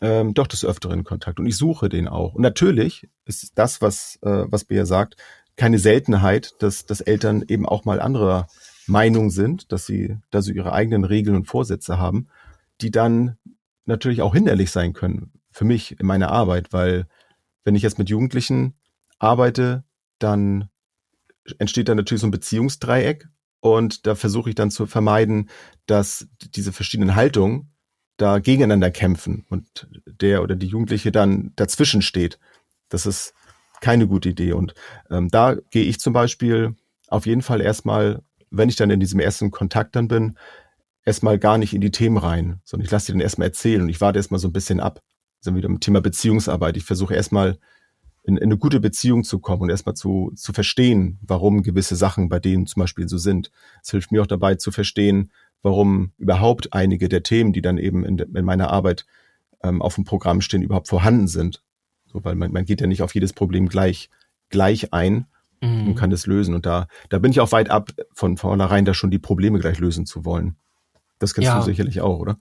ähm, 0.00 0.34
doch 0.34 0.46
des 0.46 0.64
Öfteren 0.64 1.04
Kontakt. 1.04 1.40
Und 1.40 1.46
ich 1.46 1.56
suche 1.56 1.88
den 1.88 2.08
auch. 2.08 2.34
Und 2.34 2.42
natürlich 2.42 3.08
ist 3.24 3.52
das, 3.56 3.80
was, 3.80 4.18
äh, 4.22 4.44
was 4.46 4.64
Bea 4.64 4.86
sagt, 4.86 5.16
keine 5.56 5.78
Seltenheit, 5.78 6.54
dass, 6.60 6.86
dass 6.86 7.00
Eltern 7.00 7.44
eben 7.48 7.66
auch 7.66 7.84
mal 7.84 8.00
anderer 8.00 8.46
Meinung 8.88 9.30
sind, 9.30 9.72
dass 9.72 9.86
sie 9.86 10.16
da 10.30 10.42
so 10.42 10.52
ihre 10.52 10.72
eigenen 10.72 11.04
Regeln 11.04 11.36
und 11.36 11.46
Vorsätze 11.46 11.98
haben, 11.98 12.28
die 12.80 12.90
dann 12.90 13.36
natürlich 13.84 14.22
auch 14.22 14.34
hinderlich 14.34 14.70
sein 14.70 14.92
können 14.92 15.32
für 15.50 15.64
mich 15.64 15.98
in 15.98 16.06
meiner 16.06 16.30
Arbeit, 16.30 16.72
weil 16.72 17.06
wenn 17.64 17.74
ich 17.74 17.82
jetzt 17.82 17.98
mit 17.98 18.08
Jugendlichen 18.08 18.74
arbeite, 19.18 19.84
dann 20.18 20.68
entsteht 21.58 21.88
da 21.88 21.94
natürlich 21.94 22.20
so 22.20 22.26
ein 22.26 22.32
Beziehungsdreieck 22.32 23.28
und 23.60 24.06
da 24.06 24.14
versuche 24.14 24.50
ich 24.50 24.54
dann 24.54 24.70
zu 24.70 24.86
vermeiden, 24.86 25.48
dass 25.86 26.28
diese 26.54 26.72
verschiedenen 26.72 27.14
Haltungen 27.14 27.72
da 28.16 28.38
gegeneinander 28.38 28.90
kämpfen 28.90 29.46
und 29.48 29.88
der 30.06 30.42
oder 30.42 30.56
die 30.56 30.66
Jugendliche 30.66 31.12
dann 31.12 31.52
dazwischen 31.56 32.02
steht. 32.02 32.38
Das 32.88 33.06
ist 33.06 33.32
keine 33.80 34.06
gute 34.06 34.30
Idee. 34.30 34.52
Und 34.52 34.74
ähm, 35.10 35.28
da 35.28 35.56
gehe 35.70 35.84
ich 35.84 36.00
zum 36.00 36.12
Beispiel 36.12 36.74
auf 37.08 37.26
jeden 37.26 37.42
Fall 37.42 37.60
erstmal 37.60 38.22
wenn 38.50 38.68
ich 38.68 38.76
dann 38.76 38.90
in 38.90 39.00
diesem 39.00 39.20
ersten 39.20 39.50
Kontakt 39.50 39.96
dann 39.96 40.08
bin, 40.08 40.36
erstmal 41.04 41.38
gar 41.38 41.58
nicht 41.58 41.74
in 41.74 41.80
die 41.80 41.90
Themen 41.90 42.18
rein, 42.18 42.60
sondern 42.64 42.84
ich 42.84 42.90
lasse 42.90 43.06
die 43.06 43.12
dann 43.12 43.20
erstmal 43.20 43.48
erzählen 43.48 43.82
und 43.82 43.88
ich 43.88 44.00
warte 44.00 44.18
erstmal 44.18 44.40
so 44.40 44.48
ein 44.48 44.52
bisschen 44.52 44.80
ab. 44.80 45.00
Sind 45.40 45.56
wieder 45.56 45.68
im 45.68 45.80
Thema 45.80 46.00
Beziehungsarbeit. 46.00 46.76
Ich 46.76 46.84
versuche 46.84 47.14
erstmal 47.14 47.58
in, 48.24 48.36
in 48.36 48.44
eine 48.44 48.58
gute 48.58 48.80
Beziehung 48.80 49.24
zu 49.24 49.38
kommen 49.38 49.62
und 49.62 49.70
erstmal 49.70 49.94
zu, 49.94 50.32
zu 50.34 50.52
verstehen, 50.52 51.18
warum 51.22 51.62
gewisse 51.62 51.96
Sachen 51.96 52.28
bei 52.28 52.38
denen 52.38 52.66
zum 52.66 52.80
Beispiel 52.80 53.08
so 53.08 53.16
sind. 53.16 53.50
Es 53.82 53.90
hilft 53.90 54.12
mir 54.12 54.20
auch 54.22 54.26
dabei 54.26 54.56
zu 54.56 54.70
verstehen, 54.70 55.30
warum 55.62 56.12
überhaupt 56.18 56.72
einige 56.72 57.08
der 57.08 57.22
Themen, 57.22 57.52
die 57.52 57.62
dann 57.62 57.78
eben 57.78 58.04
in, 58.04 58.18
in 58.18 58.44
meiner 58.44 58.70
Arbeit 58.70 59.06
ähm, 59.62 59.80
auf 59.80 59.94
dem 59.94 60.04
Programm 60.04 60.40
stehen, 60.40 60.62
überhaupt 60.62 60.88
vorhanden 60.88 61.26
sind. 61.26 61.62
So, 62.06 62.22
weil 62.24 62.34
man, 62.34 62.52
man 62.52 62.64
geht 62.64 62.80
ja 62.80 62.86
nicht 62.86 63.02
auf 63.02 63.14
jedes 63.14 63.32
Problem 63.32 63.68
gleich, 63.68 64.10
gleich 64.50 64.92
ein, 64.92 65.26
mhm. 65.60 65.88
und 65.88 65.94
kann 65.94 66.10
das 66.10 66.26
lösen. 66.26 66.54
Und 66.54 66.66
da, 66.66 66.86
da 67.08 67.18
bin 67.18 67.30
ich 67.30 67.40
auch 67.40 67.52
weit 67.52 67.70
ab, 67.70 67.90
von 68.12 68.36
vornherein 68.36 68.84
da 68.84 68.94
schon 68.94 69.10
die 69.10 69.18
Probleme 69.18 69.58
gleich 69.58 69.78
lösen 69.78 70.06
zu 70.06 70.24
wollen. 70.24 70.56
Das 71.18 71.34
kennst 71.34 71.46
ja. 71.46 71.58
du 71.58 71.64
sicherlich 71.64 72.00
auch, 72.00 72.18
oder? 72.18 72.38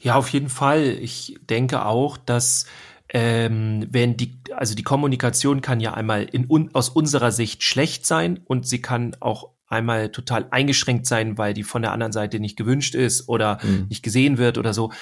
Ja, 0.00 0.14
auf 0.14 0.28
jeden 0.30 0.48
Fall. 0.48 0.82
Ich 0.82 1.38
denke 1.48 1.84
auch, 1.84 2.16
dass 2.16 2.66
ähm, 3.10 3.86
wenn 3.90 4.16
die, 4.16 4.38
also 4.54 4.74
die 4.74 4.82
Kommunikation 4.82 5.60
kann 5.60 5.80
ja 5.80 5.94
einmal 5.94 6.24
in, 6.24 6.74
aus 6.74 6.88
unserer 6.88 7.32
Sicht 7.32 7.62
schlecht 7.62 8.06
sein 8.06 8.40
und 8.44 8.66
sie 8.66 8.82
kann 8.82 9.16
auch 9.20 9.50
einmal 9.66 10.10
total 10.10 10.46
eingeschränkt 10.50 11.06
sein, 11.06 11.38
weil 11.38 11.54
die 11.54 11.62
von 11.62 11.82
der 11.82 11.92
anderen 11.92 12.12
Seite 12.12 12.40
nicht 12.40 12.56
gewünscht 12.56 12.94
ist 12.94 13.28
oder 13.28 13.58
mhm. 13.62 13.86
nicht 13.88 14.02
gesehen 14.02 14.38
wird 14.38 14.58
oder 14.58 14.72
so. 14.72 14.92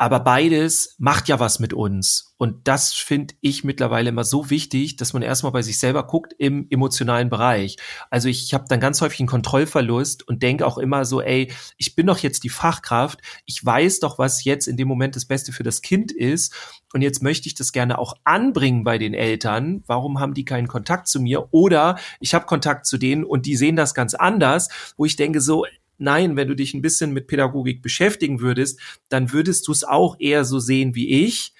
Aber 0.00 0.20
beides 0.20 0.94
macht 0.96 1.28
ja 1.28 1.40
was 1.40 1.58
mit 1.58 1.74
uns. 1.74 2.34
Und 2.38 2.66
das 2.66 2.94
finde 2.94 3.34
ich 3.42 3.64
mittlerweile 3.64 4.08
immer 4.08 4.24
so 4.24 4.48
wichtig, 4.48 4.96
dass 4.96 5.12
man 5.12 5.20
erstmal 5.20 5.52
bei 5.52 5.60
sich 5.60 5.78
selber 5.78 6.06
guckt 6.06 6.34
im 6.38 6.66
emotionalen 6.70 7.28
Bereich. 7.28 7.76
Also 8.08 8.30
ich 8.30 8.54
habe 8.54 8.64
dann 8.66 8.80
ganz 8.80 9.02
häufig 9.02 9.20
einen 9.20 9.28
Kontrollverlust 9.28 10.26
und 10.26 10.42
denke 10.42 10.66
auch 10.66 10.78
immer 10.78 11.04
so, 11.04 11.20
ey, 11.20 11.52
ich 11.76 11.96
bin 11.96 12.06
doch 12.06 12.16
jetzt 12.16 12.44
die 12.44 12.48
Fachkraft, 12.48 13.20
ich 13.44 13.62
weiß 13.62 14.00
doch, 14.00 14.18
was 14.18 14.42
jetzt 14.44 14.68
in 14.68 14.78
dem 14.78 14.88
Moment 14.88 15.16
das 15.16 15.26
Beste 15.26 15.52
für 15.52 15.64
das 15.64 15.82
Kind 15.82 16.12
ist. 16.12 16.54
Und 16.94 17.02
jetzt 17.02 17.22
möchte 17.22 17.46
ich 17.46 17.54
das 17.54 17.70
gerne 17.70 17.98
auch 17.98 18.14
anbringen 18.24 18.84
bei 18.84 18.96
den 18.96 19.12
Eltern. 19.12 19.84
Warum 19.86 20.18
haben 20.18 20.32
die 20.32 20.46
keinen 20.46 20.66
Kontakt 20.66 21.08
zu 21.08 21.20
mir? 21.20 21.52
Oder 21.52 21.98
ich 22.20 22.32
habe 22.32 22.46
Kontakt 22.46 22.86
zu 22.86 22.96
denen 22.96 23.22
und 23.22 23.44
die 23.44 23.54
sehen 23.54 23.76
das 23.76 23.92
ganz 23.92 24.14
anders, 24.14 24.70
wo 24.96 25.04
ich 25.04 25.16
denke 25.16 25.42
so, 25.42 25.66
Nein, 26.00 26.36
wenn 26.36 26.48
du 26.48 26.56
dich 26.56 26.74
ein 26.74 26.82
bisschen 26.82 27.12
mit 27.12 27.26
Pädagogik 27.26 27.82
beschäftigen 27.82 28.40
würdest, 28.40 28.80
dann 29.08 29.32
würdest 29.32 29.68
du 29.68 29.72
es 29.72 29.84
auch 29.84 30.16
eher 30.18 30.44
so 30.44 30.58
sehen 30.58 30.94
wie 30.94 31.24
ich. 31.24 31.54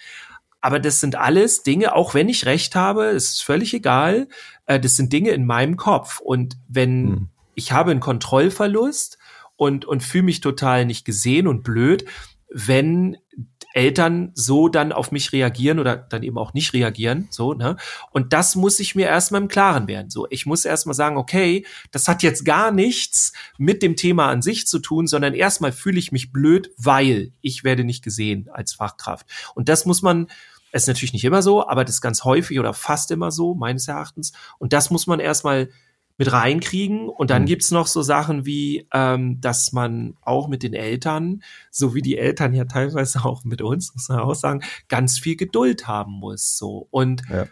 Aber 0.61 0.79
das 0.79 1.01
sind 1.01 1.17
alles 1.17 1.63
Dinge, 1.63 1.95
auch 1.95 2.15
wenn 2.15 2.29
ich 2.29 2.47
recht 2.47 2.75
habe, 2.75 3.07
ist 3.07 3.43
völlig 3.43 3.73
egal. 3.73 4.29
Äh, 4.67 4.81
das 4.81 4.97
sind 4.97 5.13
Dinge 5.13 5.31
in 5.31 5.47
meinem 5.47 5.77
Kopf. 5.77 6.21
Und 6.21 6.57
wenn 6.69 7.07
hm. 7.07 7.29
ich 7.55 7.73
habe 7.73 7.91
einen 7.91 8.01
Kontrollverlust 8.01 9.19
und, 9.57 9.85
und 9.85 10.03
fühle 10.03 10.25
mich 10.25 10.41
total 10.41 10.85
nicht 10.85 11.05
gesehen 11.05 11.47
und 11.47 11.63
blöd, 11.63 12.05
wenn 12.51 13.17
Eltern 13.73 14.33
so 14.35 14.69
dann 14.69 14.93
auf 14.93 15.13
mich 15.13 15.33
reagieren 15.33 15.79
oder 15.79 15.97
dann 15.97 16.23
eben 16.23 16.39
auch 16.39 16.55
nicht 16.55 16.73
reagieren, 16.73 17.29
so, 17.31 17.55
ne? 17.55 17.77
Und 18.11 18.33
das 18.33 18.57
muss 18.57 18.81
ich 18.81 18.95
mir 18.95 19.07
erstmal 19.07 19.41
im 19.41 19.49
Klaren 19.49 19.87
werden. 19.87 20.11
So, 20.11 20.27
ich 20.31 20.47
muss 20.47 20.65
erstmal 20.65 20.95
sagen, 20.95 21.17
okay, 21.17 21.65
das 21.91 22.09
hat 22.09 22.23
jetzt 22.23 22.45
gar 22.45 22.73
nichts 22.73 23.33
mit 23.59 23.83
dem 23.83 23.97
Thema 23.97 24.29
an 24.29 24.43
sich 24.43 24.67
zu 24.67 24.79
tun, 24.79 25.07
sondern 25.07 25.35
erstmal 25.35 25.73
fühle 25.73 25.99
ich 25.99 26.13
mich 26.13 26.33
blöd, 26.33 26.71
weil 26.77 27.33
ich 27.41 27.65
werde 27.65 27.85
nicht 27.85 28.03
gesehen 28.03 28.49
als 28.53 28.75
Fachkraft. 28.75 29.27
Und 29.55 29.69
das 29.69 29.87
muss 29.87 30.03
man 30.03 30.27
ist 30.73 30.87
natürlich 30.87 31.13
nicht 31.13 31.25
immer 31.25 31.43
so, 31.43 31.67
aber 31.67 31.85
das 31.85 31.97
ist 31.97 32.01
ganz 32.01 32.23
häufig 32.25 32.61
oder 32.61 32.75
fast 32.75 33.11
immer 33.11 33.33
so, 33.33 33.55
meines 33.55 33.89
Erachtens. 33.89 34.33
Und 34.59 34.73
das 34.73 34.91
muss 34.91 35.09
man 35.09 35.19
erstmal 35.19 35.71
mit 36.21 36.33
reinkriegen. 36.33 37.09
Und 37.09 37.31
dann 37.31 37.43
mhm. 37.43 37.47
gibt's 37.47 37.71
noch 37.71 37.87
so 37.87 38.03
Sachen 38.03 38.45
wie, 38.45 38.87
ähm, 38.93 39.41
dass 39.41 39.73
man 39.73 40.19
auch 40.21 40.49
mit 40.49 40.63
den 40.63 40.75
Eltern, 40.75 41.43
so 41.71 41.95
wie 41.95 42.03
die 42.03 42.19
Eltern 42.19 42.53
ja 42.53 42.67
teilweise 42.67 43.25
auch 43.25 43.43
mit 43.45 43.63
uns, 43.63 43.95
muss 43.95 44.11
man 44.11 44.19
auch 44.19 44.35
sagen, 44.35 44.61
ganz 44.89 45.19
viel 45.19 45.37
Geduld 45.37 45.89
haben 45.89 46.13
muss. 46.13 46.59
So. 46.59 46.87
Und 46.91 47.23
ja. 47.31 47.47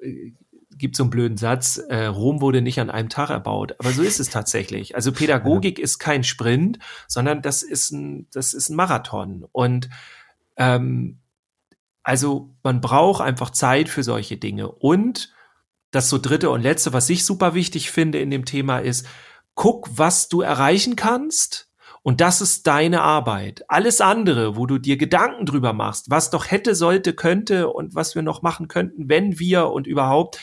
Äh, 0.00 0.32
gibt 0.76 0.94
so 0.94 1.02
einen 1.02 1.10
blöden 1.10 1.36
Satz, 1.36 1.76
äh, 1.88 2.06
Rom 2.06 2.40
wurde 2.40 2.62
nicht 2.62 2.78
an 2.80 2.90
einem 2.90 3.08
Tag 3.08 3.30
erbaut. 3.30 3.74
Aber 3.80 3.90
so 3.90 4.02
ist 4.02 4.20
es 4.20 4.30
tatsächlich. 4.30 4.94
Also 4.94 5.10
Pädagogik 5.10 5.78
ja. 5.78 5.84
ist 5.84 5.98
kein 5.98 6.22
Sprint, 6.22 6.78
sondern 7.08 7.42
das 7.42 7.64
ist 7.64 7.90
ein, 7.90 8.28
das 8.32 8.54
ist 8.54 8.68
ein 8.70 8.76
Marathon. 8.76 9.44
Und 9.50 9.88
ähm, 10.56 11.18
also 12.04 12.54
man 12.62 12.80
braucht 12.80 13.22
einfach 13.22 13.50
Zeit 13.50 13.88
für 13.88 14.04
solche 14.04 14.36
Dinge. 14.36 14.68
Und 14.68 15.32
das 15.94 16.08
so 16.08 16.18
dritte 16.18 16.50
und 16.50 16.62
letzte, 16.62 16.92
was 16.92 17.08
ich 17.08 17.24
super 17.24 17.54
wichtig 17.54 17.90
finde 17.90 18.18
in 18.18 18.30
dem 18.30 18.44
Thema 18.44 18.78
ist, 18.78 19.06
guck, 19.54 19.88
was 19.96 20.28
du 20.28 20.40
erreichen 20.40 20.96
kannst. 20.96 21.70
Und 22.02 22.20
das 22.20 22.42
ist 22.42 22.66
deine 22.66 23.00
Arbeit. 23.00 23.64
Alles 23.68 24.02
andere, 24.02 24.56
wo 24.56 24.66
du 24.66 24.76
dir 24.78 24.98
Gedanken 24.98 25.46
drüber 25.46 25.72
machst, 25.72 26.10
was 26.10 26.28
doch 26.28 26.50
hätte, 26.50 26.74
sollte, 26.74 27.14
könnte 27.14 27.70
und 27.70 27.94
was 27.94 28.14
wir 28.14 28.22
noch 28.22 28.42
machen 28.42 28.68
könnten, 28.68 29.08
wenn 29.08 29.38
wir 29.38 29.68
und 29.70 29.86
überhaupt, 29.86 30.38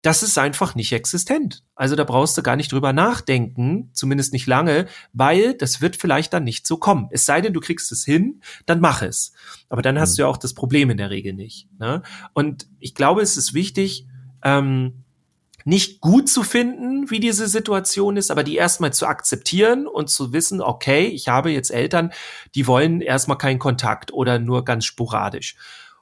das 0.00 0.22
ist 0.22 0.38
einfach 0.38 0.74
nicht 0.74 0.92
existent. 0.92 1.64
Also 1.74 1.96
da 1.96 2.04
brauchst 2.04 2.38
du 2.38 2.42
gar 2.42 2.56
nicht 2.56 2.72
drüber 2.72 2.92
nachdenken, 2.92 3.90
zumindest 3.92 4.32
nicht 4.32 4.46
lange, 4.46 4.86
weil 5.12 5.52
das 5.52 5.80
wird 5.80 5.96
vielleicht 5.96 6.32
dann 6.32 6.44
nicht 6.44 6.66
so 6.66 6.76
kommen. 6.76 7.08
Es 7.10 7.26
sei 7.26 7.40
denn, 7.40 7.52
du 7.52 7.60
kriegst 7.60 7.90
es 7.92 8.04
hin, 8.04 8.40
dann 8.64 8.80
mach 8.80 9.02
es. 9.02 9.32
Aber 9.68 9.82
dann 9.82 9.98
hast 9.98 10.12
mhm. 10.12 10.16
du 10.16 10.22
ja 10.22 10.28
auch 10.28 10.36
das 10.36 10.54
Problem 10.54 10.88
in 10.90 10.96
der 10.96 11.10
Regel 11.10 11.34
nicht. 11.34 11.68
Ne? 11.78 12.02
Und 12.32 12.68
ich 12.78 12.94
glaube, 12.94 13.20
es 13.20 13.36
ist 13.36 13.52
wichtig, 13.52 14.06
ähm, 14.42 15.04
nicht 15.64 16.00
gut 16.00 16.28
zu 16.28 16.44
finden, 16.44 17.10
wie 17.10 17.18
diese 17.18 17.48
Situation 17.48 18.16
ist, 18.16 18.30
aber 18.30 18.44
die 18.44 18.54
erstmal 18.54 18.92
zu 18.92 19.06
akzeptieren 19.06 19.88
und 19.88 20.08
zu 20.08 20.32
wissen, 20.32 20.60
okay, 20.60 21.06
ich 21.06 21.26
habe 21.28 21.50
jetzt 21.50 21.70
Eltern, 21.70 22.12
die 22.54 22.68
wollen 22.68 23.00
erstmal 23.00 23.36
keinen 23.36 23.58
Kontakt 23.58 24.12
oder 24.12 24.38
nur 24.38 24.64
ganz 24.64 24.84
sporadisch 24.84 25.56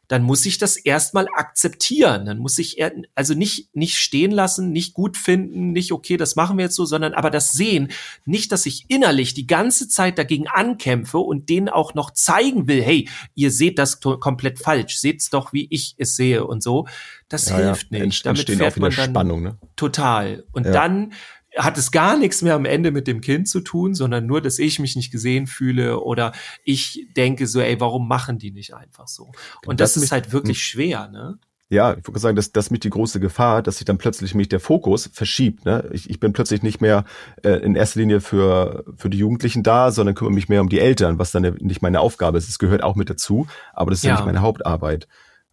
dann 0.08 0.22
muss 0.22 0.44
ich 0.46 0.58
das 0.58 0.76
erstmal 0.76 1.26
akzeptieren. 1.34 2.26
Dann 2.26 2.38
muss 2.38 2.58
ich 2.58 2.78
also 3.14 3.34
nicht, 3.34 3.74
nicht 3.74 3.98
stehen 3.98 4.30
lassen, 4.30 4.70
nicht 4.70 4.94
gut 4.94 5.16
finden, 5.16 5.72
nicht 5.72 5.92
okay, 5.92 6.16
das 6.16 6.36
machen 6.36 6.58
wir 6.58 6.66
jetzt 6.66 6.76
so, 6.76 6.84
sondern 6.84 7.14
aber 7.14 7.30
das 7.30 7.52
sehen. 7.52 7.90
Nicht, 8.24 8.52
dass 8.52 8.66
ich 8.66 8.84
innerlich 8.88 9.34
die 9.34 9.46
ganze 9.46 9.88
Zeit 9.88 10.18
dagegen 10.18 10.48
ankämpfe 10.48 11.18
und 11.18 11.48
denen 11.48 11.68
auch 11.68 11.94
noch 11.94 12.10
zeigen 12.10 12.68
will, 12.68 12.82
hey, 12.82 13.08
ihr 13.34 13.50
seht 13.50 13.78
das 13.78 14.00
komplett 14.00 14.58
falsch, 14.58 14.96
seht's 14.98 15.30
doch, 15.30 15.52
wie 15.52 15.66
ich 15.70 15.94
es 15.98 16.16
sehe 16.16 16.46
und 16.46 16.62
so. 16.62 16.86
Das 17.28 17.48
ja, 17.48 17.56
hilft 17.56 17.90
ja. 17.90 18.04
nicht. 18.04 18.26
Damit 18.26 18.48
fährt 18.48 18.76
man 18.76 18.92
dann 18.94 19.10
Spannung, 19.10 19.42
ne? 19.42 19.58
total. 19.76 20.44
Und 20.52 20.66
ja. 20.66 20.72
dann 20.72 21.12
hat 21.56 21.78
es 21.78 21.90
gar 21.90 22.18
nichts 22.18 22.42
mehr 22.42 22.54
am 22.54 22.64
Ende 22.64 22.90
mit 22.90 23.06
dem 23.06 23.20
Kind 23.20 23.48
zu 23.48 23.60
tun, 23.60 23.94
sondern 23.94 24.26
nur, 24.26 24.40
dass 24.40 24.58
ich 24.58 24.78
mich 24.78 24.96
nicht 24.96 25.10
gesehen 25.10 25.46
fühle 25.46 26.00
oder 26.00 26.32
ich 26.64 27.08
denke 27.16 27.46
so, 27.46 27.60
ey, 27.60 27.80
warum 27.80 28.08
machen 28.08 28.38
die 28.38 28.50
nicht 28.50 28.74
einfach 28.74 29.08
so? 29.08 29.32
Und 29.66 29.80
das, 29.80 29.94
das 29.94 30.04
ist 30.04 30.12
halt 30.12 30.32
wirklich 30.32 30.62
schwer, 30.62 31.08
ne? 31.08 31.38
Ja, 31.70 31.96
ich 31.96 32.06
würde 32.06 32.20
sagen, 32.20 32.36
das, 32.36 32.52
das 32.52 32.66
ist 32.66 32.70
mit 32.70 32.84
die 32.84 32.90
große 32.90 33.20
Gefahr, 33.20 33.62
dass 33.62 33.78
sich 33.78 33.86
dann 33.86 33.96
plötzlich 33.96 34.34
mich 34.34 34.48
der 34.48 34.60
Fokus 34.60 35.10
verschiebt. 35.12 35.64
Ne? 35.64 35.88
Ich, 35.92 36.10
ich 36.10 36.20
bin 36.20 36.34
plötzlich 36.34 36.62
nicht 36.62 36.80
mehr 36.80 37.04
äh, 37.42 37.52
in 37.52 37.74
erster 37.74 38.00
Linie 38.00 38.20
für, 38.20 38.84
für 38.96 39.08
die 39.08 39.18
Jugendlichen 39.18 39.62
da, 39.62 39.90
sondern 39.90 40.14
kümmere 40.14 40.34
mich 40.34 40.48
mehr 40.48 40.60
um 40.60 40.68
die 40.68 40.78
Eltern, 40.78 41.18
was 41.18 41.32
dann 41.32 41.42
nicht 41.60 41.80
meine 41.80 42.00
Aufgabe 42.00 42.36
ist. 42.36 42.48
Es 42.48 42.58
gehört 42.58 42.82
auch 42.82 42.96
mit 42.96 43.08
dazu, 43.08 43.46
aber 43.72 43.90
das 43.90 44.00
ist 44.00 44.04
ja, 44.04 44.10
ja 44.10 44.16
nicht 44.16 44.26
meine 44.26 44.42
Hauptarbeit. 44.42 45.08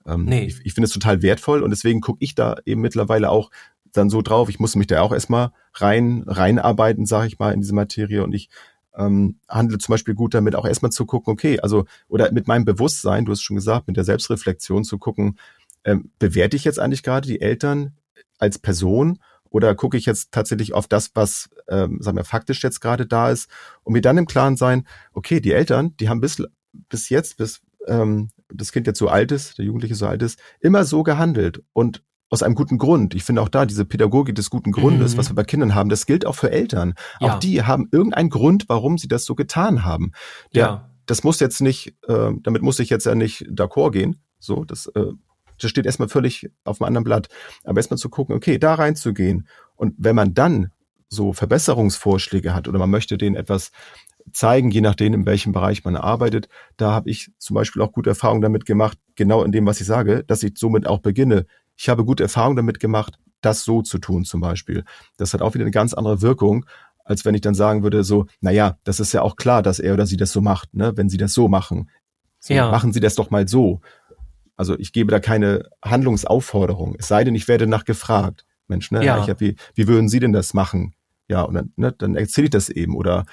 Ähm, 0.06 0.26
nee. 0.26 0.46
Ich, 0.46 0.66
ich 0.66 0.74
finde 0.74 0.86
es 0.86 0.94
total 0.94 1.22
wertvoll 1.22 1.64
und 1.64 1.70
deswegen 1.70 2.02
gucke 2.02 2.24
ich 2.24 2.36
da 2.36 2.58
eben 2.66 2.82
mittlerweile 2.82 3.30
auch 3.30 3.50
dann 3.92 4.10
so 4.10 4.22
drauf. 4.22 4.50
Ich 4.50 4.60
musste 4.60 4.78
mich 4.78 4.88
da 4.88 5.02
auch 5.02 5.14
erstmal 5.14 5.52
rein, 5.74 6.24
reinarbeiten, 6.28 7.06
sage 7.06 7.28
ich 7.28 7.40
mal, 7.40 7.54
in 7.54 7.62
diese 7.62 7.76
Materie. 7.76 8.24
Und 8.24 8.34
ich 8.34 8.50
ähm, 8.96 9.40
handle 9.48 9.78
zum 9.78 9.94
Beispiel 9.94 10.16
gut 10.16 10.34
damit, 10.34 10.56
auch 10.56 10.66
erstmal 10.66 10.92
zu 10.92 11.06
gucken, 11.06 11.32
okay, 11.32 11.60
also, 11.60 11.86
oder 12.08 12.32
mit 12.32 12.48
meinem 12.48 12.66
Bewusstsein, 12.66 13.26
du 13.26 13.32
hast 13.32 13.42
schon 13.42 13.56
gesagt, 13.56 13.88
mit 13.88 13.98
der 13.98 14.04
Selbstreflexion 14.04 14.84
zu 14.84 14.98
gucken, 14.98 15.38
ähm, 15.84 16.12
bewerte 16.20 16.58
ich 16.58 16.64
jetzt 16.64 16.80
eigentlich 16.80 17.04
gerade 17.04 17.28
die 17.28 17.42
Eltern 17.42 17.94
als 18.38 18.60
Person 18.60 19.20
oder 19.50 19.76
gucke 19.76 19.98
ich 19.98 20.06
jetzt 20.06 20.32
tatsächlich 20.32 20.74
auf 20.74 20.88
das, 20.88 21.12
was, 21.14 21.50
ähm, 21.68 22.00
sagen 22.02 22.18
wir, 22.18 22.24
faktisch 22.24 22.64
jetzt 22.64 22.80
gerade 22.80 23.06
da 23.06 23.32
ist 23.32 23.50
und 23.84 23.94
mir 23.94 24.02
dann 24.02 24.18
im 24.18 24.28
Klaren 24.28 24.58
sein, 24.58 24.88
okay, 25.14 25.42
die 25.42 25.52
Eltern, 25.52 25.96
die 25.98 26.10
haben 26.10 26.22
bis, 26.22 26.42
bis 26.90 27.10
jetzt, 27.10 27.38
bis 27.38 27.62
ähm, 27.88 28.30
das 28.54 28.72
Kind 28.72 28.88
jetzt 28.88 29.00
so 29.00 29.08
alt 29.08 29.32
ist, 29.32 29.58
der 29.58 29.66
Jugendliche 29.66 29.96
so 29.96 30.08
alt 30.08 30.22
ist, 30.22 30.40
immer 30.60 30.86
so 30.86 31.04
gehandelt 31.04 31.64
und 31.74 32.04
aus 32.32 32.42
einem 32.42 32.56
guten 32.56 32.78
Grund. 32.78 33.14
Ich 33.14 33.24
finde 33.24 33.42
auch 33.42 33.50
da 33.50 33.66
diese 33.66 33.86
Pädagogik 33.86 34.34
des 34.34 34.50
guten 34.50 34.72
Grundes, 34.72 35.14
mhm. 35.14 35.18
was 35.18 35.30
wir 35.30 35.36
bei 35.36 35.44
Kindern 35.44 35.76
haben, 35.76 35.90
das 35.90 36.06
gilt 36.06 36.26
auch 36.26 36.36
für 36.36 36.50
Eltern. 36.50 36.94
Ja. 37.20 37.36
Auch 37.36 37.40
die 37.40 37.62
haben 37.62 37.90
irgendeinen 37.92 38.30
Grund, 38.30 38.70
warum 38.70 38.98
sie 38.98 39.10
das 39.10 39.26
so 39.26 39.36
getan 39.36 39.84
haben. 39.84 40.14
Der, 40.56 40.66
ja. 40.66 40.90
Das 41.06 41.24
muss 41.24 41.42
jetzt 41.42 41.62
nicht, 41.62 41.96
äh, 42.08 42.32
damit 42.42 42.62
muss 42.62 42.80
ich 42.80 42.90
jetzt 42.90 43.06
ja 43.06 43.16
nicht 43.16 43.44
d'accord 43.50 43.92
gehen. 43.92 44.22
So, 44.40 44.64
das, 44.64 44.88
äh, 44.88 45.08
das 45.60 45.70
steht 45.70 45.86
erstmal 45.86 46.08
völlig 46.08 46.50
auf 46.64 46.82
einem 46.82 46.88
anderen 46.88 47.04
Blatt. 47.04 47.28
Aber 47.66 47.78
erstmal 47.78 47.98
zu 47.98 48.10
gucken, 48.10 48.34
okay, 48.34 48.58
da 48.58 48.76
reinzugehen. 48.76 49.48
Und 49.76 49.96
wenn 49.98 50.16
man 50.16 50.34
dann 50.34 50.72
so 51.10 51.34
Verbesserungsvorschläge 51.34 52.54
hat 52.56 52.70
oder 52.70 52.80
man 52.80 52.90
möchte 52.90 53.18
denen 53.18 53.36
etwas 53.36 53.72
zeigen, 54.32 54.72
je 54.72 54.82
nachdem, 54.82 55.14
in 55.14 55.26
welchem 55.26 55.52
Bereich 55.52 55.84
man 55.84 55.96
arbeitet. 55.96 56.48
Da 56.78 56.92
habe 56.92 57.10
ich 57.10 57.32
zum 57.38 57.56
Beispiel 57.56 57.82
auch 57.82 57.92
gute 57.92 58.12
Erfahrungen 58.12 58.42
damit 58.42 58.66
gemacht, 58.66 58.98
genau 59.16 59.44
in 59.44 59.52
dem, 59.52 59.66
was 59.66 59.82
ich 59.82 59.88
sage, 59.88 60.24
dass 60.26 60.44
ich 60.44 60.58
somit 60.58 60.88
auch 60.88 61.00
beginne, 61.00 61.46
ich 61.82 61.90
habe 61.90 62.06
gute 62.06 62.22
Erfahrungen 62.22 62.56
damit 62.56 62.80
gemacht, 62.80 63.18
das 63.42 63.64
so 63.64 63.82
zu 63.82 63.98
tun 63.98 64.24
zum 64.24 64.40
Beispiel. 64.40 64.84
Das 65.18 65.34
hat 65.34 65.42
auch 65.42 65.56
wieder 65.56 65.64
eine 65.64 65.72
ganz 65.72 65.96
andere 65.96 66.22
Wirkung, 66.22 66.68
als 67.04 67.26
wenn 67.26 67.34
ich 67.34 67.42
dann 67.42 67.56
sagen 67.56 67.82
würde, 67.82 68.04
so, 68.04 68.28
na 68.40 68.52
ja, 68.52 68.78
das 68.84 69.00
ist 69.00 69.14
ja 69.14 69.24
auch 69.24 69.36
klar, 69.36 69.64
dass 69.64 69.80
er 69.80 69.96
oder 69.96 70.06
sie 70.06 70.18
das 70.18 70.32
so 70.32 70.42
macht, 70.42 70.76
ne? 70.76 70.96
wenn 70.96 71.10
sie 71.10 71.18
das 71.18 71.34
so 71.34 71.48
machen. 71.48 71.90
So, 72.40 72.54
ja. 72.54 72.70
Machen 72.70 72.94
sie 72.94 73.00
das 73.00 73.16
doch 73.16 73.32
mal 73.32 73.48
so. 73.48 73.82
Also 74.56 74.78
ich 74.78 74.94
gebe 74.94 75.10
da 75.10 75.20
keine 75.20 75.70
Handlungsaufforderung. 75.84 76.96
Es 77.00 77.08
sei 77.08 77.24
denn, 77.24 77.34
ich 77.34 77.48
werde 77.48 77.66
nach 77.66 77.84
gefragt. 77.86 78.46
Mensch, 78.68 78.92
ne? 78.92 79.04
Ja. 79.04 79.20
Ich 79.24 79.30
hab, 79.30 79.40
wie, 79.40 79.56
wie 79.74 79.88
würden 79.88 80.08
Sie 80.08 80.20
denn 80.20 80.34
das 80.34 80.54
machen? 80.54 80.94
Ja, 81.28 81.42
und 81.42 81.56
dann, 81.56 81.74
ne, 81.78 81.92
dann 81.92 82.16
erzähle 82.16 82.46
ich 82.46 82.52
das 82.52 82.70
eben. 82.70 82.96
Oder 82.96 83.26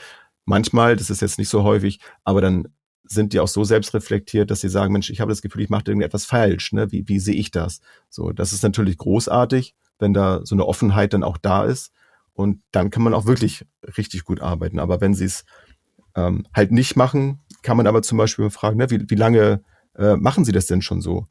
manchmal, 0.46 0.96
das 0.96 1.10
ist 1.10 1.20
jetzt 1.20 1.38
nicht 1.38 1.50
so 1.50 1.64
häufig, 1.64 2.00
aber 2.24 2.40
dann 2.40 2.68
sind 3.08 3.32
die 3.32 3.40
auch 3.40 3.48
so 3.48 3.64
selbstreflektiert, 3.64 4.50
dass 4.50 4.60
sie 4.60 4.68
sagen, 4.68 4.92
Mensch, 4.92 5.10
ich 5.10 5.20
habe 5.20 5.30
das 5.30 5.42
Gefühl, 5.42 5.62
ich 5.62 5.70
mache 5.70 5.84
irgendetwas 5.86 6.24
falsch. 6.24 6.72
Ne? 6.72 6.92
Wie, 6.92 7.08
wie 7.08 7.18
sehe 7.18 7.34
ich 7.34 7.50
das? 7.50 7.80
So, 8.08 8.32
das 8.32 8.52
ist 8.52 8.62
natürlich 8.62 8.98
großartig, 8.98 9.74
wenn 9.98 10.12
da 10.12 10.40
so 10.44 10.54
eine 10.54 10.66
Offenheit 10.66 11.12
dann 11.12 11.24
auch 11.24 11.38
da 11.38 11.64
ist. 11.64 11.92
Und 12.34 12.62
dann 12.70 12.90
kann 12.90 13.02
man 13.02 13.14
auch 13.14 13.26
wirklich 13.26 13.66
richtig 13.96 14.24
gut 14.24 14.40
arbeiten. 14.40 14.78
Aber 14.78 15.00
wenn 15.00 15.14
sie 15.14 15.24
es 15.24 15.44
ähm, 16.14 16.46
halt 16.54 16.70
nicht 16.70 16.96
machen, 16.96 17.40
kann 17.62 17.76
man 17.76 17.86
aber 17.86 18.02
zum 18.02 18.18
Beispiel 18.18 18.50
fragen, 18.50 18.76
ne, 18.76 18.90
wie, 18.90 19.10
wie 19.10 19.16
lange 19.16 19.62
äh, 19.96 20.16
machen 20.16 20.44
sie 20.44 20.52
das 20.52 20.66
denn 20.66 20.82
schon 20.82 21.00
so? 21.00 21.26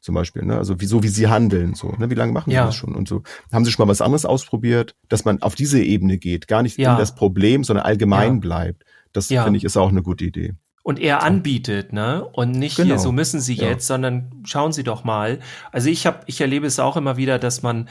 Zum 0.00 0.14
Beispiel, 0.14 0.46
ne? 0.46 0.56
Also 0.56 0.80
wieso, 0.80 1.02
wie 1.02 1.08
sie 1.08 1.28
handeln, 1.28 1.74
so, 1.74 1.92
ne? 1.98 2.08
Wie 2.08 2.14
lange 2.14 2.32
machen 2.32 2.50
ja. 2.50 2.62
sie 2.62 2.68
das 2.68 2.74
schon? 2.76 2.94
Und 2.94 3.06
so. 3.06 3.22
Haben 3.52 3.66
sie 3.66 3.70
schon 3.70 3.86
mal 3.86 3.90
was 3.90 4.00
anderes 4.00 4.24
ausprobiert, 4.24 4.96
dass 5.10 5.26
man 5.26 5.42
auf 5.42 5.54
diese 5.54 5.82
Ebene 5.82 6.16
geht, 6.16 6.48
gar 6.48 6.62
nicht 6.62 6.78
ja. 6.78 6.92
in 6.92 6.98
das 6.98 7.14
Problem, 7.14 7.62
sondern 7.62 7.84
allgemein 7.84 8.34
ja. 8.34 8.40
bleibt. 8.40 8.84
Das 9.12 9.26
finde 9.26 9.56
ich 9.56 9.64
ist 9.64 9.76
auch 9.76 9.90
eine 9.90 10.02
gute 10.02 10.24
Idee 10.24 10.54
und 10.90 10.98
er 10.98 11.22
anbietet, 11.22 11.92
ne? 11.92 12.24
Und 12.24 12.50
nicht 12.50 12.76
genau. 12.76 12.88
hier, 12.88 12.98
so 12.98 13.12
müssen 13.12 13.40
sie 13.40 13.54
ja. 13.54 13.68
jetzt, 13.68 13.86
sondern 13.86 14.42
schauen 14.44 14.72
Sie 14.72 14.82
doch 14.82 15.04
mal. 15.04 15.38
Also 15.70 15.88
ich 15.88 16.04
habe, 16.04 16.22
ich 16.26 16.40
erlebe 16.40 16.66
es 16.66 16.80
auch 16.80 16.96
immer 16.96 17.16
wieder, 17.16 17.38
dass 17.38 17.62
man, 17.62 17.88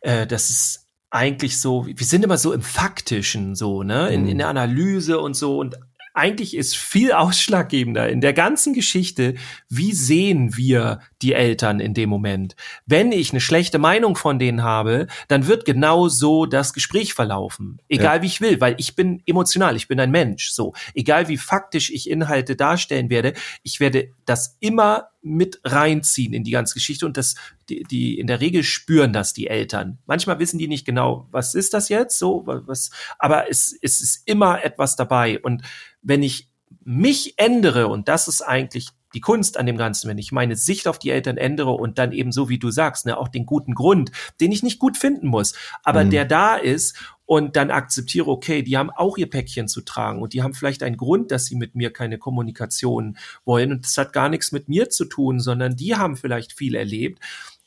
äh, 0.00 0.26
das 0.26 0.50
ist 0.50 0.88
eigentlich 1.10 1.60
so, 1.60 1.86
wir 1.86 1.94
sind 2.04 2.24
immer 2.24 2.36
so 2.36 2.52
im 2.52 2.62
Faktischen, 2.62 3.54
so, 3.54 3.84
ne? 3.84 4.08
In, 4.08 4.26
in 4.26 4.34
mhm. 4.34 4.38
der 4.38 4.48
Analyse 4.48 5.20
und 5.20 5.34
so. 5.34 5.60
Und 5.60 5.78
eigentlich 6.12 6.56
ist 6.56 6.76
viel 6.76 7.12
ausschlaggebender 7.12 8.08
in 8.08 8.20
der 8.20 8.32
ganzen 8.32 8.74
Geschichte, 8.74 9.34
wie 9.68 9.92
sehen 9.92 10.56
wir 10.56 11.00
die 11.22 11.34
Eltern 11.34 11.80
in 11.80 11.94
dem 11.94 12.08
Moment. 12.08 12.56
Wenn 12.86 13.12
ich 13.12 13.30
eine 13.30 13.40
schlechte 13.40 13.78
Meinung 13.78 14.16
von 14.16 14.38
denen 14.38 14.62
habe, 14.62 15.06
dann 15.28 15.46
wird 15.46 15.64
genau 15.64 16.08
so 16.08 16.46
das 16.46 16.72
Gespräch 16.72 17.14
verlaufen. 17.14 17.80
Egal 17.88 18.16
ja. 18.16 18.22
wie 18.22 18.26
ich 18.26 18.40
will, 18.40 18.60
weil 18.60 18.74
ich 18.78 18.96
bin 18.96 19.22
emotional, 19.26 19.76
ich 19.76 19.88
bin 19.88 20.00
ein 20.00 20.10
Mensch, 20.10 20.50
so. 20.50 20.72
Egal 20.94 21.28
wie 21.28 21.36
faktisch 21.36 21.90
ich 21.90 22.10
Inhalte 22.10 22.56
darstellen 22.56 23.10
werde, 23.10 23.34
ich 23.62 23.80
werde 23.80 24.10
das 24.24 24.56
immer 24.60 25.10
mit 25.22 25.60
reinziehen 25.64 26.32
in 26.32 26.44
die 26.44 26.50
ganze 26.50 26.74
Geschichte 26.74 27.04
und 27.06 27.16
das, 27.16 27.34
die, 27.70 27.84
die, 27.84 28.18
in 28.18 28.26
der 28.26 28.40
Regel 28.40 28.62
spüren 28.64 29.12
das 29.12 29.32
die 29.32 29.46
Eltern. 29.46 29.98
Manchmal 30.06 30.38
wissen 30.38 30.58
die 30.58 30.68
nicht 30.68 30.84
genau, 30.84 31.28
was 31.30 31.54
ist 31.54 31.72
das 31.72 31.88
jetzt, 31.88 32.18
so, 32.18 32.42
was, 32.44 32.90
aber 33.18 33.48
es, 33.48 33.76
es 33.80 34.00
ist 34.00 34.22
immer 34.26 34.64
etwas 34.64 34.96
dabei 34.96 35.40
und 35.40 35.62
wenn 36.02 36.22
ich 36.22 36.50
mich 36.82 37.34
ändere, 37.38 37.88
und 37.88 38.08
das 38.08 38.28
ist 38.28 38.42
eigentlich 38.42 38.88
die 39.14 39.20
Kunst 39.20 39.58
an 39.58 39.66
dem 39.66 39.76
Ganzen, 39.76 40.08
wenn 40.08 40.18
ich 40.18 40.32
meine 40.32 40.56
Sicht 40.56 40.86
auf 40.86 40.98
die 40.98 41.10
Eltern 41.10 41.36
ändere 41.36 41.72
und 41.72 41.98
dann 41.98 42.12
eben 42.12 42.32
so, 42.32 42.48
wie 42.48 42.58
du 42.58 42.70
sagst, 42.70 43.06
ne, 43.06 43.18
auch 43.18 43.28
den 43.28 43.44
guten 43.44 43.74
Grund, 43.74 44.12
den 44.40 44.52
ich 44.52 44.62
nicht 44.62 44.78
gut 44.78 44.96
finden 44.96 45.26
muss, 45.26 45.54
aber 45.82 46.04
mhm. 46.04 46.10
der 46.10 46.24
da 46.24 46.56
ist 46.56 46.96
und 47.26 47.56
dann 47.56 47.70
akzeptiere, 47.70 48.28
okay, 48.28 48.62
die 48.62 48.76
haben 48.76 48.90
auch 48.90 49.16
ihr 49.18 49.28
Päckchen 49.28 49.68
zu 49.68 49.82
tragen 49.82 50.22
und 50.22 50.32
die 50.32 50.42
haben 50.42 50.54
vielleicht 50.54 50.82
einen 50.82 50.96
Grund, 50.96 51.30
dass 51.30 51.46
sie 51.46 51.56
mit 51.56 51.74
mir 51.74 51.92
keine 51.92 52.18
Kommunikation 52.18 53.16
wollen 53.44 53.72
und 53.72 53.84
das 53.84 53.96
hat 53.98 54.12
gar 54.12 54.28
nichts 54.28 54.52
mit 54.52 54.68
mir 54.68 54.90
zu 54.90 55.04
tun, 55.04 55.40
sondern 55.40 55.76
die 55.76 55.96
haben 55.96 56.16
vielleicht 56.16 56.52
viel 56.52 56.74
erlebt 56.74 57.20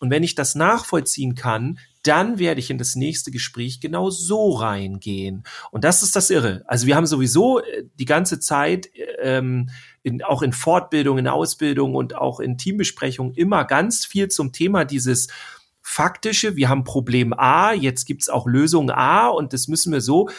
und 0.03 0.09
wenn 0.09 0.21
ich 0.21 0.35
das 0.35 0.53
nachvollziehen 0.53 1.33
kann, 1.33 1.79
dann 2.03 2.37
werde 2.37 2.59
ich 2.59 2.69
in 2.69 2.77
das 2.77 2.97
nächste 2.97 3.31
Gespräch 3.31 3.79
genau 3.79 4.09
so 4.09 4.51
reingehen. 4.51 5.45
Und 5.71 5.85
das 5.85 6.03
ist 6.03 6.17
das 6.17 6.29
Irre. 6.29 6.65
Also 6.67 6.87
wir 6.87 6.97
haben 6.97 7.05
sowieso 7.05 7.61
äh, 7.61 7.85
die 7.97 8.03
ganze 8.03 8.41
Zeit, 8.41 8.89
ähm, 9.21 9.69
in, 10.01 10.21
auch 10.21 10.41
in 10.41 10.51
Fortbildung, 10.51 11.19
in 11.19 11.29
Ausbildung 11.29 11.95
und 11.95 12.15
auch 12.15 12.41
in 12.41 12.57
Teambesprechungen 12.57 13.33
immer 13.33 13.63
ganz 13.63 14.03
viel 14.03 14.27
zum 14.27 14.51
Thema 14.51 14.83
dieses 14.83 15.29
faktische, 15.81 16.57
wir 16.57 16.67
haben 16.67 16.83
Problem 16.83 17.31
A, 17.31 17.71
jetzt 17.71 18.03
gibt's 18.03 18.27
auch 18.27 18.45
Lösung 18.45 18.91
A 18.91 19.29
und 19.29 19.53
das 19.53 19.69
müssen 19.69 19.93
wir 19.93 20.01
so 20.01 20.29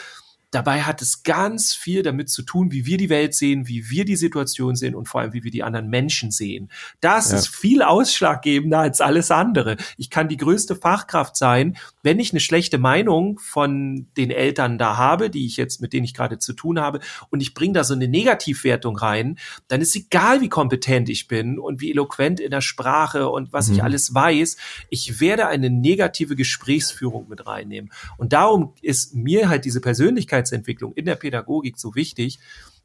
Dabei 0.55 0.83
hat 0.83 1.01
es 1.01 1.23
ganz 1.23 1.73
viel 1.73 2.01
damit 2.01 2.29
zu 2.29 2.41
tun, 2.41 2.71
wie 2.71 2.85
wir 2.85 2.95
die 2.95 3.09
Welt 3.09 3.33
sehen, 3.33 3.67
wie 3.67 3.89
wir 3.89 4.05
die 4.05 4.15
Situation 4.15 4.77
sehen 4.77 4.95
und 4.95 5.09
vor 5.09 5.19
allem, 5.19 5.33
wie 5.33 5.43
wir 5.43 5.51
die 5.51 5.63
anderen 5.63 5.89
Menschen 5.89 6.31
sehen. 6.31 6.71
Das 7.01 7.31
ja. 7.31 7.37
ist 7.39 7.49
viel 7.49 7.81
ausschlaggebender 7.81 8.79
als 8.79 9.01
alles 9.01 9.31
andere. 9.31 9.75
Ich 9.97 10.09
kann 10.09 10.29
die 10.29 10.37
größte 10.37 10.77
Fachkraft 10.77 11.35
sein, 11.35 11.75
wenn 12.03 12.19
ich 12.19 12.31
eine 12.31 12.39
schlechte 12.39 12.77
Meinung 12.77 13.37
von 13.39 14.07
den 14.15 14.31
Eltern 14.31 14.77
da 14.77 14.95
habe, 14.95 15.29
die 15.29 15.45
ich 15.45 15.57
jetzt, 15.57 15.81
mit 15.81 15.91
denen 15.91 16.05
ich 16.05 16.13
gerade 16.13 16.39
zu 16.39 16.53
tun 16.53 16.79
habe, 16.79 17.01
und 17.31 17.41
ich 17.41 17.53
bringe 17.53 17.73
da 17.73 17.83
so 17.83 17.93
eine 17.93 18.07
Negativwertung 18.07 18.95
rein, 18.95 19.37
dann 19.67 19.81
ist 19.81 19.93
egal, 19.93 20.39
wie 20.39 20.47
kompetent 20.47 21.09
ich 21.09 21.27
bin 21.27 21.59
und 21.59 21.81
wie 21.81 21.91
eloquent 21.91 22.39
in 22.39 22.51
der 22.51 22.61
Sprache 22.61 23.27
und 23.27 23.51
was 23.51 23.67
mhm. 23.67 23.75
ich 23.75 23.83
alles 23.83 24.13
weiß, 24.13 24.55
ich 24.89 25.19
werde 25.19 25.47
eine 25.47 25.69
negative 25.69 26.37
Gesprächsführung 26.37 27.27
mit 27.27 27.45
reinnehmen. 27.45 27.91
Und 28.15 28.31
darum 28.31 28.73
ist 28.81 29.15
mir 29.15 29.49
halt 29.49 29.65
diese 29.65 29.81
Persönlichkeit 29.81 30.44
Persönlichkeitsentwicklung 30.45 30.93
in 30.93 31.05
der 31.05 31.15
Pädagogik 31.15 31.77
so 31.77 31.95
wichtig, 31.95 32.39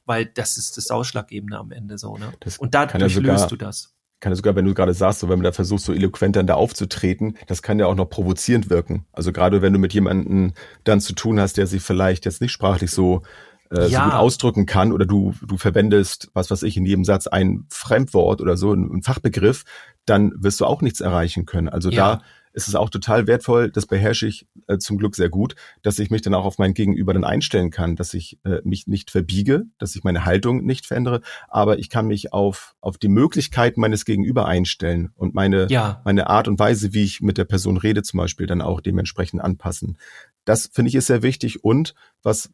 weil 0.07 0.27
das 0.27 0.57
ist 0.57 0.77
das 0.77 0.91
Ausschlaggebende 0.91 1.59
am 1.59 1.73
Ende 1.73 1.99
so. 1.99 2.17
Ne? 2.17 2.33
Das 2.41 2.59
und 2.59 2.75
dadurch 2.75 3.15
ja 3.15 3.21
löst 3.21 3.51
du 3.51 3.57
das 3.57 3.95
kann 4.23 4.33
ja 4.33 4.37
sogar, 4.37 4.55
wenn 4.55 4.67
du 4.67 4.75
gerade 4.75 4.93
sagst, 4.93 5.21
so 5.21 5.31
wenn 5.31 5.39
man 5.39 5.45
da 5.45 5.53
versucht, 5.53 5.81
so 5.81 5.95
eloquent 5.95 6.37
dann 6.37 6.47
da 6.47 6.53
aufzutreten, 6.53 7.39
das 7.47 7.63
kann 7.63 7.79
ja 7.79 7.87
auch 7.87 7.95
noch 7.95 8.05
provozierend 8.05 8.69
wirken. 8.69 9.07
Also 9.13 9.33
gerade 9.33 9.63
wenn 9.63 9.73
du 9.73 9.79
mit 9.79 9.95
jemandem 9.95 10.53
dann 10.85 11.01
zu 11.01 11.15
tun 11.15 11.41
hast, 11.41 11.57
der 11.57 11.67
sich 11.67 11.81
vielleicht 11.81 12.27
jetzt 12.27 12.43
nicht 12.43 12.53
sprachlich 12.53 12.91
so, 12.91 13.23
äh, 13.71 13.89
ja. 13.89 14.01
so 14.01 14.05
gut 14.05 14.13
ausdrücken 14.13 14.67
kann 14.67 14.93
oder 14.93 15.07
du, 15.07 15.33
du 15.41 15.57
verwendest, 15.57 16.29
was 16.35 16.51
weiß 16.51 16.65
ich, 16.65 16.77
in 16.77 16.85
jedem 16.85 17.07
Satz 17.07 17.29
ein 17.29 17.65
Fremdwort 17.71 18.43
oder 18.43 18.59
so, 18.59 18.75
ein, 18.75 18.91
ein 18.93 19.03
Fachbegriff, 19.03 19.65
dann 20.05 20.35
wirst 20.37 20.61
du 20.61 20.67
auch 20.67 20.83
nichts 20.83 21.01
erreichen 21.01 21.47
können. 21.47 21.71
Also 21.71 21.89
ja. 21.89 22.17
da 22.17 22.23
ist 22.53 22.69
es 22.69 22.75
auch 22.75 22.91
total 22.91 23.27
wertvoll, 23.27 23.71
das 23.71 23.87
beherrsche 23.87 24.27
ich 24.27 24.47
äh, 24.67 24.79
zum 24.79 24.99
Glück 24.99 25.17
sehr 25.17 25.29
gut, 25.29 25.55
dass 25.83 25.99
ich 25.99 26.11
mich 26.11 26.23
dann 26.23 26.35
auch 26.35 26.45
auf 26.45 26.59
mein 26.59 26.75
Gegenüber 26.75 27.15
dann 27.15 27.25
einstellen 27.25 27.71
kann, 27.71 27.97
dass 27.97 28.15
ich 28.15 28.39
äh, 28.45 28.61
mich 28.65 28.87
nicht 28.87 29.11
verbiege, 29.11 29.67
dass 29.79 29.95
ich 29.95 30.05
meine 30.05 30.25
Haltung 30.25 30.65
nicht 30.65 30.87
verändere, 30.87 31.21
aber 31.49 31.79
ich 31.79 31.91
kann 31.91 32.07
mich 32.07 32.33
auf, 32.33 32.75
auf 32.81 32.99
die 32.99 33.09
Möglichkeiten 33.09 33.81
meines 33.81 34.05
Gegenüber 34.05 34.47
einstellen 34.47 35.11
und 35.15 35.35
meine, 35.35 35.67
ja. 35.71 36.01
meine 36.05 36.29
Art 36.29 36.49
und 36.49 36.59
Weise, 36.59 36.93
wie 36.93 37.05
ich 37.05 37.21
mit 37.21 37.39
der 37.39 37.45
Person 37.45 37.77
rede 37.77 38.03
zum 38.03 38.19
Beispiel, 38.19 38.47
dann 38.47 38.63
auch 38.63 38.81
dementsprechend 38.81 39.41
anpassen. 39.41 39.97
Das 40.45 40.71
finde 40.73 40.89
ich 40.89 40.95
ist 40.95 41.07
sehr 41.07 41.23
wichtig 41.23 41.65
und 41.65 41.95
was 42.23 42.51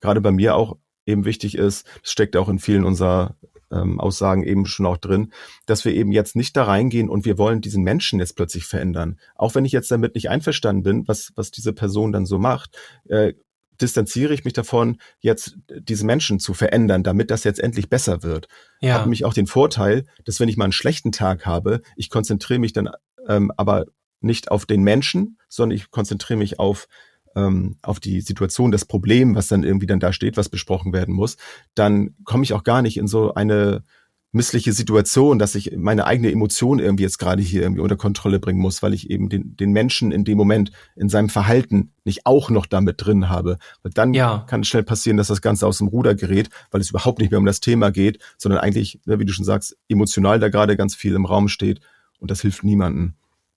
gerade 0.00 0.20
bei 0.20 0.32
mir 0.32 0.56
auch 0.56 0.76
eben 1.06 1.24
wichtig 1.24 1.56
ist, 1.56 1.86
das 2.02 2.12
steckt 2.12 2.36
auch 2.36 2.48
in 2.48 2.58
vielen 2.58 2.84
unserer 2.84 3.36
ähm, 3.70 4.00
Aussagen 4.00 4.44
eben 4.44 4.66
schon 4.66 4.86
auch 4.86 4.96
drin, 4.96 5.32
dass 5.66 5.84
wir 5.84 5.94
eben 5.94 6.12
jetzt 6.12 6.36
nicht 6.36 6.56
da 6.56 6.64
reingehen 6.64 7.08
und 7.08 7.24
wir 7.24 7.38
wollen 7.38 7.60
diesen 7.60 7.82
Menschen 7.82 8.20
jetzt 8.20 8.36
plötzlich 8.36 8.64
verändern. 8.64 9.18
Auch 9.34 9.54
wenn 9.54 9.64
ich 9.64 9.72
jetzt 9.72 9.90
damit 9.90 10.14
nicht 10.14 10.30
einverstanden 10.30 10.82
bin, 10.82 11.08
was, 11.08 11.32
was 11.34 11.50
diese 11.50 11.72
Person 11.72 12.12
dann 12.12 12.26
so 12.26 12.38
macht, 12.38 12.78
äh, 13.08 13.34
distanziere 13.80 14.32
ich 14.32 14.44
mich 14.44 14.54
davon, 14.54 14.98
jetzt 15.20 15.56
diese 15.68 16.06
Menschen 16.06 16.40
zu 16.40 16.54
verändern, 16.54 17.02
damit 17.02 17.30
das 17.30 17.44
jetzt 17.44 17.60
endlich 17.60 17.90
besser 17.90 18.22
wird. 18.22 18.48
Ja. 18.80 18.94
Habe 18.94 19.08
mich 19.08 19.24
auch 19.24 19.34
den 19.34 19.46
Vorteil, 19.46 20.06
dass 20.24 20.40
wenn 20.40 20.48
ich 20.48 20.56
mal 20.56 20.64
einen 20.64 20.72
schlechten 20.72 21.12
Tag 21.12 21.46
habe, 21.46 21.82
ich 21.96 22.10
konzentriere 22.10 22.58
mich 22.58 22.72
dann 22.72 22.88
ähm, 23.28 23.52
aber 23.56 23.86
nicht 24.20 24.50
auf 24.50 24.66
den 24.66 24.82
Menschen, 24.82 25.38
sondern 25.48 25.76
ich 25.76 25.90
konzentriere 25.90 26.38
mich 26.38 26.58
auf 26.58 26.88
ähm, 27.36 27.76
auf 27.82 28.00
die 28.00 28.20
Situation, 28.20 28.72
das 28.72 28.84
Problem, 28.84 29.36
was 29.36 29.48
dann 29.48 29.62
irgendwie 29.62 29.86
dann 29.86 30.00
da 30.00 30.12
steht, 30.12 30.36
was 30.36 30.48
besprochen 30.48 30.92
werden 30.92 31.14
muss, 31.14 31.36
dann 31.74 32.16
komme 32.24 32.42
ich 32.42 32.54
auch 32.54 32.64
gar 32.64 32.82
nicht 32.82 32.96
in 32.96 33.06
so 33.06 33.34
eine 33.34 33.84
missliche 34.32 34.72
Situation, 34.72 35.38
dass 35.38 35.54
ich 35.54 35.76
meine 35.76 36.04
eigene 36.06 36.30
Emotion 36.30 36.78
irgendwie 36.78 37.04
jetzt 37.04 37.18
gerade 37.18 37.42
hier 37.42 37.62
irgendwie 37.62 37.80
unter 37.80 37.96
Kontrolle 37.96 38.38
bringen 38.38 38.60
muss, 38.60 38.82
weil 38.82 38.92
ich 38.92 39.08
eben 39.10 39.28
den, 39.28 39.56
den 39.56 39.72
Menschen 39.72 40.12
in 40.12 40.24
dem 40.24 40.36
Moment 40.36 40.72
in 40.94 41.08
seinem 41.08 41.28
Verhalten 41.28 41.92
nicht 42.04 42.26
auch 42.26 42.50
noch 42.50 42.66
damit 42.66 43.04
drin 43.04 43.28
habe. 43.28 43.58
Weil 43.82 43.92
dann 43.92 44.14
ja. 44.14 44.44
kann 44.46 44.60
es 44.60 44.68
schnell 44.68 44.82
passieren, 44.82 45.16
dass 45.16 45.28
das 45.28 45.40
Ganze 45.40 45.66
aus 45.66 45.78
dem 45.78 45.88
Ruder 45.88 46.14
gerät, 46.14 46.50
weil 46.70 46.80
es 46.80 46.90
überhaupt 46.90 47.18
nicht 47.18 47.30
mehr 47.30 47.38
um 47.38 47.46
das 47.46 47.60
Thema 47.60 47.90
geht, 47.90 48.18
sondern 48.36 48.60
eigentlich, 48.60 49.00
ne, 49.06 49.18
wie 49.18 49.24
du 49.24 49.32
schon 49.32 49.44
sagst, 49.44 49.76
emotional 49.88 50.38
da 50.38 50.48
gerade 50.48 50.76
ganz 50.76 50.94
viel 50.94 51.14
im 51.14 51.24
Raum 51.24 51.48
steht 51.48 51.80
und 52.18 52.30
das 52.30 52.42
hilft 52.42 52.62
niemandem. 52.62 53.14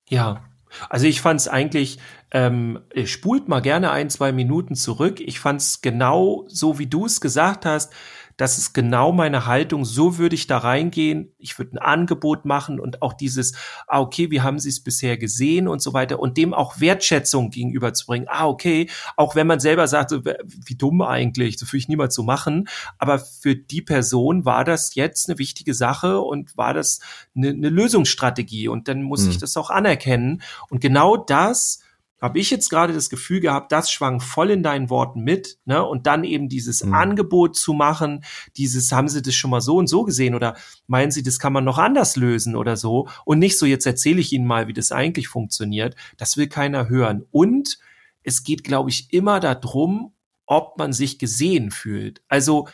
Ja, 0.08 0.44
also 0.90 1.06
ich 1.06 1.22
fand 1.22 1.40
es 1.40 1.48
eigentlich, 1.48 2.00
ähm, 2.32 2.80
spult 3.06 3.48
mal 3.48 3.62
gerne 3.62 3.92
ein, 3.92 4.10
zwei 4.10 4.32
Minuten 4.32 4.76
zurück. 4.76 5.20
Ich 5.20 5.40
fand 5.40 5.62
es 5.62 5.82
genau 5.82 6.46
so, 6.48 6.78
wie 6.80 6.88
du 6.88 7.06
es 7.06 7.22
gesagt 7.22 7.66
hast 7.66 7.94
das 8.40 8.58
ist 8.58 8.74
genau 8.74 9.12
meine 9.12 9.46
Haltung. 9.46 9.84
So 9.84 10.18
würde 10.18 10.34
ich 10.34 10.48
da 10.48 10.60
reingehen. 10.60 11.34
Ich 11.40 11.60
würde 11.60 11.74
ein 11.74 11.78
Angebot 11.78 12.46
machen 12.46 12.80
und 12.80 13.02
auch 13.02 13.12
dieses, 13.12 13.52
ah, 13.86 14.00
okay, 14.00 14.32
wie 14.32 14.40
haben 14.40 14.60
Sie 14.60 14.70
es 14.70 14.82
bisher 14.82 15.18
gesehen 15.18 15.68
und 15.68 15.82
so 15.82 15.92
weiter 15.92 16.22
und 16.22 16.38
dem 16.38 16.54
auch 16.54 16.80
Wertschätzung 16.80 17.50
gegenüberzubringen. 17.50 18.30
Ah, 18.32 18.48
okay, 18.48 18.90
auch 19.18 19.36
wenn 19.36 19.46
man 19.46 19.60
selber 19.60 19.90
sagt, 19.90 20.12
wie 20.12 20.76
dumm 20.76 21.02
eigentlich, 21.02 21.60
so 21.60 21.68
würde 21.68 21.78
ich 21.80 21.90
niemals 21.90 22.16
so 22.16 22.24
machen. 22.24 22.70
Aber 22.98 23.20
für 23.20 23.58
die 23.58 23.82
Person 23.82 24.46
war 24.46 24.64
das 24.64 24.96
jetzt 24.96 25.28
eine 25.28 25.38
wichtige 25.38 25.74
Sache 25.74 26.22
und 26.22 26.56
war 26.56 26.74
das 26.74 27.02
eine, 27.36 27.50
eine 27.50 27.68
Lösungsstrategie 27.68 28.70
und 28.70 28.88
dann 28.88 29.04
muss 29.04 29.24
hm. 29.24 29.32
ich 29.32 29.38
das 29.38 29.58
auch 29.58 29.70
anerkennen. 29.70 30.42
Und 30.70 30.80
genau 30.80 31.18
das 31.18 31.82
habe 32.22 32.40
ich 32.40 32.50
jetzt 32.50 32.70
gerade 32.70 32.94
das 32.94 33.10
Gefühl 33.10 33.40
gehabt, 33.40 33.72
das 33.72 33.92
schwang 33.92 34.20
voll 34.20 34.52
in 34.52 34.64
deinen 34.64 34.90
Worten 34.90 35.22
mit, 35.22 35.58
ne? 35.66 35.84
Und 35.84 36.08
dann 36.08 36.24
eben 36.24 36.50
dieses 36.50 36.84
mhm. 36.84 36.94
Angebot 36.94 37.56
zu 37.56 37.74
machen, 37.74 38.24
dieses, 38.58 38.92
haben 38.92 39.08
Sie 39.08 39.22
das 39.22 39.36
schon 39.36 39.52
mal 39.52 39.62
so 39.62 39.78
und 39.78 39.88
so 39.88 40.04
gesehen 40.04 40.36
oder 40.36 40.56
meinen 40.88 41.12
Sie, 41.12 41.24
das 41.24 41.40
kann 41.40 41.54
man 41.54 41.64
noch 41.64 41.78
anders 41.78 42.16
lösen 42.16 42.56
oder 42.56 42.78
so? 42.78 43.08
Und 43.26 43.40
nicht 43.40 43.58
so, 43.58 43.66
jetzt 43.66 43.86
erzähle 43.86 44.20
ich 44.20 44.34
Ihnen 44.34 44.48
mal, 44.48 44.68
wie 44.68 44.74
das 44.74 44.92
eigentlich 44.92 45.28
funktioniert. 45.28 45.96
Das 46.18 46.38
will 46.38 46.48
keiner 46.48 46.90
hören. 46.90 47.26
Und 47.32 47.80
es 48.24 48.44
geht, 48.44 48.64
glaube 48.64 48.90
ich, 48.90 49.14
immer 49.14 49.40
darum, 49.40 50.14
ob 50.46 50.78
man 50.78 50.94
sich 50.94 51.20
gesehen 51.20 51.72
fühlt. 51.72 52.22
Also 52.28 52.68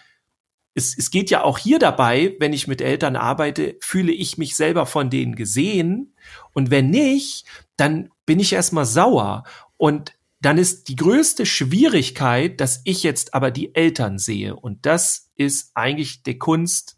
es, 0.74 0.98
es 0.98 1.10
geht 1.10 1.30
ja 1.30 1.44
auch 1.44 1.58
hier 1.58 1.80
dabei, 1.80 2.36
wenn 2.40 2.54
ich 2.54 2.68
mit 2.68 2.82
Eltern 2.82 3.16
arbeite, 3.16 3.78
fühle 3.80 4.12
ich 4.12 4.38
mich 4.38 4.56
selber 4.56 4.86
von 4.86 5.10
denen 5.10 5.36
gesehen. 5.36 6.16
Und 6.52 6.70
wenn 6.72 6.90
nicht, 6.90 7.46
dann 7.78 8.10
bin 8.26 8.40
ich 8.40 8.54
erstmal 8.54 8.86
sauer. 8.86 9.44
Und 9.78 10.14
dann 10.42 10.58
ist 10.58 10.90
die 10.90 10.96
größte 10.96 11.46
Schwierigkeit, 11.46 12.60
dass 12.62 12.82
ich 12.84 13.04
jetzt 13.04 13.34
aber 13.34 13.52
die 13.52 13.74
Eltern 13.74 14.20
sehe. 14.20 14.56
Und 14.56 14.86
das 14.86 15.32
ist 15.36 15.72
eigentlich 15.74 16.24
der 16.24 16.38
Kunst 16.38 16.98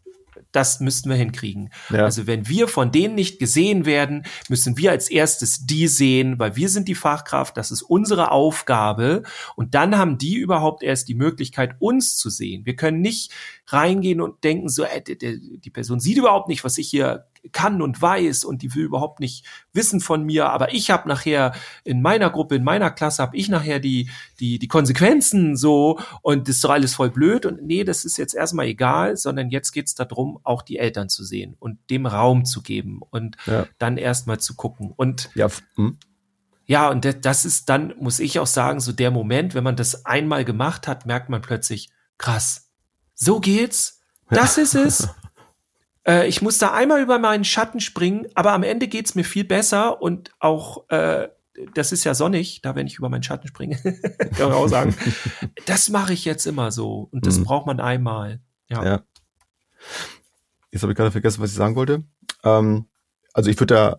das 0.52 0.80
müssten 0.80 1.10
wir 1.10 1.16
hinkriegen. 1.16 1.70
Ja. 1.90 2.04
Also 2.04 2.26
wenn 2.26 2.48
wir 2.48 2.68
von 2.68 2.90
denen 2.90 3.14
nicht 3.14 3.38
gesehen 3.38 3.86
werden, 3.86 4.24
müssen 4.48 4.76
wir 4.78 4.90
als 4.90 5.10
erstes 5.10 5.66
die 5.66 5.88
sehen, 5.88 6.38
weil 6.38 6.56
wir 6.56 6.68
sind 6.68 6.88
die 6.88 6.94
Fachkraft, 6.94 7.56
das 7.56 7.70
ist 7.70 7.82
unsere 7.82 8.30
Aufgabe. 8.30 9.22
Und 9.56 9.74
dann 9.74 9.98
haben 9.98 10.18
die 10.18 10.36
überhaupt 10.36 10.82
erst 10.82 11.08
die 11.08 11.14
Möglichkeit, 11.14 11.76
uns 11.80 12.16
zu 12.16 12.30
sehen. 12.30 12.64
Wir 12.64 12.76
können 12.76 13.00
nicht 13.00 13.32
reingehen 13.66 14.20
und 14.20 14.42
denken 14.44 14.68
so, 14.68 14.84
äh, 14.84 15.02
die 15.02 15.70
Person 15.70 16.00
sieht 16.00 16.16
überhaupt 16.16 16.48
nicht, 16.48 16.64
was 16.64 16.78
ich 16.78 16.88
hier 16.88 17.26
kann 17.52 17.82
und 17.82 18.00
weiß 18.00 18.44
und 18.44 18.62
die 18.62 18.74
will 18.74 18.84
überhaupt 18.84 19.20
nicht 19.20 19.44
wissen 19.72 20.00
von 20.00 20.24
mir, 20.24 20.50
aber 20.50 20.72
ich 20.72 20.90
habe 20.90 21.08
nachher 21.08 21.54
in 21.84 22.02
meiner 22.02 22.30
Gruppe, 22.30 22.56
in 22.56 22.64
meiner 22.64 22.90
Klasse 22.90 23.22
habe 23.22 23.36
ich 23.36 23.48
nachher 23.48 23.80
die 23.80 24.10
die 24.40 24.58
die 24.58 24.68
Konsequenzen 24.68 25.56
so 25.56 25.98
und 26.22 26.48
das 26.48 26.56
ist 26.56 26.64
doch 26.64 26.70
alles 26.70 26.94
voll 26.94 27.10
blöd 27.10 27.46
und 27.46 27.62
nee, 27.62 27.84
das 27.84 28.04
ist 28.04 28.16
jetzt 28.16 28.34
erstmal 28.34 28.66
egal, 28.66 29.16
sondern 29.16 29.50
jetzt 29.50 29.72
geht's 29.72 29.94
darum, 29.94 30.38
auch 30.42 30.62
die 30.62 30.78
Eltern 30.78 31.08
zu 31.08 31.24
sehen 31.24 31.56
und 31.58 31.78
dem 31.90 32.06
Raum 32.06 32.44
zu 32.44 32.62
geben 32.62 33.00
und 33.10 33.36
ja. 33.46 33.66
dann 33.78 33.96
erstmal 33.96 34.38
zu 34.38 34.54
gucken 34.54 34.92
und 34.96 35.30
ja, 35.34 35.48
hm. 35.76 35.98
ja 36.66 36.90
und 36.90 37.24
das 37.24 37.44
ist 37.44 37.68
dann 37.68 37.94
muss 37.98 38.20
ich 38.20 38.38
auch 38.38 38.46
sagen, 38.46 38.80
so 38.80 38.92
der 38.92 39.10
Moment, 39.10 39.54
wenn 39.54 39.64
man 39.64 39.76
das 39.76 40.04
einmal 40.04 40.44
gemacht 40.44 40.88
hat, 40.88 41.06
merkt 41.06 41.28
man 41.28 41.42
plötzlich 41.42 41.90
krass. 42.18 42.70
So 43.14 43.40
geht's. 43.40 44.00
Das 44.30 44.58
ist 44.58 44.74
es. 44.74 45.08
Äh, 46.08 46.26
ich 46.26 46.42
muss 46.42 46.58
da 46.58 46.72
einmal 46.72 47.02
über 47.02 47.18
meinen 47.18 47.44
Schatten 47.44 47.80
springen, 47.80 48.26
aber 48.34 48.52
am 48.52 48.62
Ende 48.62 48.88
geht's 48.88 49.14
mir 49.14 49.24
viel 49.24 49.44
besser 49.44 50.00
und 50.00 50.32
auch 50.40 50.88
äh, 50.88 51.28
das 51.74 51.90
ist 51.90 52.04
ja 52.04 52.14
sonnig, 52.14 52.62
da 52.62 52.76
wenn 52.76 52.86
ich 52.86 52.98
über 52.98 53.08
meinen 53.08 53.22
Schatten 53.22 53.48
springe, 53.48 53.76
kann 54.36 54.48
man 54.48 54.52
auch 54.52 54.68
sagen. 54.68 54.94
Das 55.66 55.90
mache 55.90 56.12
ich 56.12 56.24
jetzt 56.24 56.46
immer 56.46 56.70
so 56.70 57.08
und 57.10 57.26
das 57.26 57.38
mhm. 57.38 57.44
braucht 57.44 57.66
man 57.66 57.80
einmal. 57.80 58.40
Ja. 58.68 58.84
ja. 58.84 59.02
Jetzt 60.70 60.82
habe 60.82 60.92
ich 60.92 60.96
gerade 60.96 61.10
vergessen, 61.10 61.42
was 61.42 61.50
ich 61.50 61.56
sagen 61.56 61.76
wollte. 61.76 62.04
Ähm, 62.44 62.86
also 63.34 63.50
ich 63.50 63.58
würde 63.60 63.74
da 63.74 63.98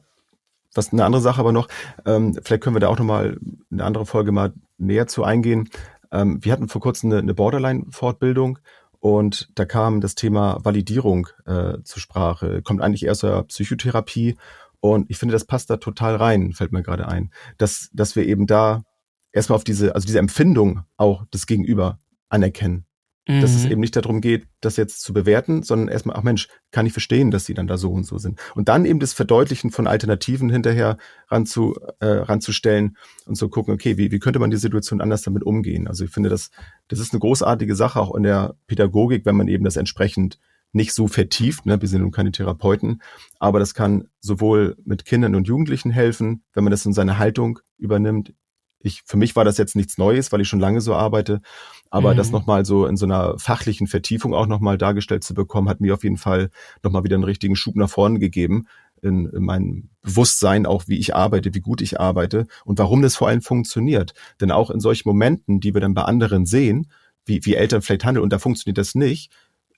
was 0.74 0.93
eine 0.93 1.03
andere 1.03 1.22
Sache 1.22 1.39
aber 1.39 1.51
noch. 1.51 1.68
Ähm, 2.05 2.39
vielleicht 2.43 2.64
können 2.64 2.76
wir 2.76 2.80
da 2.80 2.88
auch 2.88 2.97
noch 2.97 3.05
mal 3.05 3.38
eine 3.72 3.84
andere 3.84 4.05
Folge 4.05 4.32
mal 4.32 4.53
näher 4.78 5.07
zu 5.07 5.24
eingehen. 5.24 5.70
Ähm, 6.12 6.43
wir 6.43 6.53
hatten 6.53 6.70
vor 6.70 6.82
kurzem 6.82 7.12
eine, 7.12 7.20
eine 7.20 7.34
Borderline-Fortbildung 7.34 8.60
und 9.00 9.50
da 9.56 9.66
kam 9.66 10.02
das 10.02 10.16
Thema 10.16 10.60
Validierung 10.64 11.28
äh, 11.45 11.78
zur 11.84 12.02
Sprache. 12.02 12.62
Kommt 12.62 12.82
eigentlich 12.82 13.06
erst 13.06 13.24
der 13.24 13.43
Psychotherapie. 13.43 14.38
Und 14.82 15.10
ich 15.10 15.18
finde, 15.18 15.34
das 15.34 15.45
passt 15.45 15.70
da 15.70 15.78
total 15.78 16.16
rein, 16.16 16.54
fällt 16.54 16.72
mir 16.72 16.84
gerade 16.84 17.08
ein. 17.08 17.32
Dass, 17.58 17.89
dass 17.93 18.16
wir 18.16 18.26
eben 18.26 18.45
da 18.45 18.84
erstmal 19.32 19.56
auf 19.56 19.64
diese, 19.64 19.95
also 19.95 20.06
diese 20.06 20.20
Empfindung 20.20 20.84
auch 20.97 21.26
des 21.28 21.47
Gegenüber 21.47 22.00
anerkennen. 22.30 22.86
Mhm. 23.30 23.42
Dass 23.42 23.54
es 23.54 23.66
eben 23.66 23.80
nicht 23.80 23.96
darum 23.96 24.22
geht, 24.22 24.48
das 24.60 24.76
jetzt 24.76 25.02
zu 25.04 25.14
bewerten, 25.14 25.62
sondern 25.62 25.88
erstmal, 25.88 26.18
ach 26.18 26.24
Mensch, 26.24 26.48
kann 26.72 26.88
ich 26.88 26.94
verstehen, 26.94 27.30
dass 27.30 27.46
sie 27.46 27.54
dann 27.54 27.68
da 27.68 27.78
so 27.78 27.92
und 27.92 28.04
so 28.04 28.18
sind. 28.18 28.40
Und 28.56 28.70
dann 28.70 28.86
eben 28.86 29.00
das 29.00 29.14
Verdeutlichen 29.14 29.70
von 29.70 29.86
Alternativen 29.86 30.50
hinterher 30.50 30.98
ranzu, 31.28 31.76
äh, 32.00 32.08
ranzustellen 32.08 32.98
und 33.28 33.36
zu 33.36 33.48
gucken, 33.48 33.72
okay, 33.72 33.98
wie, 33.98 34.10
wie 34.10 34.18
könnte 34.18 34.40
man 34.40 34.50
die 34.50 34.58
Situation 34.58 35.00
anders 35.00 35.22
damit 35.22 35.44
umgehen? 35.44 35.88
Also 35.88 36.06
ich 36.06 36.10
finde, 36.10 36.30
das, 36.30 36.50
das 36.88 36.98
ist 36.98 37.14
eine 37.14 37.20
großartige 37.20 37.76
Sache 37.76 38.00
auch 38.00 38.16
in 38.16 38.24
der 38.24 38.56
Pädagogik, 38.66 39.28
wenn 39.28 39.36
man 39.36 39.48
eben 39.48 39.64
das 39.64 39.78
entsprechend 39.78 40.40
nicht 40.72 40.94
so 40.94 41.08
vertieft, 41.08 41.68
ne? 41.68 41.80
wir 41.80 41.88
sind 41.88 42.02
nun 42.02 42.12
keine 42.12 42.32
Therapeuten, 42.32 43.04
aber 43.40 43.60
das 43.60 43.76
kann 43.76 44.08
sowohl 44.22 44.76
mit 44.86 45.06
Kindern 45.06 45.36
und 45.36 45.48
Jugendlichen 45.48 45.92
helfen, 45.92 46.44
wenn 46.54 46.64
man 46.64 46.72
das 46.72 46.86
in 46.86 46.94
seine 46.94 47.20
Haltung 47.20 47.60
übernimmt, 47.78 48.34
ich, 48.82 49.04
für 49.06 49.18
mich 49.18 49.36
war 49.36 49.46
das 49.46 49.58
jetzt 49.58 49.76
nichts 49.76 49.98
Neues, 49.98 50.32
weil 50.32 50.42
ich 50.42 50.48
schon 50.48 50.60
lange 50.60 50.82
so 50.82 50.96
arbeite. 50.96 51.42
Aber 51.90 52.14
mhm. 52.14 52.18
das 52.18 52.32
nochmal 52.32 52.66
so 52.66 52.86
in 52.86 52.98
so 52.98 53.06
einer 53.06 53.38
fachlichen 53.40 53.88
Vertiefung 53.88 54.34
auch 54.34 54.48
nochmal 54.48 54.78
dargestellt 54.78 55.24
zu 55.24 55.34
bekommen, 55.34 55.70
hat 55.70 55.82
mir 55.82 55.94
auf 55.94 56.04
jeden 56.04 56.18
Fall 56.18 56.50
nochmal 56.84 57.04
wieder 57.04 57.16
einen 57.16 57.24
richtigen 57.24 57.56
Schub 57.56 57.76
nach 57.76 57.90
vorne 57.90 58.20
gegeben. 58.20 58.66
In, 59.02 59.28
in 59.28 59.44
meinem 59.44 59.90
Bewusstsein 60.02 60.66
auch, 60.66 60.84
wie 60.88 61.00
ich 61.00 61.16
arbeite, 61.16 61.54
wie 61.54 61.62
gut 61.62 61.82
ich 61.82 62.02
arbeite 62.02 62.48
und 62.66 62.80
warum 62.80 63.02
das 63.02 63.16
vor 63.16 63.30
allem 63.30 63.42
funktioniert. 63.42 64.14
Denn 64.42 64.52
auch 64.52 64.70
in 64.70 64.82
solchen 64.82 65.08
Momenten, 65.08 65.62
die 65.62 65.74
wir 65.74 65.80
dann 65.80 65.94
bei 65.94 66.02
anderen 66.02 66.46
sehen, 66.46 66.92
wie, 67.26 67.40
wie 67.46 67.56
Eltern 67.56 67.82
vielleicht 67.82 68.04
handeln 68.04 68.24
und 68.24 68.34
da 68.34 68.40
funktioniert 68.40 68.78
das 68.78 68.96
nicht, 68.96 69.32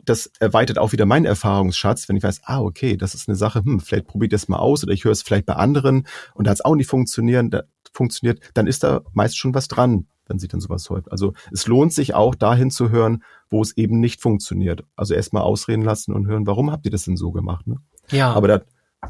das 0.04 0.32
erweitert 0.40 0.80
auch 0.80 0.92
wieder 0.92 1.06
meinen 1.06 1.26
Erfahrungsschatz, 1.26 2.10
wenn 2.10 2.16
ich 2.16 2.24
weiß, 2.24 2.42
ah, 2.46 2.62
okay, 2.62 2.98
das 2.98 3.14
ist 3.14 3.30
eine 3.30 3.36
Sache, 3.36 3.64
hm, 3.64 3.80
vielleicht 3.80 4.08
probiere 4.08 4.28
ich 4.28 4.32
das 4.32 4.48
mal 4.48 4.58
aus 4.58 4.84
oder 4.84 4.94
ich 4.94 5.04
höre 5.04 5.12
es 5.12 5.22
vielleicht 5.22 5.46
bei 5.46 5.54
anderen 5.54 6.08
und 6.34 6.48
da 6.48 6.52
hat 6.52 6.58
es 6.58 6.66
auch 6.66 6.76
nicht 6.76 6.88
funktionieren, 6.88 7.50
da, 7.50 7.64
funktioniert, 7.92 8.40
dann 8.54 8.68
ist 8.68 8.84
da 8.84 9.02
meist 9.14 9.38
schon 9.38 9.54
was 9.54 9.68
dran, 9.68 10.08
wenn 10.28 10.40
sich 10.40 10.50
dann 10.50 10.62
sowas 10.62 10.90
häuft. 10.90 11.12
Also 11.12 11.34
es 11.52 11.68
lohnt 11.68 11.94
sich 11.94 12.14
auch 12.14 12.36
dahin 12.36 12.72
zu 12.72 12.90
hören, 12.90 13.24
wo 13.50 13.62
es 13.62 13.76
eben 13.78 14.00
nicht 14.00 14.22
funktioniert. 14.22 14.84
Also 14.96 15.14
erstmal 15.14 15.44
ausreden 15.44 15.84
lassen 15.84 16.14
und 16.14 16.28
hören, 16.28 16.48
warum 16.48 16.72
habt 16.72 16.86
ihr 16.86 16.92
das 16.92 17.04
denn 17.04 17.18
so 17.18 17.32
gemacht? 17.32 17.68
Ne? 17.68 17.78
Ja. 18.10 18.34
Aber 18.34 18.48
da, 18.48 18.62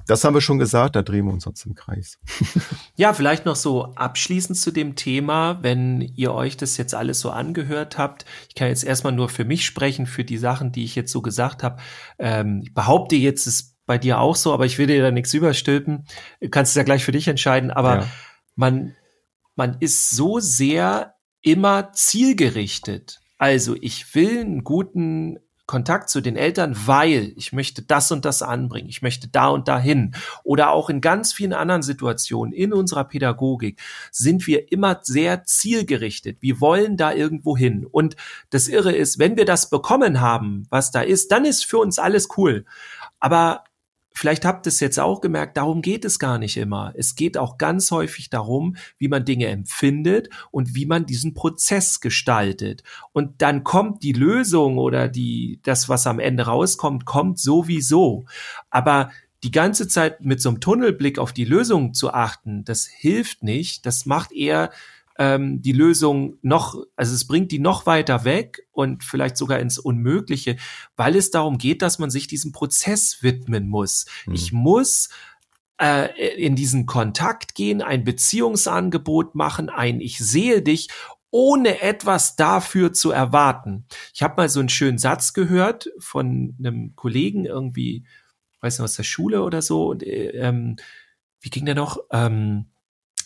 das 0.07 0.23
haben 0.23 0.33
wir 0.33 0.41
schon 0.41 0.57
gesagt, 0.57 0.95
da 0.95 1.01
drehen 1.01 1.25
wir 1.25 1.33
uns 1.33 1.43
sonst 1.43 1.65
im 1.65 1.75
Kreis. 1.75 2.17
ja, 2.95 3.13
vielleicht 3.13 3.45
noch 3.45 3.55
so 3.55 3.93
abschließend 3.93 4.57
zu 4.57 4.71
dem 4.71 4.95
Thema, 4.95 5.59
wenn 5.61 6.01
ihr 6.01 6.33
euch 6.33 6.57
das 6.57 6.77
jetzt 6.77 6.95
alles 6.95 7.19
so 7.19 7.29
angehört 7.29 7.97
habt. 7.97 8.25
Ich 8.49 8.55
kann 8.55 8.69
jetzt 8.69 8.83
erstmal 8.83 9.13
nur 9.13 9.29
für 9.29 9.45
mich 9.45 9.65
sprechen, 9.65 10.07
für 10.07 10.23
die 10.23 10.37
Sachen, 10.37 10.71
die 10.71 10.83
ich 10.83 10.95
jetzt 10.95 11.11
so 11.11 11.21
gesagt 11.21 11.61
habe. 11.61 11.77
Ähm, 12.19 12.61
ich 12.63 12.73
behaupte 12.73 13.15
jetzt, 13.15 13.47
es 13.47 13.75
bei 13.85 13.97
dir 13.97 14.19
auch 14.19 14.37
so, 14.37 14.53
aber 14.53 14.65
ich 14.65 14.77
will 14.77 14.87
dir 14.87 15.01
da 15.01 15.11
nichts 15.11 15.33
überstülpen. 15.33 16.05
Du 16.39 16.49
kannst 16.49 16.71
es 16.71 16.75
ja 16.75 16.83
gleich 16.83 17.03
für 17.03 17.11
dich 17.11 17.27
entscheiden, 17.27 17.71
aber 17.71 18.01
ja 18.01 18.07
man, 18.55 18.95
man 19.55 19.77
ist 19.79 20.09
so 20.09 20.39
sehr 20.39 21.15
immer 21.41 21.91
zielgerichtet. 21.93 23.19
Also 23.37 23.75
ich 23.79 24.13
will 24.13 24.39
einen 24.39 24.63
guten 24.63 25.39
Kontakt 25.71 26.09
zu 26.09 26.19
den 26.19 26.35
Eltern, 26.35 26.75
weil 26.85 27.31
ich 27.37 27.53
möchte 27.53 27.81
das 27.81 28.11
und 28.11 28.25
das 28.25 28.41
anbringen, 28.41 28.89
ich 28.89 29.01
möchte 29.01 29.29
da 29.29 29.47
und 29.47 29.69
dahin. 29.69 30.13
Oder 30.43 30.71
auch 30.71 30.89
in 30.89 30.99
ganz 30.99 31.31
vielen 31.31 31.53
anderen 31.53 31.81
Situationen 31.81 32.53
in 32.53 32.73
unserer 32.73 33.05
Pädagogik 33.05 33.79
sind 34.11 34.45
wir 34.47 34.69
immer 34.71 34.99
sehr 35.01 35.45
zielgerichtet. 35.45 36.39
Wir 36.41 36.59
wollen 36.59 36.97
da 36.97 37.13
irgendwo 37.13 37.55
hin. 37.55 37.87
Und 37.89 38.17
das 38.49 38.67
Irre 38.67 38.91
ist, 38.91 39.17
wenn 39.17 39.37
wir 39.37 39.45
das 39.45 39.69
bekommen 39.69 40.19
haben, 40.19 40.67
was 40.69 40.91
da 40.91 40.99
ist, 40.99 41.31
dann 41.31 41.45
ist 41.45 41.65
für 41.65 41.77
uns 41.77 41.99
alles 41.99 42.27
cool. 42.35 42.65
Aber 43.21 43.63
Vielleicht 44.13 44.45
habt 44.45 44.67
ihr 44.67 44.69
es 44.69 44.79
jetzt 44.79 44.99
auch 44.99 45.21
gemerkt, 45.21 45.57
darum 45.57 45.81
geht 45.81 46.03
es 46.05 46.19
gar 46.19 46.37
nicht 46.37 46.57
immer. 46.57 46.93
Es 46.95 47.15
geht 47.15 47.37
auch 47.37 47.57
ganz 47.57 47.91
häufig 47.91 48.29
darum, 48.29 48.75
wie 48.97 49.07
man 49.07 49.23
Dinge 49.23 49.47
empfindet 49.47 50.29
und 50.51 50.75
wie 50.75 50.85
man 50.85 51.05
diesen 51.05 51.33
Prozess 51.33 52.01
gestaltet. 52.01 52.83
Und 53.13 53.41
dann 53.41 53.63
kommt 53.63 54.03
die 54.03 54.13
Lösung 54.13 54.77
oder 54.77 55.07
die, 55.07 55.59
das, 55.63 55.87
was 55.87 56.07
am 56.07 56.19
Ende 56.19 56.43
rauskommt, 56.43 57.05
kommt 57.05 57.39
sowieso. 57.39 58.25
Aber 58.69 59.11
die 59.43 59.51
ganze 59.51 59.87
Zeit 59.87 60.21
mit 60.23 60.41
so 60.41 60.49
einem 60.49 60.59
Tunnelblick 60.59 61.17
auf 61.17 61.33
die 61.33 61.45
Lösung 61.45 61.93
zu 61.93 62.13
achten, 62.13 62.63
das 62.63 62.85
hilft 62.85 63.43
nicht. 63.43 63.85
Das 63.85 64.05
macht 64.05 64.31
eher 64.31 64.71
ähm, 65.21 65.61
die 65.61 65.71
Lösung 65.71 66.39
noch, 66.41 66.83
also 66.95 67.13
es 67.13 67.27
bringt 67.27 67.51
die 67.51 67.59
noch 67.59 67.85
weiter 67.85 68.25
weg 68.25 68.63
und 68.71 69.03
vielleicht 69.03 69.37
sogar 69.37 69.59
ins 69.59 69.77
Unmögliche, 69.77 70.57
weil 70.95 71.15
es 71.15 71.29
darum 71.29 71.59
geht, 71.59 71.83
dass 71.83 71.99
man 71.99 72.09
sich 72.09 72.25
diesem 72.25 72.51
Prozess 72.51 73.21
widmen 73.21 73.67
muss. 73.69 74.07
Mhm. 74.25 74.33
Ich 74.33 74.51
muss 74.51 75.09
äh, 75.79 76.33
in 76.43 76.55
diesen 76.55 76.87
Kontakt 76.87 77.53
gehen, 77.53 77.83
ein 77.83 78.03
Beziehungsangebot 78.03 79.35
machen, 79.35 79.69
ein 79.69 80.01
Ich 80.01 80.17
sehe 80.17 80.63
dich 80.63 80.87
ohne 81.29 81.81
etwas 81.83 82.35
dafür 82.35 82.91
zu 82.91 83.11
erwarten. 83.11 83.85
Ich 84.15 84.23
habe 84.23 84.33
mal 84.37 84.49
so 84.49 84.59
einen 84.59 84.69
schönen 84.69 84.97
Satz 84.97 85.33
gehört 85.33 85.91
von 85.99 86.55
einem 86.57 86.95
Kollegen 86.95 87.45
irgendwie, 87.45 88.07
weiß 88.61 88.79
nicht 88.79 88.85
aus 88.85 88.95
der 88.95 89.03
Schule 89.03 89.43
oder 89.43 89.61
so. 89.61 89.91
Und 89.91 90.01
äh, 90.01 90.29
ähm, 90.29 90.77
wie 91.41 91.51
ging 91.51 91.65
der 91.65 91.75
noch? 91.75 91.99
Ähm, 92.11 92.70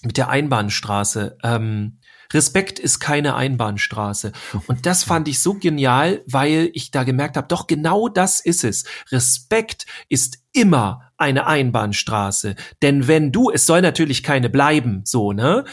mit 0.06 0.18
der 0.18 0.30
Einbahnstraße. 0.30 1.38
Ähm, 1.44 2.00
Respekt 2.34 2.80
ist 2.80 3.00
keine 3.00 3.36
Einbahnstraße. 3.36 4.32
Und 4.68 4.86
das 4.86 5.04
fand 5.06 5.28
ich 5.28 5.40
so 5.40 5.56
genial, 5.56 6.24
weil 6.28 6.70
ich 6.74 6.92
da 6.92 7.04
gemerkt 7.04 7.38
habe, 7.38 7.48
doch 7.48 7.68
genau 7.68 8.08
das 8.08 8.40
ist 8.40 8.64
es. 8.64 8.86
Respekt 9.12 9.86
ist 10.10 10.40
immer 10.52 11.12
eine 11.18 11.48
Einbahnstraße. 11.48 12.56
Denn 12.82 13.08
wenn 13.08 13.32
du, 13.32 13.52
es 13.52 13.66
soll 13.66 13.82
natürlich 13.82 14.24
keine 14.24 14.50
bleiben, 14.50 15.02
so, 15.06 15.32
ne? 15.32 15.66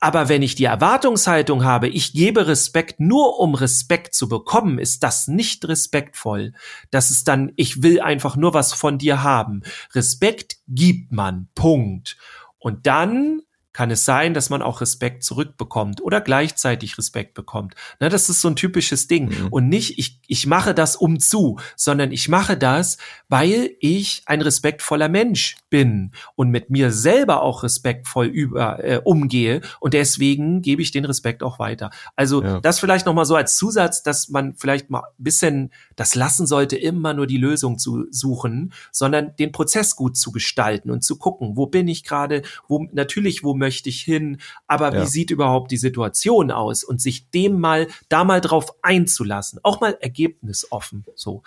Aber 0.00 0.28
wenn 0.28 0.42
ich 0.42 0.56
die 0.56 0.64
Erwartungshaltung 0.64 1.62
habe, 1.62 1.88
ich 1.88 2.12
gebe 2.12 2.48
Respekt 2.48 2.98
nur 2.98 3.38
um 3.38 3.54
Respekt 3.54 4.16
zu 4.16 4.28
bekommen, 4.28 4.80
ist 4.80 5.04
das 5.04 5.28
nicht 5.28 5.68
respektvoll. 5.68 6.54
Das 6.90 7.12
ist 7.12 7.28
dann, 7.28 7.52
ich 7.54 7.84
will 7.84 8.00
einfach 8.00 8.34
nur 8.34 8.52
was 8.52 8.72
von 8.72 8.98
dir 8.98 9.22
haben. 9.22 9.62
Respekt 9.94 10.56
gibt 10.66 11.12
man. 11.12 11.46
Punkt. 11.54 12.16
Und 12.58 12.88
dann 12.88 13.41
kann 13.72 13.90
es 13.90 14.04
sein, 14.04 14.34
dass 14.34 14.50
man 14.50 14.62
auch 14.62 14.80
Respekt 14.80 15.24
zurückbekommt 15.24 16.02
oder 16.02 16.20
gleichzeitig 16.20 16.98
Respekt 16.98 17.34
bekommt. 17.34 17.74
Na, 18.00 18.08
das 18.08 18.28
ist 18.28 18.40
so 18.40 18.48
ein 18.48 18.56
typisches 18.56 19.06
Ding. 19.06 19.28
Mhm. 19.28 19.48
Und 19.48 19.68
nicht, 19.68 19.98
ich, 19.98 20.20
ich 20.26 20.46
mache 20.46 20.74
das 20.74 20.96
um 20.96 21.18
zu, 21.18 21.58
sondern 21.76 22.12
ich 22.12 22.28
mache 22.28 22.56
das, 22.56 22.98
weil 23.28 23.70
ich 23.80 24.22
ein 24.26 24.42
respektvoller 24.42 25.08
Mensch 25.08 25.56
bin 25.70 26.12
und 26.34 26.50
mit 26.50 26.70
mir 26.70 26.90
selber 26.90 27.42
auch 27.42 27.62
respektvoll 27.62 28.26
über, 28.26 28.84
äh, 28.84 29.00
umgehe. 29.02 29.62
Und 29.80 29.94
deswegen 29.94 30.60
gebe 30.60 30.82
ich 30.82 30.90
den 30.90 31.04
Respekt 31.04 31.42
auch 31.42 31.58
weiter. 31.58 31.90
Also 32.14 32.42
ja. 32.42 32.60
das 32.60 32.78
vielleicht 32.78 33.06
nochmal 33.06 33.24
so 33.24 33.36
als 33.36 33.56
Zusatz, 33.56 34.02
dass 34.02 34.28
man 34.28 34.54
vielleicht 34.56 34.90
mal 34.90 35.00
ein 35.00 35.24
bisschen 35.24 35.72
das 35.96 36.14
lassen 36.14 36.46
sollte, 36.46 36.76
immer 36.76 37.14
nur 37.14 37.26
die 37.26 37.38
Lösung 37.38 37.78
zu 37.78 38.06
suchen, 38.10 38.72
sondern 38.90 39.34
den 39.36 39.52
Prozess 39.52 39.96
gut 39.96 40.16
zu 40.16 40.30
gestalten 40.30 40.90
und 40.90 41.02
zu 41.02 41.16
gucken, 41.16 41.56
wo 41.56 41.66
bin 41.66 41.88
ich 41.88 42.04
gerade, 42.04 42.42
wo 42.68 42.86
natürlich, 42.92 43.42
wo 43.42 43.54
möchte 43.62 43.88
ich 43.88 44.02
hin, 44.02 44.38
aber 44.66 44.92
ja. 44.92 45.02
wie 45.02 45.06
sieht 45.06 45.30
überhaupt 45.30 45.70
die 45.70 45.76
Situation 45.76 46.50
aus 46.50 46.82
und 46.82 47.00
sich 47.00 47.30
dem 47.30 47.60
mal, 47.60 47.86
da 48.08 48.24
mal 48.24 48.40
drauf 48.40 48.74
einzulassen, 48.82 49.60
auch 49.62 49.80
mal 49.80 49.96
ergebnisoffen, 50.00 51.04
so, 51.14 51.44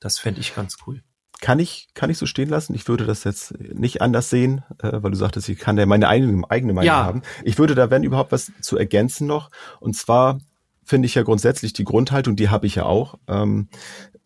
das 0.00 0.18
fände 0.18 0.40
ich 0.40 0.54
ganz 0.54 0.78
cool. 0.86 1.02
Kann 1.40 1.60
ich, 1.60 1.88
kann 1.94 2.10
ich 2.10 2.18
so 2.18 2.26
stehen 2.26 2.48
lassen. 2.48 2.74
Ich 2.74 2.88
würde 2.88 3.06
das 3.06 3.22
jetzt 3.22 3.56
nicht 3.60 4.02
anders 4.02 4.28
sehen, 4.28 4.64
äh, 4.82 5.02
weil 5.02 5.12
du 5.12 5.16
sagtest, 5.16 5.48
ich 5.48 5.58
kann 5.58 5.78
ja 5.78 5.86
meine 5.86 6.08
eigene, 6.08 6.42
eigene 6.50 6.72
Meinung 6.72 6.86
ja. 6.86 7.04
haben. 7.04 7.22
Ich 7.44 7.58
würde 7.58 7.76
da, 7.76 7.90
wenn 7.90 8.02
überhaupt, 8.02 8.32
was 8.32 8.50
zu 8.60 8.76
ergänzen 8.76 9.28
noch. 9.28 9.50
Und 9.78 9.94
zwar 9.94 10.40
finde 10.82 11.06
ich 11.06 11.14
ja 11.14 11.22
grundsätzlich 11.22 11.72
die 11.74 11.84
Grundhaltung, 11.84 12.34
die 12.34 12.48
habe 12.48 12.66
ich 12.66 12.74
ja 12.74 12.86
auch. 12.86 13.18
Ähm, 13.28 13.68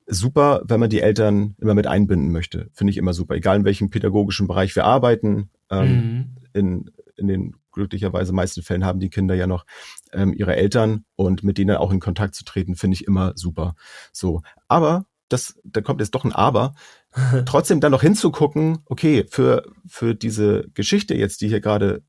super, 0.06 0.62
wenn 0.64 0.80
man 0.80 0.90
die 0.90 1.00
Eltern 1.00 1.54
immer 1.58 1.74
mit 1.74 1.86
einbinden 1.86 2.32
möchte. 2.32 2.70
Finde 2.72 2.92
ich 2.92 2.96
immer 2.96 3.12
super. 3.12 3.34
Egal 3.34 3.56
in 3.56 3.64
welchem 3.64 3.90
pädagogischen 3.90 4.46
Bereich 4.46 4.74
wir 4.74 4.84
arbeiten. 4.84 5.50
Ähm, 5.70 5.88
mhm. 5.90 6.36
in, 6.52 6.90
in 7.22 7.28
den 7.28 7.56
glücklicherweise 7.72 8.32
meisten 8.32 8.62
Fällen 8.62 8.84
haben 8.84 9.00
die 9.00 9.08
Kinder 9.08 9.34
ja 9.34 9.46
noch 9.46 9.64
ähm, 10.12 10.34
ihre 10.34 10.56
Eltern 10.56 11.04
und 11.16 11.42
mit 11.42 11.56
denen 11.56 11.76
auch 11.76 11.90
in 11.90 12.00
Kontakt 12.00 12.34
zu 12.34 12.44
treten, 12.44 12.76
finde 12.76 12.96
ich 12.96 13.06
immer 13.06 13.32
super. 13.34 13.74
So, 14.12 14.42
aber 14.68 15.06
das, 15.28 15.58
da 15.64 15.80
kommt 15.80 16.00
jetzt 16.00 16.14
doch 16.14 16.24
ein 16.24 16.32
Aber. 16.32 16.74
Trotzdem 17.46 17.80
dann 17.80 17.92
noch 17.92 18.02
hinzugucken, 18.02 18.80
okay, 18.86 19.24
für 19.30 19.64
für 19.86 20.14
diese 20.14 20.68
Geschichte 20.74 21.14
jetzt, 21.14 21.40
die 21.40 21.48
hier 21.48 21.60
gerade 21.60 22.02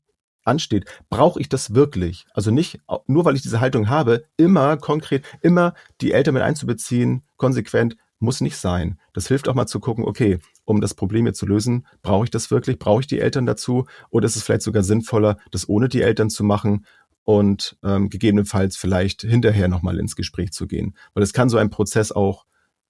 ansteht, 0.44 0.84
brauche 1.08 1.40
ich 1.40 1.48
das 1.48 1.74
wirklich? 1.74 2.26
Also 2.34 2.50
nicht 2.50 2.80
nur, 3.06 3.24
weil 3.24 3.34
ich 3.34 3.42
diese 3.42 3.60
Haltung 3.60 3.88
habe, 3.88 4.24
immer 4.36 4.76
konkret, 4.76 5.24
immer 5.40 5.74
die 6.00 6.12
Eltern 6.12 6.34
mit 6.34 6.42
einzubeziehen, 6.42 7.22
konsequent, 7.36 7.96
muss 8.18 8.40
nicht 8.40 8.56
sein. 8.56 8.98
Das 9.12 9.28
hilft 9.28 9.48
auch 9.48 9.54
mal 9.54 9.66
zu 9.66 9.80
gucken, 9.80 10.04
okay, 10.04 10.38
um 10.64 10.80
das 10.80 10.94
Problem 10.94 11.26
jetzt 11.26 11.38
zu 11.38 11.46
lösen, 11.46 11.86
brauche 12.02 12.24
ich 12.24 12.30
das 12.30 12.50
wirklich? 12.50 12.78
Brauche 12.78 13.00
ich 13.00 13.06
die 13.06 13.20
Eltern 13.20 13.46
dazu? 13.46 13.86
Oder 14.10 14.26
ist 14.26 14.36
es 14.36 14.42
vielleicht 14.42 14.62
sogar 14.62 14.82
sinnvoller, 14.82 15.38
das 15.50 15.68
ohne 15.68 15.88
die 15.88 16.02
Eltern 16.02 16.30
zu 16.30 16.44
machen 16.44 16.86
und 17.24 17.76
ähm, 17.82 18.08
gegebenenfalls 18.08 18.76
vielleicht 18.76 19.22
hinterher 19.22 19.68
nochmal 19.68 19.98
ins 19.98 20.16
Gespräch 20.16 20.52
zu 20.52 20.66
gehen? 20.66 20.96
Weil 21.12 21.22
es 21.22 21.32
kann 21.32 21.48
so 21.48 21.58
ein 21.58 21.70
Prozess 21.70 22.12
auch 22.12 22.46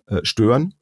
äh, 0.06 0.20
stören, 0.22 0.74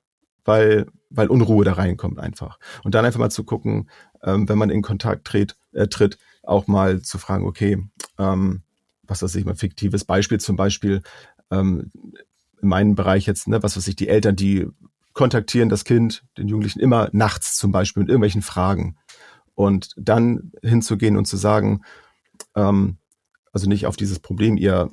weil, 0.44 0.86
weil 1.10 1.28
Unruhe 1.28 1.64
da 1.64 1.74
reinkommt 1.74 2.18
einfach. 2.18 2.58
Und 2.84 2.94
dann 2.94 3.04
einfach 3.04 3.20
mal 3.20 3.30
zu 3.30 3.44
gucken, 3.44 3.88
ähm, 4.22 4.48
wenn 4.48 4.58
man 4.58 4.70
in 4.70 4.82
Kontakt 4.82 5.26
tritt, 5.26 5.56
äh, 5.72 5.88
tritt, 5.88 6.18
auch 6.42 6.66
mal 6.66 7.02
zu 7.02 7.18
fragen, 7.18 7.46
okay, 7.46 7.78
ähm, 8.18 8.62
was 9.04 9.22
weiß 9.22 9.34
ich 9.36 9.44
mal, 9.44 9.54
fiktives 9.54 10.04
Beispiel 10.04 10.40
zum 10.40 10.56
Beispiel, 10.56 11.02
ähm, 11.50 11.90
in 12.60 12.68
meinem 12.68 12.94
Bereich 12.94 13.26
jetzt, 13.26 13.48
ne, 13.48 13.62
was 13.62 13.76
weiß 13.76 13.88
ich, 13.88 13.96
die 13.96 14.08
Eltern, 14.08 14.36
die 14.36 14.68
kontaktieren 15.12 15.68
das 15.68 15.84
Kind, 15.84 16.24
den 16.38 16.48
Jugendlichen 16.48 16.80
immer 16.80 17.08
nachts 17.12 17.56
zum 17.56 17.72
Beispiel 17.72 18.02
mit 18.02 18.10
irgendwelchen 18.10 18.42
Fragen. 18.42 18.96
Und 19.54 19.92
dann 19.96 20.52
hinzugehen 20.62 21.16
und 21.16 21.26
zu 21.26 21.36
sagen, 21.36 21.82
ähm, 22.56 22.98
also 23.52 23.68
nicht 23.68 23.86
auf 23.86 23.96
dieses 23.96 24.18
Problem, 24.18 24.56
ihr, 24.56 24.90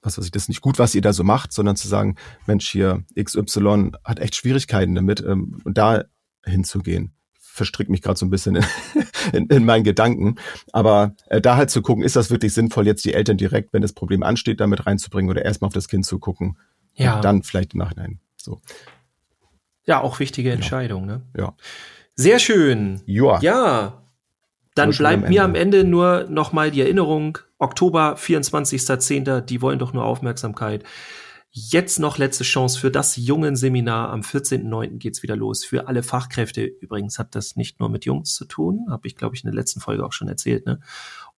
was 0.00 0.16
weiß 0.16 0.24
ich, 0.26 0.30
das 0.30 0.44
ist 0.44 0.48
nicht 0.48 0.60
gut, 0.60 0.78
was 0.78 0.94
ihr 0.94 1.02
da 1.02 1.12
so 1.12 1.24
macht, 1.24 1.52
sondern 1.52 1.76
zu 1.76 1.88
sagen, 1.88 2.16
Mensch, 2.46 2.68
hier 2.68 3.04
XY 3.20 3.92
hat 4.04 4.20
echt 4.20 4.36
Schwierigkeiten 4.36 4.94
damit 4.94 5.20
ähm, 5.20 5.60
und 5.64 5.76
da 5.76 6.04
hinzugehen. 6.44 7.12
Verstrickt 7.40 7.90
mich 7.90 8.02
gerade 8.02 8.18
so 8.18 8.26
ein 8.26 8.30
bisschen 8.30 8.56
in, 8.56 8.64
in, 9.32 9.46
in 9.46 9.64
meinen 9.64 9.82
Gedanken. 9.82 10.36
Aber 10.72 11.16
äh, 11.26 11.40
da 11.40 11.56
halt 11.56 11.70
zu 11.70 11.82
gucken, 11.82 12.04
ist 12.04 12.14
das 12.14 12.30
wirklich 12.30 12.54
sinnvoll, 12.54 12.86
jetzt 12.86 13.04
die 13.04 13.14
Eltern 13.14 13.38
direkt, 13.38 13.72
wenn 13.72 13.82
das 13.82 13.92
Problem 13.92 14.22
ansteht, 14.22 14.60
damit 14.60 14.86
reinzubringen 14.86 15.30
oder 15.30 15.44
erstmal 15.44 15.68
auf 15.68 15.74
das 15.74 15.88
Kind 15.88 16.06
zu 16.06 16.18
gucken. 16.20 16.58
Ja. 16.94 17.16
Und 17.16 17.24
dann 17.24 17.42
vielleicht 17.42 17.74
im 17.74 17.80
Nachhinein. 17.80 18.20
So. 18.36 18.60
Ja, 19.86 20.00
auch 20.00 20.18
wichtige 20.18 20.50
Entscheidung, 20.50 21.06
ne? 21.06 21.22
Ja. 21.36 21.54
Sehr 22.14 22.38
schön. 22.38 23.02
Joa. 23.06 23.40
Ja. 23.40 24.02
Dann 24.74 24.92
So 24.92 24.98
bleibt 24.98 25.24
am 25.24 25.28
mir 25.28 25.44
am 25.44 25.54
Ende. 25.54 25.84
Nur 25.84 26.26
noch 26.28 26.52
mal 26.52 26.70
die 26.70 26.80
Erinnerung. 26.80 27.38
Oktober, 27.58 28.16
24.10. 28.16 29.42
Die 29.42 29.62
wollen 29.62 29.78
doch 29.78 29.92
nur 29.92 30.04
Aufmerksamkeit. 30.04 30.84
Jetzt 31.50 32.00
noch 32.00 32.18
letzte 32.18 32.44
Chance 32.44 32.78
für 32.78 32.90
das 32.90 33.16
Jungen-Seminar. 33.16 34.10
Am 34.10 34.20
14.09. 34.20 34.98
geht's 34.98 35.22
wieder 35.22 35.36
los. 35.36 35.64
Für 35.64 35.88
alle 35.88 36.02
Fachkräfte. 36.02 36.64
Übrigens 36.64 37.18
hat 37.18 37.34
das 37.34 37.56
nicht 37.56 37.80
nur 37.80 37.88
mit 37.88 38.04
Jungs 38.04 38.34
zu 38.34 38.44
tun. 38.44 38.86
Habe 38.90 39.06
ich, 39.08 39.16
glaube 39.16 39.36
ich, 39.36 39.44
in 39.44 39.50
der 39.50 39.54
letzten 39.54 39.80
Folge 39.80 40.04
auch 40.04 40.12
schon 40.12 40.28
erzählt. 40.28 40.66
Ne? 40.66 40.80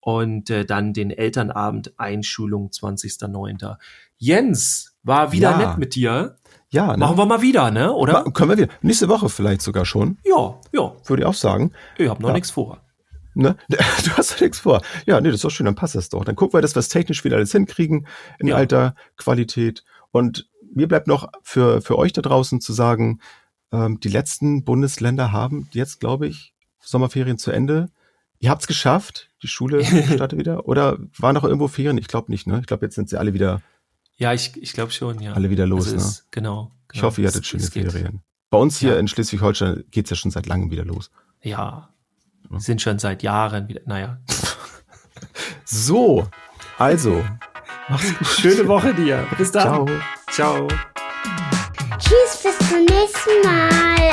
Und 0.01 0.49
äh, 0.49 0.65
dann 0.65 0.95
den 0.95 1.11
Elternabend 1.11 1.99
Einschulung 1.99 2.71
20.09. 2.71 3.77
Jens, 4.17 4.96
war 5.07 5.33
wieder 5.33 5.53
Ja. 5.53 5.57
nett 5.57 5.79
mit 5.79 5.95
dir. 5.95 6.37
Ja, 6.69 6.89
ne? 6.93 6.99
Machen 6.99 7.17
wir 7.17 7.27
mal 7.27 7.43
wieder, 7.43 7.71
ne? 7.71 7.93
Oder? 7.93 8.25
Ma- 8.25 8.31
Können 8.31 8.51
wir 8.51 8.59
wieder. 8.59 8.69
Nächste 8.83 9.09
Woche 9.09 9.29
vielleicht 9.29 9.63
sogar 9.63 9.85
schon, 9.87 10.19
Ja, 10.25 10.59
ja. 10.73 10.93
würde 11.07 11.23
ich 11.23 11.27
auch 11.27 11.35
sagen. 11.35 11.73
Ich 11.97 12.09
hab 12.09 12.21
noch 12.21 12.29
Ja. 12.31 12.35
nichts 12.35 12.51
vor. 12.51 12.81
Ne? 13.35 13.57
Du 13.69 14.11
hast 14.17 14.33
doch 14.35 14.41
nichts 14.41 14.59
vor. 14.59 14.83
Ja, 15.07 15.21
nee, 15.21 15.29
das 15.29 15.37
ist 15.37 15.45
doch 15.45 15.51
schön, 15.51 15.67
dann 15.67 15.75
passt 15.75 15.95
das 15.95 16.09
doch. 16.09 16.25
Dann 16.25 16.35
gucken 16.37 16.57
wir, 16.59 16.63
dass 16.63 16.75
wir 16.75 16.81
es 16.81 16.89
technisch 16.89 17.25
wieder 17.25 17.37
alles 17.37 17.53
hinkriegen 17.53 18.07
in 18.39 18.49
Ja. 18.49 18.57
alter 18.57 18.95
Qualität. 19.17 19.85
Und 20.11 20.49
mir 20.75 20.89
bleibt 20.89 21.07
noch 21.07 21.29
für, 21.43 21.81
für 21.83 21.97
euch 21.99 22.13
da 22.13 22.23
draußen 22.23 22.61
zu 22.61 22.73
sagen, 22.73 23.21
ähm, 23.73 24.01
die 24.01 24.09
letzten 24.09 24.65
Bundesländer 24.65 25.33
haben 25.33 25.69
jetzt, 25.73 26.01
glaube 26.01 26.27
ich, 26.27 26.55
Sommerferien 26.81 27.39
zu 27.39 27.51
Ende. 27.53 27.89
Ihr 28.39 28.51
habt's 28.51 28.67
geschafft, 28.67 29.31
die 29.43 29.49
Schule 29.49 29.85
startet 30.15 30.39
wieder. 30.39 30.67
Oder 30.67 30.99
waren 31.19 31.35
noch 31.35 31.45
irgendwo 31.45 31.69
Ferien? 31.69 31.99
Ich 31.99 32.09
glaube 32.09 32.31
nicht, 32.31 32.47
ne? 32.47 32.59
Ich 32.61 32.67
glaube, 32.67 32.87
jetzt 32.87 32.95
sind 32.97 33.09
sie 33.09 33.19
alle 33.19 33.35
wieder, 33.35 33.61
Ja, 34.17 34.33
ich, 34.33 34.57
ich 34.61 34.73
glaube 34.73 34.93
schon, 34.93 35.21
ja. 35.21 35.33
alle 35.35 35.51
wieder 35.51 35.67
los, 35.67 35.87
Also 35.87 35.97
ne? 35.97 36.03
es- 36.03 36.27
genau, 36.31 36.73
Ich 36.93 36.95
genau. 36.95 37.07
hoffe, 37.09 37.21
ihr 37.23 37.29
Es- 37.29 37.35
hattet 37.35 37.47
schöne 37.47 37.63
es. 37.63 37.71
Ferien. 37.71 38.23
Bei 38.51 38.59
uns 38.59 38.79
hier 38.79 38.93
Ja. 38.95 38.99
in 38.99 39.09
Schleswig-Holstein 39.09 39.85
geht's 39.91 40.09
ja 40.11 40.17
schon 40.17 40.31
seit 40.31 40.47
langem 40.47 40.71
wieder 40.71 40.85
los. 40.85 41.11
Ja. 41.43 41.91
Sind 42.59 42.81
schon 42.81 42.99
seit 42.99 43.23
Jahren 43.23 43.69
wieder. 43.69 43.81
Naja. 43.87 44.19
So, 45.65 46.29
also, 46.79 47.25
mach's 47.89 48.17
gut. 48.19 48.27
Schöne 48.29 48.69
Woche 48.69 48.95
dir. 48.95 49.27
Bis 49.37 49.51
dann. 49.51 49.87
Ciao. 49.87 49.89
Ciao. 50.31 50.69
Tschüss, 51.99 52.43
bis 52.43 52.69
zum 52.69 52.85
nächsten 52.85 53.43
Mal. 53.45 54.13